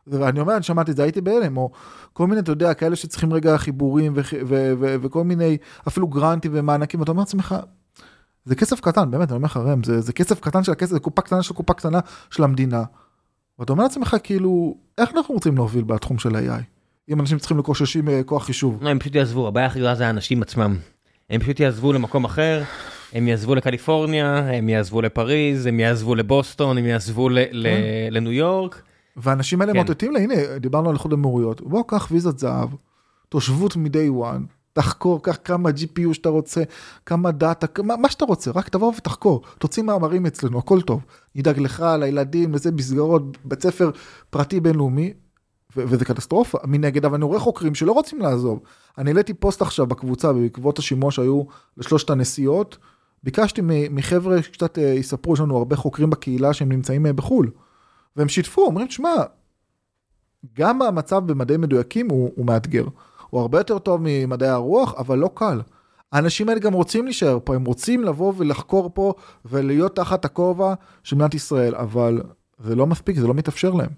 [0.07, 1.71] ואני אומר אני שמעתי את זה הייתי בהלם או
[2.13, 5.57] כל מיני אתה יודע כאלה שצריכים רגע חיבורים ו- ו- ו- וכל מיני
[5.87, 7.55] אפילו גרנטים ומענקים ואתה אומר לעצמך.
[8.45, 10.99] זה כסף קטן באמת אני אומר לך ראם זה, זה כסף קטן של הכסף זה
[10.99, 11.99] קופה קטנה של קופה קטנה
[12.31, 12.83] של המדינה.
[13.59, 16.63] ואתה אומר לעצמך כאילו איך אנחנו רוצים להוביל בתחום של AI
[17.09, 18.83] אם אנשים צריכים לקוששים אה, כוח חישוב.
[18.83, 20.77] לא, הם פשוט יעזבו, הבעיה הכי גדולה זה האנשים עצמם.
[21.29, 22.63] הם פשוט יעזבו למקום אחר,
[23.13, 27.67] הם יעזבו לקליפורניה, הם יעזבו לפריז, הם יעזבו לבוסטון, הם יעזבו ל- ל-
[28.11, 28.81] לניו יורק.
[29.17, 29.77] והאנשים האלה כן.
[29.77, 32.69] מאותתים לה הנה דיברנו על איחוד האמירויות בוא קח ויזת זהב
[33.29, 36.63] תושבות מ-day one תחקור קח כמה GPU שאתה רוצה
[37.05, 41.05] כמה דאטה כמה מה שאתה רוצה רק תבוא ותחקור תוציא מאמרים אצלנו הכל טוב
[41.35, 43.91] נדאג לך לילדים לזה מסגרות בית ספר
[44.29, 45.13] פרטי בינלאומי.
[45.77, 48.59] ו- וזה קטסטרופה מנגד אבל אני רואה חוקרים שלא רוצים לעזוב
[48.97, 51.43] אני העליתי פוסט עכשיו בקבוצה בעקבות השימוע שהיו
[51.77, 52.77] לשלושת הנשיאות
[53.23, 57.51] ביקשתי מחבר'ה שקצת אה, יספרו יש לנו הרבה חוקרים בקהילה שהם נמצאים אה, בחול.
[58.15, 59.13] והם שיתפו אומרים שמע
[60.53, 62.85] גם המצב במדעים מדויקים הוא, הוא מאתגר
[63.33, 65.61] הוא הרבה יותר טוב ממדעי הרוח אבל לא קל.
[66.11, 69.13] האנשים האלה גם רוצים להישאר פה הם רוצים לבוא ולחקור פה
[69.45, 70.73] ולהיות תחת הכובע
[71.03, 72.21] של מדינת ישראל אבל
[72.59, 73.89] זה לא מספיק זה לא מתאפשר להם.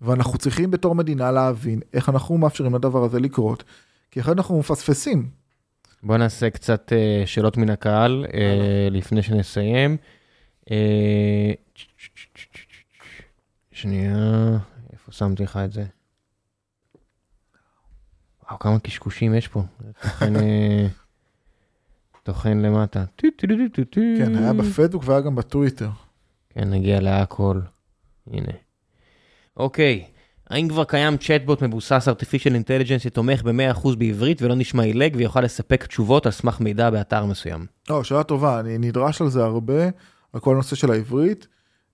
[0.00, 3.64] ואנחנו צריכים בתור מדינה להבין איך אנחנו מאפשרים לדבר הזה לקרות
[4.10, 5.30] כי אחרת אנחנו מפספסים.
[6.02, 9.96] בוא נעשה קצת אה, שאלות מן הקהל אה, לפני שנסיים.
[10.70, 11.52] אה,
[13.72, 14.58] שנייה,
[14.92, 15.84] איפה שמתי לך את זה?
[18.48, 19.62] וואו, כמה קשקושים יש פה.
[20.02, 20.86] תוכן, אה,
[22.22, 23.04] תוכן למטה.
[24.18, 25.90] כן היה בפייסבוק והיה גם בטוויטר.
[26.50, 27.60] כן, נגיע להכל.
[28.30, 28.52] הנה.
[29.56, 30.04] אוקיי,
[30.50, 35.86] האם כבר קיים צ'טבוט מבוסס artificial intelligence שתומך ב-100% בעברית ולא נשמע עילג ויוכל לספק
[35.86, 37.66] תשובות על סמך מידע באתר מסוים?
[37.90, 39.88] לא, שאלה טובה, אני נדרש על זה הרבה,
[40.32, 41.46] על כל הנושא של העברית.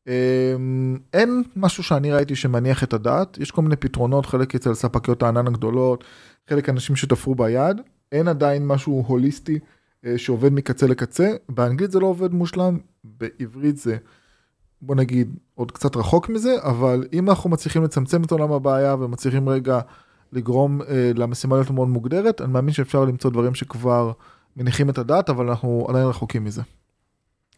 [0.06, 5.22] אמ, אין משהו שאני ראיתי שמניח את הדעת, יש כל מיני פתרונות, חלק אצל ספקיות
[5.22, 6.04] הענן הגדולות,
[6.50, 7.80] חלק אנשים שתפרו ביד,
[8.12, 9.58] אין עדיין משהו הוליסטי
[10.06, 13.96] אה, שעובד מקצה לקצה, באנגלית זה לא עובד מושלם, בעברית זה,
[14.82, 19.48] בוא נגיד, עוד קצת רחוק מזה, אבל אם אנחנו מצליחים לצמצם את עולם הבעיה ומצליחים
[19.48, 19.80] רגע
[20.32, 24.12] לגרום אה, למשימה להיות מאוד מוגדרת, אני מאמין שאפשר למצוא דברים שכבר
[24.56, 26.62] מניחים את הדעת, אבל אנחנו עדיין רחוקים מזה.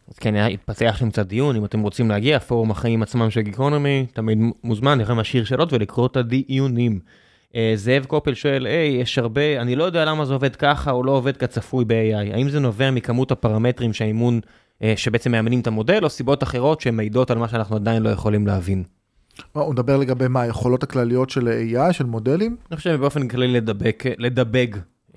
[0.07, 4.05] אז כן, התפתח שם קצת דיון, אם אתם רוצים להגיע, פורום החיים עצמם של גיקונומי,
[4.13, 6.99] תמיד מוזמן, יכולים להשאיר שאלות ולקרוא את הדיונים.
[7.57, 11.03] אה, זאב קופל שואל, היי, יש הרבה, אני לא יודע למה זה עובד ככה או
[11.03, 14.39] לא עובד כצפוי ב-AI, האם זה נובע מכמות הפרמטרים שהאימון,
[14.83, 18.47] אה, שבעצם מאמנים את המודל, או סיבות אחרות שמעידות על מה שאנחנו עדיין לא יכולים
[18.47, 18.83] להבין?
[19.53, 22.55] הוא מדבר לגבי מה, היכולות הכלליות של AI, של מודלים?
[22.71, 24.67] אני חושב באופן כללי לדבק, לדבג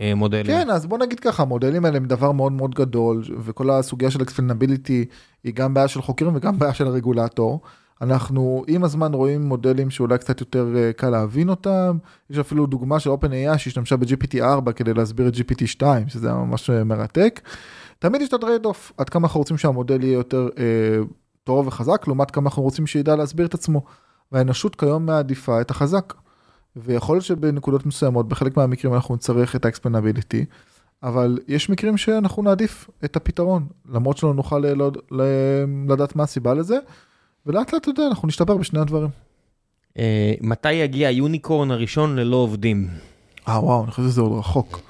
[0.01, 0.47] אה, מודלים.
[0.47, 4.23] כן, אז בוא נגיד ככה, המודלים האלה הם דבר מאוד מאוד גדול, וכל הסוגיה של
[4.23, 5.05] אקספלנביליטי
[5.45, 7.61] היא גם בעיה של חוקרים וגם בעיה של הרגולטור.
[8.01, 11.99] אנחנו עם הזמן רואים מודלים שאולי קצת יותר אה, קל להבין אותם,
[12.31, 16.37] יש אפילו דוגמה של OpenAI שהשתמשה ב-GPT 4 כדי להסביר את GPT 2, שזה היה
[16.37, 17.41] ממש אה, מרתק.
[17.99, 20.65] תמיד יש את ה trade-off, עד כמה אנחנו רוצים שהמודל יהיה יותר אה,
[21.45, 23.85] טוב וחזק, לעומת כמה אנחנו רוצים שידע להסביר את עצמו.
[24.33, 26.15] והאנושות כיום מעדיפה את החזק.
[26.77, 30.45] ויכול להיות שבנקודות מסוימות בחלק מהמקרים אנחנו נצטרך את ה explainability
[31.03, 36.55] אבל יש מקרים שאנחנו נעדיף את הפתרון למרות שלא נוכל ל- ל- לדעת מה הסיבה
[36.55, 36.79] לזה
[37.47, 39.09] ולאט לאט אתה יודע אנחנו נשתפר בשני הדברים.
[39.99, 42.89] אה, מתי יגיע ה unicorn הראשון ללא עובדים?
[43.49, 44.81] אה וואו אני חושב שזה עוד רחוק.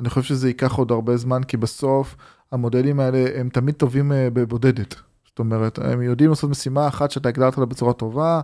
[0.00, 2.16] אני חושב שזה ייקח עוד הרבה זמן כי בסוף
[2.52, 4.94] המודלים האלה הם תמיד טובים אה, בבודדת.
[5.38, 8.40] זאת אומרת הם יודעים לעשות משימה אחת שאתה הגדרת לה בצורה טובה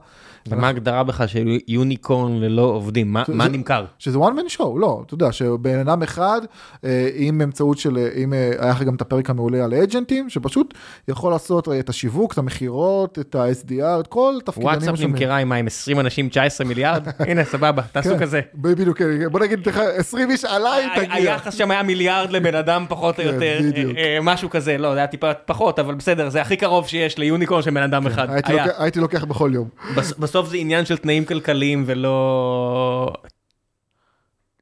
[0.49, 3.12] ומה ההגדרה בכלל של יוניקורן ללא עובדים?
[3.12, 3.85] מה- זה- מה נמכר?
[3.99, 6.41] שזה one man show לא אתה יודע שבן אדם אחד
[6.85, 10.31] אה, עם באמצעות של אה, אם אה, היה לך גם את הפרק המעולה על אג'נטים
[10.31, 10.75] שפשוט
[11.09, 15.11] יכול לעשות אה, את השיווק את המכירות את ה-SDR את כל תפקידנים וואטסאפ השונים.
[15.15, 17.09] נמכרה עם מה, עם 20 אנשים 19 מיליארד?
[17.29, 18.41] הנה סבבה, תעשו כן, כזה.
[18.55, 21.12] בדיוק כן, בוא נגיד לך 20 איש עליי תגיע.
[21.15, 23.59] היחס שם היה מיליארד לבן אדם פחות או כן, יותר.
[23.77, 26.90] אה, אה, משהו כזה, לא, זה היה טיפה פחות, אבל בסדר, זה הכי קרוב טוב
[26.90, 28.31] שיש ליוניקורן של בן אדם אחד.
[28.31, 28.52] הייתי.
[28.52, 29.69] לוקח- הייתי לוקח בכל יום.
[29.97, 33.12] בס- בסוף זה עניין של תנאים כלכליים ולא...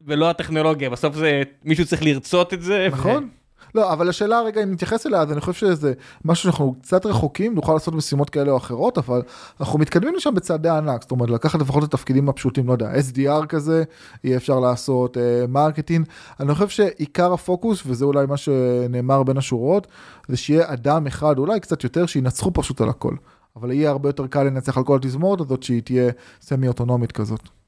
[0.07, 2.89] ולא הטכנולוגיה, בסוף זה מישהו צריך לרצות את זה.
[2.93, 3.29] ו- נכון.
[3.75, 5.93] לא, אבל השאלה רגע, אם נתייחס אליה, אז אני חושב שזה
[6.25, 9.23] משהו שאנחנו קצת רחוקים, נוכל לעשות משימות כאלה או אחרות, אבל
[9.61, 13.47] אנחנו מתקדמים לשם בצעדי ענק, זאת אומרת, לקחת לפחות את התפקידים הפשוטים, לא יודע, SDR
[13.47, 13.85] כזה,
[14.25, 16.07] יהיה אפשר לעשות, אה, marketing.
[16.41, 19.87] אני חושב שעיקר הפוקוס, וזה אולי מה שנאמר בין השורות,
[20.29, 23.15] זה שיהיה אדם אחד, אולי קצת יותר, שינצחו פשוט על הכל.
[23.57, 26.11] אבל יהיה הרבה יותר קל לנצח על כל התזמורת הזאת, שהיא תהיה
[26.41, 27.62] semi אוטונומית כזאת.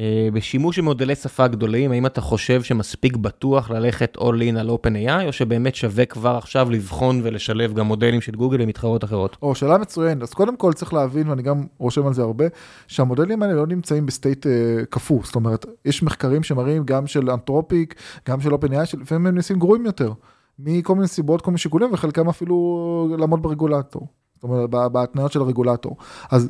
[0.00, 5.26] אה, בשימוש במודלי שפה גדולים, האם אתה חושב שמספיק בטוח ללכת all in על OpenAI,
[5.26, 9.36] או שבאמת שווה כבר עכשיו לבחון ולשלב גם מודלים של גוגל או מתחרות אחרות?
[9.42, 10.22] או, שאלה מצוינת.
[10.22, 12.44] אז קודם כל צריך להבין, ואני גם רושם על זה הרבה,
[12.86, 14.52] שהמודלים האלה לא נמצאים ב-state אה,
[14.90, 15.20] קפוא.
[15.24, 17.94] זאת אומרת, יש מחקרים שמראים גם של Anthropic,
[18.28, 20.12] גם של OpenAI, שלפעמים הם נעשים גרועים יותר.
[20.58, 24.06] מכל מיני סיבות, כל מיני שיקולים, וחלקם אפילו לעמוד ברגולטור.
[24.34, 25.96] זאת אומרת, בהתניות של הרגולטור.
[26.30, 26.48] אז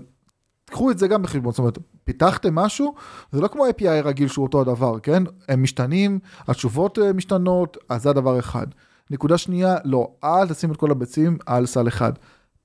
[0.71, 2.95] קחו את זה גם בחשבון, זאת אומרת, פיתחתם משהו,
[3.33, 5.23] זה לא כמו API רגיל שהוא אותו הדבר, כן?
[5.49, 6.19] הם משתנים,
[6.49, 8.67] התשובות אה, משתנות, אז זה הדבר אחד.
[9.11, 12.13] נקודה שנייה, לא, אל תשים את כל הביצים על סל אחד.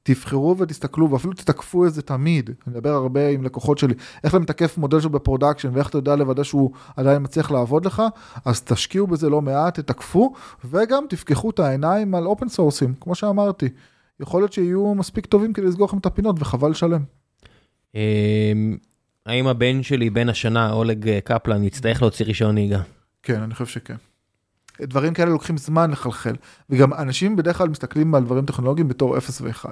[0.04, 2.50] תבחרו ותסתכלו ואפילו תתקפו את זה תמיד.
[2.50, 6.16] אני מדבר הרבה עם לקוחות שלי, איך אתה מתקף מודל שלו ב-production ואיך אתה יודע
[6.16, 8.04] לוודא שהוא עדיין מצליח לעבוד לך,
[8.46, 10.34] אז תשקיעו בזה לא מעט, תתקפו,
[10.66, 13.70] וגם תפקחו את העיניים על open source-ים, כמו שאמרתי.
[14.20, 17.04] יכול להיות שיהיו מספיק טובים כדי לסגור לכם את הפינות וחבל לשלם.
[17.96, 18.78] אמ,
[19.26, 22.82] האם הבן שלי בן השנה, אולג אה, קפלן, יצטרך להוציא רישיון נהיגה?
[23.24, 23.96] כן, אני חושב שכן.
[24.82, 26.36] דברים כאלה לוקחים זמן לחלחל,
[26.70, 29.66] וגם אנשים בדרך כלל מסתכלים על דברים טכנולוגיים בתור 0 ו-1.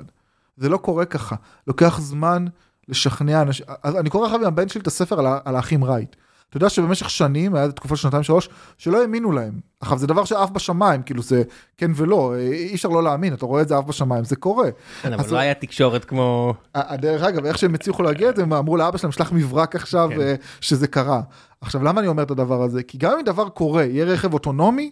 [0.58, 1.36] זה לא קורה ככה,
[1.68, 2.46] לוקח זמן
[2.88, 6.16] לשכנע אנשים, אני קורא עכשיו עם הבן שלי את הספר על, על האחים רייט.
[6.54, 9.52] אתה יודע שבמשך שנים, היה תקופה של שנתיים שלוש, שלא האמינו להם.
[9.82, 11.44] עכשיו זה דבר שעף בשמיים, כאילו זה
[11.78, 14.68] כן ולא, אי אפשר לא להאמין, אתה רואה את זה עף בשמיים, זה קורה.
[15.02, 16.54] כן, אבל לא היה תקשורת כמו...
[16.76, 20.10] ה- דרך אגב, איך שהם הצליחו להגיע לזה, הם אמרו לאבא שלהם, שלח מברק עכשיו
[20.14, 20.22] כן.
[20.22, 21.22] אה, שזה קרה.
[21.62, 22.84] עכשיו, למה אני אומר את הדבר הזה?
[22.84, 24.92] כי גם אם דבר קורה, יהיה רכב אוטונומי,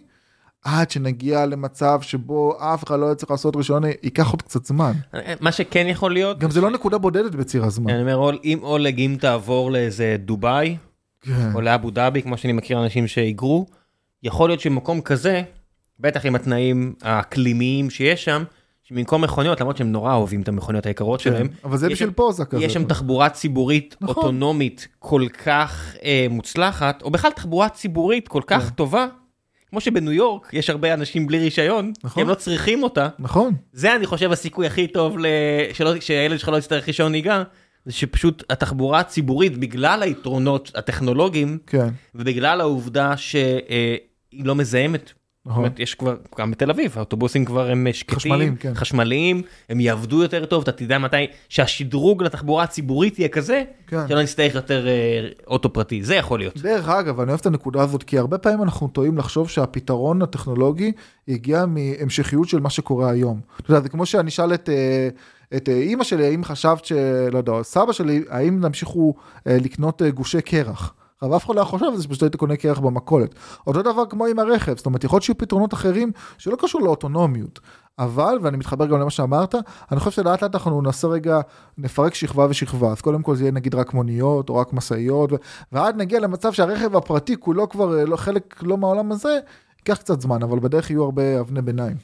[0.64, 4.92] עד שנגיע למצב שבו אף אחד לא יצטרך לעשות רישיון, ייקח עוד קצת זמן.
[5.40, 7.90] מה שכן יכול להיות, גם זה לא נקודה בודדת בציר הזמן.
[7.90, 10.76] אני אומר, אם אולג, אם תעבור לאיזה דובאי.
[11.54, 13.66] או לאבו דאבי, כמו שאני מכיר אנשים שהיגרו,
[14.22, 15.42] יכול להיות שבמקום כזה,
[16.00, 18.44] בטח עם התנאים האקלימיים שיש שם,
[18.84, 21.54] שבמקום מכוניות, למרות שהם נורא אוהבים את המכוניות היקרות שלהם, כן.
[21.64, 22.64] אבל זה בשביל פוזה כזה.
[22.64, 24.16] יש שם תחבורה ציבורית נכון.
[24.16, 28.70] אוטונומית כל כך אה, מוצלחת, או בכלל תחבורה ציבורית כל כך כן.
[28.70, 29.06] טובה,
[29.70, 32.14] כמו שבניו יורק יש הרבה אנשים בלי רישיון, נכון.
[32.14, 33.08] כי הם לא צריכים אותה.
[33.18, 33.54] נכון.
[33.72, 35.26] זה אני חושב הסיכוי הכי טוב ל...
[35.72, 36.00] שלא...
[36.00, 37.42] שהילד שלך לא יצטרך רישיון נהיגה,
[37.84, 41.88] זה שפשוט התחבורה הציבורית, בגלל היתרונות הטכנולוגיים, כן.
[42.14, 43.98] ובגלל העובדה שהיא
[44.32, 45.12] לא מזהמת.
[45.44, 45.64] זאת נכון.
[45.64, 48.74] אומרת, יש כבר, גם בתל אביב, האוטובוסים כבר הם שקטים, חשמליים, כן.
[48.74, 54.08] חשמליים, הם יעבדו יותר טוב, אתה תדע מתי, שהשדרוג לתחבורה הציבורית יהיה כזה, כן.
[54.08, 56.58] שלא נצטרך יותר אה, אוטו פרטי, זה יכול להיות.
[56.58, 60.92] דרך אגב, אני אוהב את הנקודה הזאת, כי הרבה פעמים אנחנו טועים לחשוב שהפתרון הטכנולוגי
[61.28, 63.40] הגיע מהמשכיות של מה שקורה היום.
[63.60, 65.08] אתה יודע, זה כמו שאני אשאל את, אה,
[65.56, 66.92] את אה, אימא שלי, האם חשבת ש...
[67.32, 69.14] לא יודע, סבא שלי, האם תמשיכו
[69.46, 70.94] אה, לקנות אה, גושי קרח?
[71.22, 73.34] אבל אף אחד לא חושב על זה שפשוט היית קונה קרח במכולת.
[73.66, 77.60] אותו דבר כמו עם הרכב, זאת אומרת, יכול להיות שיהיו פתרונות אחרים שלא קשור לאוטונומיות.
[77.98, 79.54] אבל, ואני מתחבר גם למה שאמרת,
[79.92, 81.40] אני חושב שלאט לאט אנחנו נעשה רגע,
[81.78, 82.90] נפרק שכבה ושכבה.
[82.92, 85.36] אז קודם כל זה יהיה נגיד רק מוניות או רק משאיות, ו-
[85.72, 89.38] ועד נגיע למצב שהרכב הפרטי כולו כבר אה, לא, חלק לא מהעולם הזה,
[89.78, 91.96] ייקח קצת זמן, אבל בדרך יהיו הרבה אבני ביניים.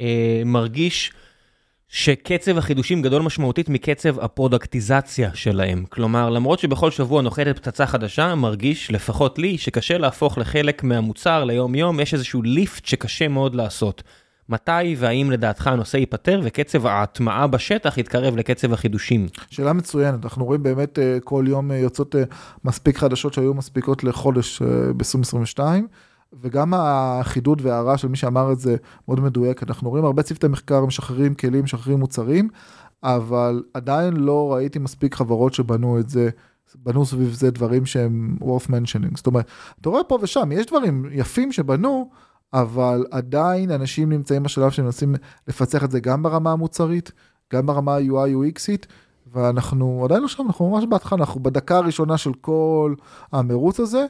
[0.00, 1.12] אה, מרגיש
[1.96, 5.84] שקצב החידושים גדול משמעותית מקצב הפרודקטיזציה שלהם.
[5.88, 11.74] כלומר, למרות שבכל שבוע נוחתת פצצה חדשה, מרגיש, לפחות לי, שקשה להפוך לחלק מהמוצר ליום
[11.74, 14.02] יום, יש איזשהו ליפט שקשה מאוד לעשות.
[14.48, 19.26] מתי והאם לדעתך הנושא ייפתר וקצב ההטמעה בשטח יתקרב לקצב החידושים?
[19.50, 22.22] שאלה מצוינת, אנחנו רואים באמת אה, כל יום אה, יוצאות אה,
[22.64, 25.60] מספיק חדשות שהיו מספיקות לחודש אה, ב-2022,
[26.42, 28.76] וגם החידוד וההערה של מי שאמר את זה
[29.08, 32.48] מאוד מדויק, אנחנו רואים הרבה צוותי מחקר משחררים כלים, משחררים מוצרים,
[33.02, 36.30] אבל עדיין לא ראיתי מספיק חברות שבנו את זה.
[36.74, 39.46] בנו סביב זה דברים שהם worth mentioning, זאת אומרת,
[39.80, 42.10] אתה רואה פה ושם, יש דברים יפים שבנו,
[42.52, 45.14] אבל עדיין אנשים נמצאים בשלב שהם מנסים
[45.48, 47.12] לפצח את זה גם ברמה המוצרית,
[47.52, 48.86] גם ברמה ה- UI UX-ית,
[49.32, 52.94] ואנחנו עדיין לא שם, אנחנו ממש בהתחלה, אנחנו בדקה הראשונה של כל
[53.32, 54.06] המרוץ הזה.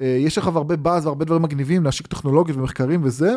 [0.00, 3.34] אה, יש לך הרבה באז והרבה דברים מגניבים להשיק טכנולוגיות ומחקרים וזה,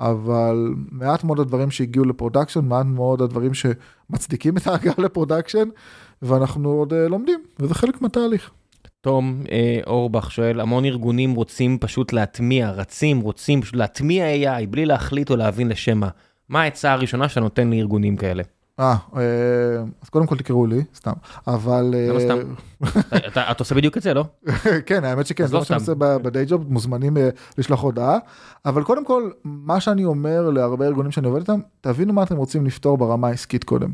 [0.00, 5.68] אבל מעט מאוד הדברים שהגיעו ל-production, מעט מאוד הדברים שמצדיקים את ההגעה ל-production,
[6.22, 8.50] ואנחנו עוד אה, לומדים, וזה חלק מהתהליך.
[9.00, 14.86] תום אה, אורבך שואל, המון ארגונים רוצים פשוט להטמיע, רצים, רוצים פשוט להטמיע AI בלי
[14.86, 16.08] להחליט או להבין לשם מה.
[16.48, 18.42] מה העצה הראשונה שאתה נותן לארגונים כאלה?
[18.80, 19.22] אה, אה,
[20.02, 21.12] אז קודם כל תקראו לי, סתם,
[21.46, 21.94] אבל...
[22.08, 22.38] למה אה, סתם?
[23.28, 24.24] אתה- עושה בדיוק את זה, לא?
[24.86, 25.80] כן, האמת שכן, זה לא מה שאני.
[25.80, 27.28] עושה ב-day job, מוזמנים אה,
[27.58, 28.18] לשלוח הודעה,
[28.64, 32.66] אבל קודם כל, מה שאני אומר להרבה ארגונים שאני עובד איתם, תבינו מה אתם רוצים
[32.66, 33.90] לפתור ברמה העסקית קודם.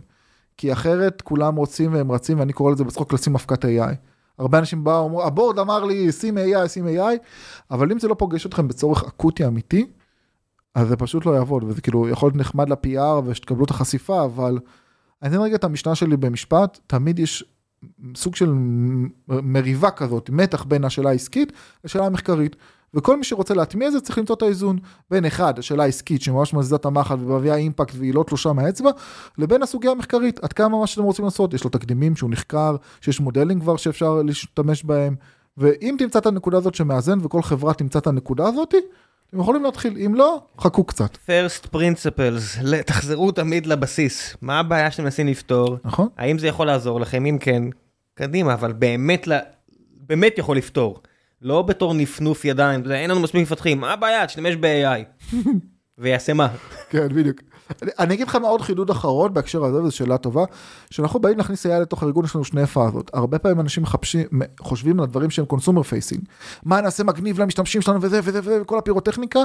[0.57, 3.95] כי אחרת כולם רוצים והם רצים, ואני קורא לזה בצחוק לשים אבקת AI.
[4.39, 7.01] הרבה אנשים באו, אמרו, הבורד אמר לי, שים AI, שים AI,
[7.71, 9.87] אבל אם זה לא פוגש אתכם בצורך אקוטי אמיתי,
[10.75, 14.59] אז זה פשוט לא יעבוד, וזה כאילו יכול להיות נחמד ל-PR ושתקבלו את החשיפה, אבל
[15.23, 17.45] אני אתן רגע את המשנה שלי במשפט, תמיד יש
[18.17, 18.53] סוג של
[19.29, 21.53] מריבה כזאת, מתח בין השאלה העסקית
[21.85, 22.57] לשאלה המחקרית.
[22.95, 24.79] וכל מי שרוצה להטמיע את זה צריך למצוא את האיזון
[25.11, 28.91] בין אחד, השאלה העסקית שממש מזיזה את המחט ומביאה אימפקט והיא לא תלושה מהאצבע,
[29.39, 33.21] לבין הסוגיה המחקרית, עד כמה מה שאתם רוצים לעשות, יש לו תקדימים שהוא נחקר, שיש
[33.21, 35.15] מודלים כבר שאפשר להשתמש בהם,
[35.57, 38.75] ואם תמצא את הנקודה הזאת שמאזן וכל חברה תמצא את הנקודה הזאת,
[39.31, 44.37] אתם יכולים להתחיל, אם לא, חכו קצת, first principles, תחזרו תמיד לבסיס.
[44.43, 45.77] מה הבעיה שאתם מנסים לפתור?
[45.85, 46.09] נכון?
[46.17, 47.27] האם זה יכול לעזור לכם?
[47.27, 47.63] אם כן,
[48.15, 49.29] קדימה, אבל באמת,
[50.07, 51.03] באמת יכול לפתור.
[51.43, 54.27] לא בתור נפנוף ידיים, אין לנו מספיק מפתחים, מה הבעיה?
[54.27, 55.35] תשתמש ב-AI.
[55.99, 56.49] ויעשה מה?
[56.91, 57.41] כן, בדיוק.
[57.99, 60.45] אני, אגיד לך מה עוד חידוד אחרון בהקשר הזה, וזו שאלה טובה,
[60.91, 63.11] כשאנחנו באים להכניס AI לתוך הארגון, יש לנו שני פאזות.
[63.15, 64.27] הרבה פעמים אנשים מחפשים,
[64.61, 66.23] חושבים על דברים שהם consumer facing.
[66.65, 69.41] מה נעשה מגניב למשתמשים שלנו וזה וזה וזה, וכל הפירוטכניקה,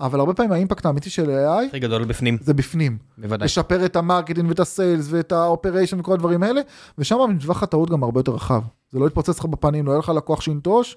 [0.00, 2.98] אבל הרבה פעמים ה-impact האמיתי של AI הכי גדול בפנים, זה בפנים.
[3.18, 3.44] בוודאי.
[3.44, 6.60] לשפר את ה-marketing ואת ה-sales ואת ה-operation וכל הדברים האלה,
[6.98, 8.62] ושם טווח הטעות גם הרבה יותר רחב.
[8.92, 10.96] זה לא יתפוצץ לך בפנים, לא יהיה לך לקוח שינטוש,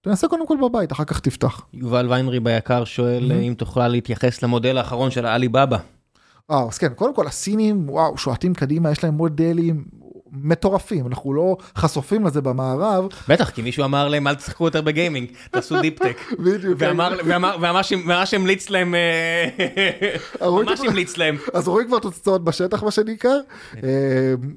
[0.00, 1.60] תנסה קודם כל בבית, אחר כך תפתח.
[1.74, 3.34] יובל ויינריב היקר שואל Mhm.
[3.34, 5.78] אם תוכל להתייחס למודל האחרון של עליבאבא.
[6.50, 9.84] אה, אז כן, קודם כל הסינים, וואו, שועטים קדימה, יש להם מודלים
[10.42, 13.04] מטורפים, אנחנו לא חשופים לזה במערב.
[13.28, 16.16] בטח, כי מישהו אמר להם אל תשחקו יותר ב-gaming, תעשו deep tech.
[16.38, 16.74] בדיוק.
[16.78, 19.48] ואמר, ואמר, ואמר, ממש המליץ להם, אה,
[20.50, 21.36] ממש המליץ להם.
[21.54, 23.30] אז רואים כבר תוצאות בשטח מה שנקרא,
[23.84, 23.88] אה,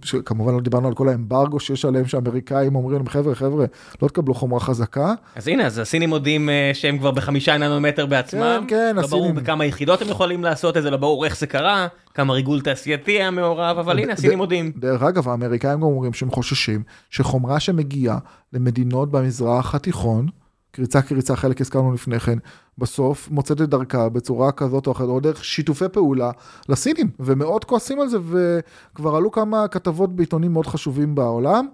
[0.04, 3.66] שכמובן לא דיברנו על כל האמברגו שיש עליהם שאמריקאים אומרים להם חבר'ה חבר'ה
[4.02, 8.66] לא תקבלו חומרה חזקה, אז הנה, אז הסינים מודים אה, שהם כבר בחמישה ננומטר בעצמם.
[8.68, 9.44] כן, כן, לא ברור הסינים.
[9.44, 13.12] בכמה יחידות הם יכולים לעשות את זה, לא ברור איך זה קרה, כמה ריגול תעשייתי
[13.12, 14.72] היה מעורב, אבל הנה, הסינים מודים.
[14.76, 18.18] דרך אגב האמריקאים גם אומרים שהם חוששים שחומרה שמגיעה
[18.54, 20.28] למדינות במזרח התיכון,
[20.72, 22.38] קריצה קריצה חלק הזכרנו לפני כן,
[22.78, 26.32] בסוף מוצאת את דרכה בצורה כזאת או אחרת, או דרך שיתופי פעולה
[26.70, 31.68] לסינים, ומאוד כועסים על זה, וכבר עלו כמה כתבות בעיתונים מאוד חשובים בעולם,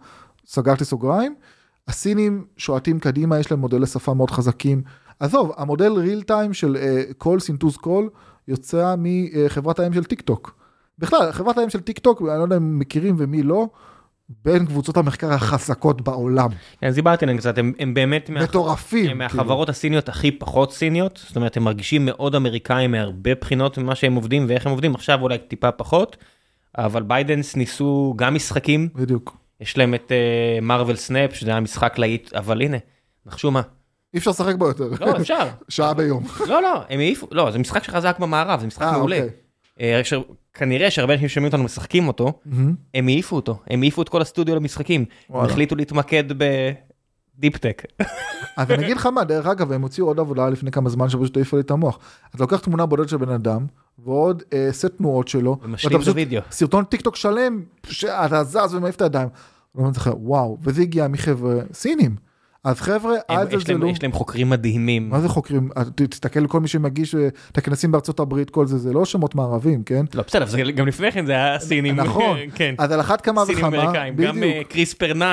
[0.45, 1.35] סגרתי סוגריים,
[1.87, 4.81] הסינים שועטים קדימה, יש להם מודלי שפה מאוד חזקים.
[5.19, 8.09] עזוב, המודל real time של uh, כל סינתוז קול
[8.47, 10.55] יוצא מחברת האם של טיק טוק.
[10.99, 13.67] בכלל, חברת האם של טיק טוק, אני לא יודע אם מכירים ומי לא,
[14.45, 16.49] בין קבוצות המחקר החזקות בעולם.
[16.81, 18.99] כן, אז דיברתי עליהם קצת, הם הם באמת מטורפים.
[18.99, 19.17] הם כאילו.
[19.17, 24.15] מהחברות הסיניות הכי פחות סיניות, זאת אומרת, הם מרגישים מאוד אמריקאים מהרבה בחינות ממה שהם
[24.15, 26.17] עובדים ואיך הם עובדים, עכשיו אולי טיפה פחות,
[26.77, 29.37] אבל בייטדאנס ניסו גם משחקים, בדיוק.
[29.61, 30.11] יש להם את
[30.61, 32.77] Marvel Snap, שזה היה משחק להיט, אבל הנה,
[33.25, 33.61] נחשו מה.
[34.15, 34.89] אי אפשר לשחק בו יותר.
[34.99, 35.47] לא, אפשר.
[35.69, 36.23] שעה ביום.
[36.47, 39.15] לא, לא, הם העיפו, לא, זה משחק שחזק במערב, זה משחק אה, מעולה.
[39.21, 39.29] אוקיי.
[39.81, 40.01] אה,
[40.53, 42.33] כנראה שהרבה אנשים שומעים אותנו משחקים אותו.
[42.93, 45.45] הם העיפו אותו, הם העיפו את כל הסטודיו למשחקים, הם.
[45.45, 46.23] החליטו להתמקד
[47.37, 47.83] ב-deep tech.
[48.57, 51.37] אז אני אגיד לך מה, דרך אגב, הם הוציאו עוד עבודה לפני כמה זמן שפשוט
[51.37, 51.99] העיפו לי את המוח.
[52.35, 53.65] אתה לוקח תמונה בודדת של בן אדם,
[54.05, 56.41] ועוד אה, סט תנועות שלו, ומשלים ואתה את פשוט- הוידאו.
[56.51, 59.27] סרטון טיק טוק שלם, שאתה זז ומעיף את הידיים.
[60.05, 62.24] וואו, וזה הגיע מחבר'ה סינים.
[62.65, 63.87] אז חבר'ה, אל תזלזלו.
[63.87, 65.09] יש להם חוקרים מדהימים.
[65.09, 65.69] מה זה חוקרים?
[65.95, 69.35] ת- תסתכל כל מי שמגיש אה, את הכנסים בארצות הברית, כל זה, זה לא שמות
[69.35, 70.05] מערבים, כן?
[70.13, 71.95] לא, בסדר, גם לפני כן זה היה סינים.
[71.95, 72.37] נכון.
[72.55, 72.75] כן.
[72.77, 74.61] אז על אחת כמה סינים וכמה, אמריקאים, גם אה.
[74.69, 75.25] קריספר 9,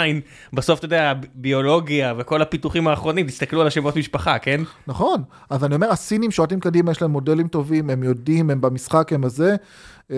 [0.53, 4.61] בסוף אתה יודע, ביולוגיה וכל הפיתוחים האחרונים, תסתכלו על השמות משפחה, כן?
[4.87, 9.13] נכון, אז אני אומר, הסינים שועטים קדימה, יש להם מודלים טובים, הם יודעים, הם במשחק,
[9.13, 9.57] הם הזה.
[10.11, 10.17] אה,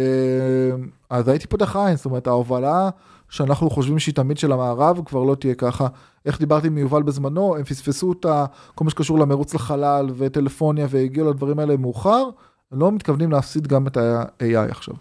[1.11, 2.91] אז הייתי פותח עין, זאת אומרת, ההובלה
[3.35, 5.87] שאנחנו חושבים שהיא תמיד של המערב, כבר לא תהיה ככה.
[6.27, 8.27] איך דיברתי עם יובל בזמנו, הם פספסו את
[8.75, 12.25] כל מה שקשור למרוץ לחלל וטלפוניה והגיעו לדברים האלה מאוחר,
[12.73, 14.95] לא מתכוונים להפסיד גם את ה-AI עכשיו.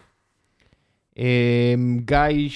[1.19, 2.49] אה, גיא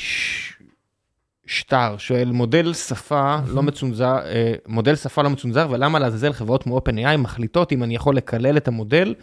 [1.46, 6.78] שטר שואל, מודל שפה לא מצונזר, אה, מודל שפה לא מצונזר, ולמה לעזאזל חברות כמו
[6.80, 9.16] OpenAI מחליטות אם אני יכול לקלל את המודל,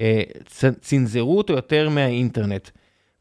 [0.00, 0.22] אה,
[0.80, 2.68] צנזרו אותו יותר מהאינטרנט.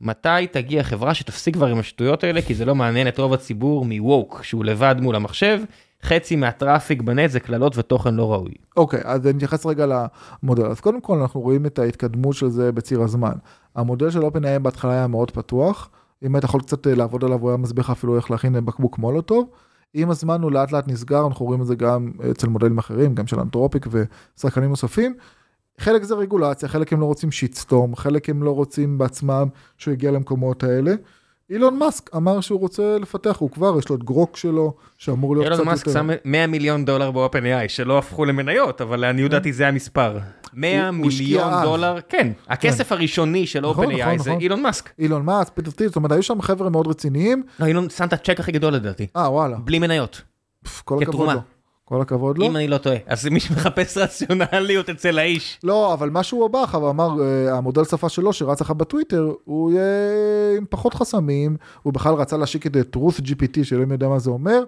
[0.01, 3.85] מתי תגיע חברה שתפסיק כבר עם השטויות האלה, כי זה לא מעניין את רוב הציבור
[3.85, 5.59] מווק, שהוא לבד מול המחשב,
[6.03, 8.53] חצי מהטראפיק בנט זה קללות ותוכן לא ראוי.
[8.77, 9.85] אוקיי, אז אני אתייחס רגע
[10.43, 10.65] למודל.
[10.65, 13.33] אז קודם כל אנחנו רואים את ההתקדמות של זה בציר הזמן.
[13.75, 15.89] המודל של OpenAI בהתחלה היה מאוד פתוח.
[16.23, 18.97] אם היית יכול קצת אה, לעבוד עליו, הוא היה מסביר לך אפילו איך להכין בקבוק
[18.97, 19.49] מולוטוב.
[19.93, 23.27] עם הזמן הוא לאט לאט נסגר, אנחנו רואים את זה גם אצל מודלים אחרים, גם
[23.27, 25.15] של אנתרופיק ושחקנים נוספים.
[25.79, 29.47] חלק זה רגולציה, חלק הם לא רוצים shitstorm, חלק הם לא רוצים בעצמם
[29.77, 30.91] שהוא יגיע למקומות האלה.
[31.49, 35.45] אילון מאסק אמר שהוא רוצה לפתח, הוא כבר, יש לו את גרוק שלו, שאמור להיות
[35.45, 35.87] קצת אילון יותר...
[35.87, 40.17] מאסק שם 100 מיליון דולר ב-OpenAI, שלא הפכו למניות, אבל לעניות דעתי זה המספר.
[40.53, 41.63] 100 הוא- הוא השקיע מיליון.
[41.63, 42.31] דולר, כן.
[42.47, 44.41] הכסף הראשוני של נכון, Open נכון, AI זה נכון.
[44.41, 44.89] אילון מאסק.
[44.99, 47.43] אילון מאסק, פיטר טיל, זאת אומרת, היו שם חבר'ה מאוד רציניים.
[47.59, 49.07] לא, אילון שם את הצ'ק הכי גדול לדעתי.
[49.15, 50.21] אה, וואלה, בלי מניות.
[50.85, 51.29] כל הכבוד.
[51.33, 51.39] לו.
[51.89, 52.45] כל הכבוד לו.
[52.45, 52.95] אם אני לא טועה.
[53.07, 55.59] אז מי שמחפש רציונליות אצל האיש.
[55.63, 59.71] לא, אבל מה שהוא הבא אחר ואמר, אה, המודל שפה שלו שרץ לך בטוויטר, הוא
[59.71, 59.83] יהיה
[60.57, 64.63] עם פחות חסמים, הוא בכלל רצה להשיק את truth GPT, שאלוהים יודע מה זה אומר.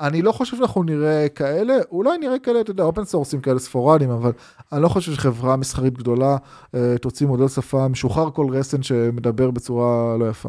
[0.00, 4.10] אני לא חושב שאנחנו נראה כאלה, אולי נראה כאלה, אתה יודע, אופן סורסים כאלה ספורדיים,
[4.10, 4.32] אבל
[4.72, 6.36] אני לא חושב שחברה מסחרית גדולה
[6.74, 10.48] אה, תוציא מודל שפה משוחרר כל רסן שמדבר בצורה לא יפה.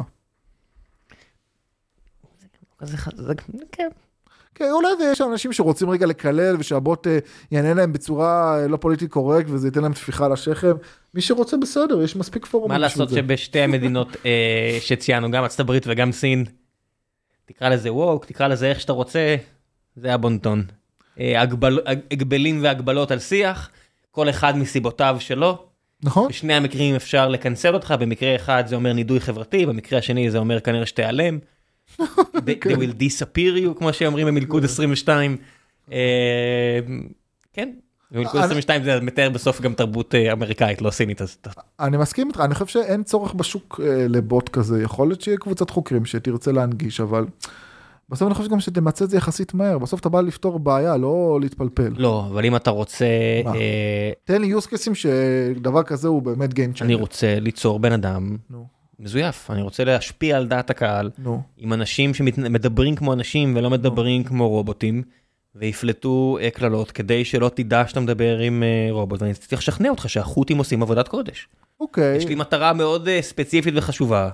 [2.82, 3.34] זה- זה-
[3.72, 3.88] כן.
[4.54, 7.18] כן, אולי זה יש אנשים שרוצים רגע לקלל ושהבוט אה,
[7.50, 10.72] יענה להם בצורה אה, לא פוליטית קורקט וזה ייתן להם טפיחה על השכם.
[11.14, 12.72] מי שרוצה בסדר, יש מספיק פורומים.
[12.72, 13.10] מה לעשות.
[13.10, 16.44] שבשתי המדינות אה, שציינו, גם ארצות הברית וגם סין,
[17.44, 19.36] תקרא לזה ווק, תקרא לזה איך שאתה רוצה,
[19.96, 20.64] זה הבונטון.
[21.16, 23.70] הגבל- הגבלים והגבלות על שיח,
[24.10, 25.58] כל אחד מסיבותיו שלו.
[26.02, 26.28] נכון?
[26.28, 30.60] בשני המקרים אפשר לקנסל אותך, במקרה אחד זה אומר נידוי חברתי, במקרה השני זה אומר
[30.60, 31.38] כנראה שתיעלם.
[32.00, 35.36] They, they will disappear you, כמו שאומרים במלכוד 22.
[35.92, 35.96] אה,
[37.52, 37.70] כן,
[38.10, 41.38] במלכוד אני- 22 זה מתאר בסוף גם תרבות אה, אמריקאית, לא סינית, אז
[41.80, 45.70] אני מסכים איתך, אני חושב שאין צורך בשוק אה, לבוט כזה, יכול להיות שיהיה קבוצת
[45.70, 47.26] חוקרים שתרצה להנגיש, אבל
[48.08, 51.38] בסוף אני חושב גם שתמצה את זה יחסית מהר, בסוף אתה בא לפתור בעיה, לא
[51.40, 51.92] להתפלפל.
[51.96, 53.06] לא, אבל אם אתה רוצה,
[53.44, 53.54] מה?
[53.54, 56.82] אה, תן לי use cases שדבר כזה הוא באמת game changer.
[56.84, 58.66] אני רוצה ליצור בן אדם נו,
[59.00, 61.42] מזויף, אני רוצה להשפיע על דעת הקהל נו.
[61.56, 65.02] עם אנשים שמדברים כמו אנשים ולא מדברים כמו רובוטים,
[65.54, 70.08] ויפלטו אה, קללות כדי שלא תדע שאתה מדבר עם אה, רובוט, ואני צריך לשכנע אותך
[70.08, 71.48] שהחות'ים עושים עבודת קודש.
[71.80, 72.16] אוקיי.
[72.16, 74.30] יש לי מטרה מאוד אה, ספציפית וחשובה,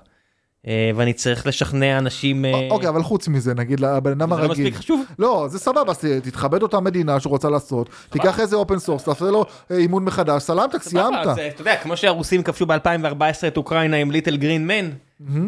[0.97, 2.45] ואני צריך לשכנע אנשים...
[2.45, 4.67] אה, אוקיי, אבל חוץ מזה, נגיד לבן אדם זה לא הרגיל.
[4.67, 5.05] מספיק חשוב.
[5.19, 5.93] לא, זה סבבה,
[6.23, 10.83] תתכבד אותה מדינה שרוצה לעשות, תיקח איזה open source, תעשה לו אה, אימון מחדש, סלמתק,
[10.83, 11.27] סיימת.
[11.27, 14.91] אה, אתה יודע, כמו שהרוסים כבשו ב-2014 את אוקראינה עם ליטל גרין מן,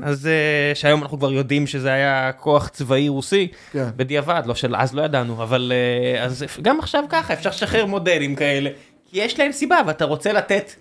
[0.03, 3.89] אז אה, שהיום אנחנו כבר יודעים שזה היה כוח צבאי רוסי, כן.
[3.97, 8.35] בדיעבד, לא של אז לא ידענו, אבל אה, אז גם עכשיו ככה אפשר לשחרר מודלים
[8.35, 8.71] כאלה,
[9.11, 10.73] כי יש להם סיבה ואתה רוצה לתת,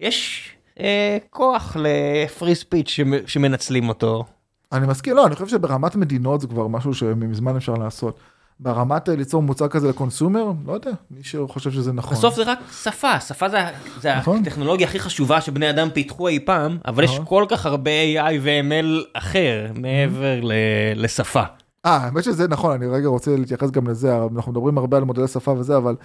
[0.00, 0.48] יש
[0.80, 4.24] אה, כוח לפרי ספיץ' שמנצלים אותו.
[4.72, 8.18] אני מסכים, לא, אני חושב שברמת מדינות זה כבר משהו שמזמן אפשר לעשות.
[8.60, 12.16] ברמת אה, ליצור מוצר כזה ל-consumer, לא יודע, מי שחושב שזה נכון.
[12.16, 13.58] בסוף זה רק שפה, שפה זה,
[14.00, 14.38] זה נכון.
[14.42, 17.24] הטכנולוגיה הכי חשובה שבני אדם פיתחו אי פעם, אבל יש נכון.
[17.26, 20.52] כל כך הרבה AI ו-ML אחר מעבר ל-
[20.96, 21.42] לשפה.
[21.86, 25.28] אה, האמת שזה נכון, אני רגע רוצה להתייחס גם לזה, אנחנו מדברים הרבה על מודלי
[25.28, 25.96] שפה וזה, אבל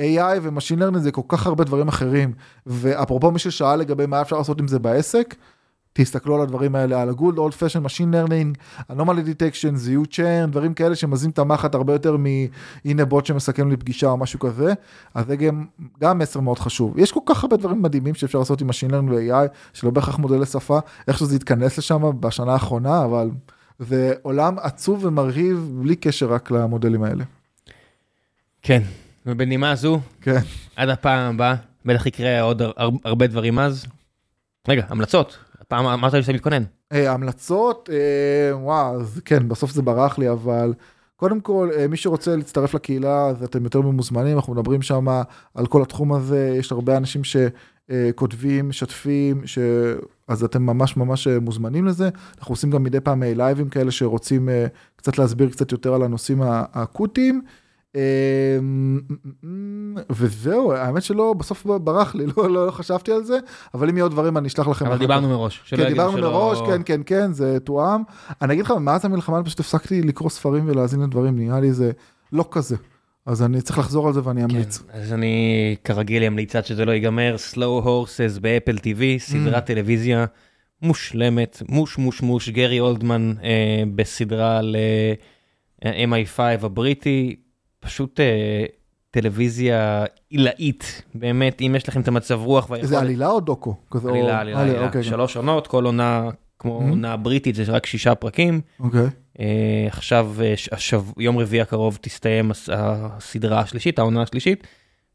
[0.00, 2.32] AI ו-machine learning זה כל כך הרבה דברים אחרים.
[2.66, 5.34] ואפרופו מי ששאל לגבי מה אפשר לעשות עם זה בעסק,
[5.92, 8.58] תסתכלו על הדברים האלה, על ה-good old fashion machine learning,
[8.92, 13.76] anomaly detection, זיהוי צ'רן, דברים כאלה שמזים את המחט הרבה יותר מהנה בוט שמסכם לי
[13.76, 14.72] פגישה או משהו כזה,
[15.14, 15.64] אז זה גם,
[16.00, 16.98] גם מסר מאוד חשוב.
[16.98, 20.46] יש כל כך הרבה דברים מדהימים שאפשר לעשות עם machine learning ו-AI, שלא בהכרח מודלי
[20.46, 23.30] שפה, איכשהו זה יתכנס לשם בשנה האחרונה, אבל
[23.78, 27.24] זה עולם עצוב ומרהיב בלי קשר רק למודלים האלה.
[28.62, 28.82] כן.
[29.26, 30.40] ובנימה זו, כן.
[30.76, 31.54] עד הפעם הבאה,
[31.84, 32.72] בטח יקרה עוד הר-
[33.04, 33.86] הרבה דברים אז.
[34.68, 35.38] רגע, המלצות.
[35.60, 36.62] הפעם אמרת לי שאתה מתכונן.
[36.92, 40.74] אה, המלצות, אה, וואו, כן, בסוף זה ברח לי, אבל
[41.16, 45.06] קודם כל, אה, מי שרוצה להצטרף לקהילה, אז אתם יותר ממוזמנים, אנחנו מדברים שם
[45.54, 49.58] על כל התחום הזה, יש הרבה אנשים שכותבים, משתפים, ש...
[50.28, 52.08] אז אתם ממש ממש אה, מוזמנים לזה.
[52.38, 54.66] אנחנו עושים גם מדי פעם אה, לייבים כאלה שרוצים אה,
[54.96, 57.42] קצת להסביר קצת יותר על הנושאים הא- האקוטיים.
[60.12, 63.38] וזהו, האמת שלא, בסוף ברח לי, לא, לא, לא חשבתי על זה,
[63.74, 64.86] אבל אם יהיו עוד דברים אני אשלח לכם.
[64.86, 64.98] אבל.
[64.98, 65.62] דיברנו מראש.
[65.68, 68.02] כן, דיברנו שלא- מראש, כן, כן, כן, זה תואם.
[68.42, 71.90] אני אגיד לך, מאז המלחמה פשוט הפסקתי לקרוא ספרים ולהאזין לדברים, נראה לי זה
[72.32, 72.76] לא כזה.
[73.26, 74.78] אז אני צריך לחזור על זה ואני אמליץ.
[74.78, 75.36] כן, אז אני
[75.84, 79.66] כרגיל אמליץ עד שזה לא ייגמר, Slow Horses באפל TV, סדרת Mm.
[79.66, 80.24] טלוויזיה
[80.82, 84.76] מושלמת, מוש מוש מוש, גרי אולדמן אה, בסדרה על
[85.84, 87.36] אה, MI5 הבריטי,
[87.80, 88.64] פשוט אה,
[89.10, 92.88] טלוויזיה עילאית, באמת, אם יש לכם את המצב רוח והיכולת...
[92.90, 93.74] זה עלילה או דוקו?
[93.90, 95.08] כזה, או- עלילה, עלילה, עלילה, עלילה, אוקיי, כן.
[95.08, 96.28] שלוש עונות, כל עונה
[96.58, 96.90] כמו Mm.
[96.90, 98.60] עונה בריטית זה רק שישה פרקים.
[98.80, 99.06] אוקיי, אה,
[99.90, 101.02] עכשיו, אה, השב...
[101.18, 104.66] יום רביעי הקרוב תסתיים הס- הסדרה השלישית, העונה השלישית,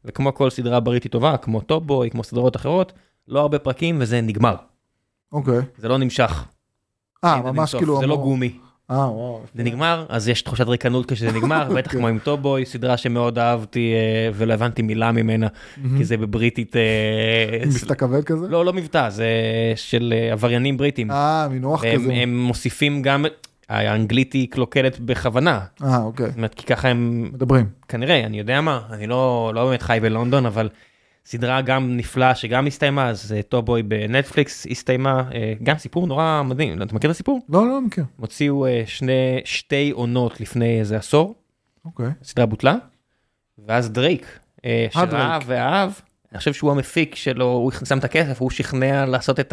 [0.04, 2.92] וכמו כל סדרה בריטית טובה, כמו טופבוי, כמו סדרות אחרות,
[3.28, 4.54] לא הרבה פרקים וזה נגמר.
[5.32, 5.58] אוקיי.
[5.78, 6.44] זה לא נמשך.
[7.24, 8.00] אה, ממש כאילו...
[8.00, 8.52] זה לא אמרו- גומי.
[8.90, 9.40] אה, וואו.
[9.54, 13.92] זה נגמר, אז יש תחושת ריקנות כשזה נגמר, בטח כמו עם טובוי, סדרה שמאוד אהבתי
[13.94, 15.46] אה, ולא הבנתי מילה ממנה,
[15.96, 16.82] כי זה בבריטית, אה,
[17.66, 18.48] מבטא כבד כזה?
[18.48, 19.26] לא, לא מבטא, זה
[19.76, 21.10] של אה, עבריינים בריטים.
[21.10, 22.12] אה, מינוח כזה.
[22.12, 23.24] הם מוסיפים גם,
[23.68, 26.26] האנגלית היא קלוקלת בכוונה, אה, אוקיי.
[26.26, 27.66] זאת אומרת, כי ככה הם, מדברים.
[27.88, 30.68] כנראה, אני יודע מה, אני לא, לא באמת חי בלונדון, אבל
[31.26, 36.82] סדרה גם נפלאה שגם הסתיימה, אז אה, טובוי בנטפליקס הסתיימה, אה, גם סיפור נורא מדהים,
[36.82, 37.40] אתה מכיר את הסיפור?
[37.48, 38.04] לא, לא מכיר.
[38.16, 41.34] הוציאו אה, שני, שתי עונות לפני איזה עשור,
[41.84, 42.06] אוקיי.
[42.22, 42.74] הסדרה בוטלה,
[43.66, 45.38] ואז דרייק, אה, שראה.
[45.46, 45.90] ואהב,
[46.32, 49.52] אני חושב שהוא המפיק שלו, הוא שם את הכסף, הוא שכנע לעשות את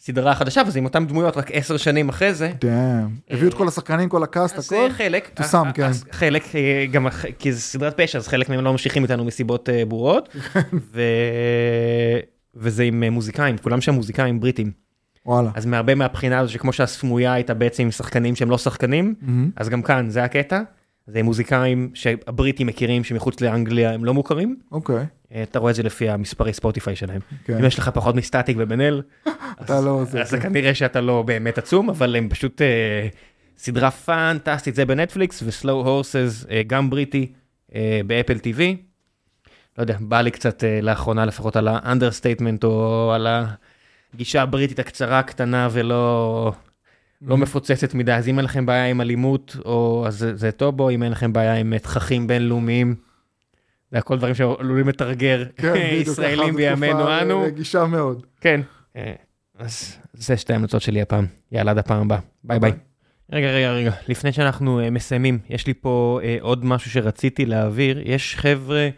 [0.00, 2.52] הסדרה החדשה, וזה עם אותם דמויות רק עשר שנים אחרי זה.
[2.60, 3.08] דאם.
[3.30, 4.74] הביאו את כל השחקנים, כל הקאסט, הכל?
[4.76, 5.90] אה, חלק, תושם, אה, כן.
[6.12, 7.06] חלק, אה, גם
[7.38, 10.36] כי זה סדרת פשע, אז חלק מהם לא ממשיכים איתנו מסיבות אה, ברורות,
[10.94, 11.00] ו...
[12.54, 14.70] וזה עם מוזיקאים, כולם שם מוזיקאים בריטים.
[15.26, 15.50] וואלה.
[15.54, 19.50] אז מהרבה מהבחינה הזו שכמו שהסמויה הייתה בעצם עם שחקנים שהם לא שחקנים, מהמם.
[19.56, 20.62] אז גם כאן זה הקטע,
[21.06, 25.06] זה מוזיקאים שהבריטים מכירים שמחוץ לאנגליה הם לא מוכרים, אוקיי.
[25.34, 27.20] אה, אתה רואה את זה לפי המספרי ספוטיפיי שלהם.
[27.44, 27.58] כן.
[27.58, 29.02] אם יש לך פחות מסטטיק ובן אל,
[29.62, 30.02] אתה לא.
[30.20, 33.08] אז זה כנראה שאתה לא באמת עצום, אבל הם פשוט אה,
[33.58, 37.32] סדרה פנטסטית, זה בנטפליקס, ו-Slow Horses, גם בריטי,
[37.74, 38.60] אה, ב-Apple TV.
[39.78, 43.26] לא יודע, בא לי קצת אה, לאחרונה לפחות על ה-understatement, או על
[44.14, 46.52] הגישה הבריטית הקצרה, הקטנה ולא
[47.26, 50.80] לא מפוצצת מדי, אז אם אין לכם בעיה עם אלימות, או אז זה, זה טוב,
[50.80, 52.94] או אם אין לכם בעיה עם אה, תככים בינלאומיים,
[53.92, 57.42] זה הכל דברים שעלולים לטרגר כן, בדיוק, ישראלים ככה, זו בימינו תקופה אנו.
[57.42, 58.26] רגישה מאוד.
[58.40, 58.60] כן.
[58.96, 59.12] אה,
[59.58, 61.26] אז זה שתי ההמלצות שלי הפעם.
[61.52, 62.18] יאללה, עד הפעם הבאה.
[62.44, 62.72] ביי ביי.
[63.32, 68.00] רגע, רגע, רגע, לפני שאנחנו מסיימים, יש לי פה עוד משהו שרציתי להעביר.
[68.04, 68.88] יש חבר'ה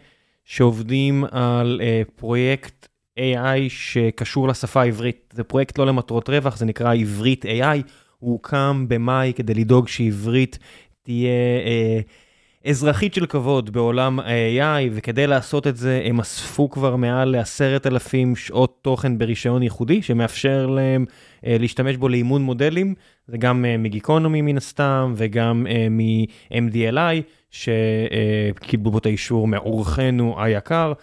[0.45, 1.81] שעובדים על
[2.15, 2.87] פרויקט
[3.19, 5.33] AI שקשור לשפה העברית.
[5.33, 7.81] זה פרויקט לא למטרות רווח, זה נקרא עברית AI.
[8.19, 10.59] הוא הוקם במאי כדי לדאוג שעברית
[11.03, 11.29] תהיה
[11.63, 17.87] uh, אזרחית של כבוד בעולם ה-AI, וכדי לעשות את זה הם אספו כבר מעל לעשרת
[17.87, 22.95] אלפים שעות תוכן ברישיון ייחודי, שמאפשר להם uh, להשתמש בו לאימון מודלים,
[23.27, 27.21] זה גם uh, מגיקונומי מן הסתם, וגם uh, מ-MDLI,
[27.51, 30.93] שקיבלו בו את האישור מאורחנו היקר.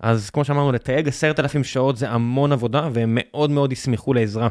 [0.00, 4.48] אז כמו שאמרנו, לתייג עשרת אלפים שעות זה המון עבודה, והם מאוד מאוד ישמחו לעזרה.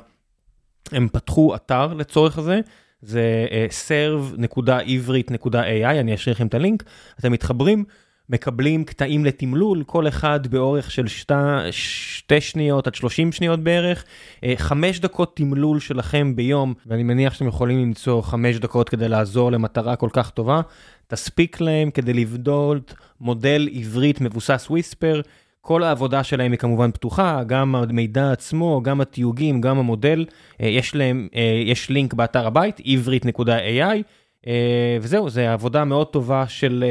[0.91, 2.59] הם פתחו אתר לצורך הזה,
[3.01, 3.53] זה uh,
[3.87, 6.83] serve.ivrit.ai, אני אשאיר לכם את הלינק,
[7.19, 7.83] אתם מתחברים,
[8.29, 11.33] מקבלים קטעים לתמלול, כל אחד באורך של שתי,
[11.71, 17.47] שתי שניות עד 30 שניות בערך, uh, חמש דקות תמלול שלכם ביום, ואני מניח שאתם
[17.47, 20.61] יכולים למצוא חמש דקות כדי לעזור למטרה כל כך טובה,
[21.07, 25.21] תספיק להם כדי לבדות מודל עברית מבוסס וויספר,
[25.65, 30.25] כל העבודה שלהם היא כמובן פתוחה, גם המידע עצמו, גם התיוגים, גם המודל,
[30.61, 34.03] אה, יש להם, אה, יש לינק באתר הבית, עברית.ai,
[34.47, 36.83] אה, וזהו, זו עבודה מאוד טובה של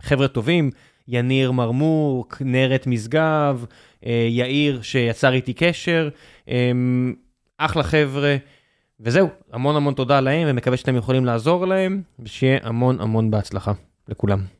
[0.00, 0.70] חבר'ה טובים,
[1.08, 3.64] יניר מרמורק, נרת משגב,
[4.28, 6.08] יאיר שיצר איתי קשר,
[7.58, 8.36] אחלה חבר'ה,
[9.00, 13.72] וזהו, המון המון תודה להם, ומקווה שאתם יכולים לעזור להם, ושיהיה המון המון בהצלחה
[14.08, 14.55] לכולם.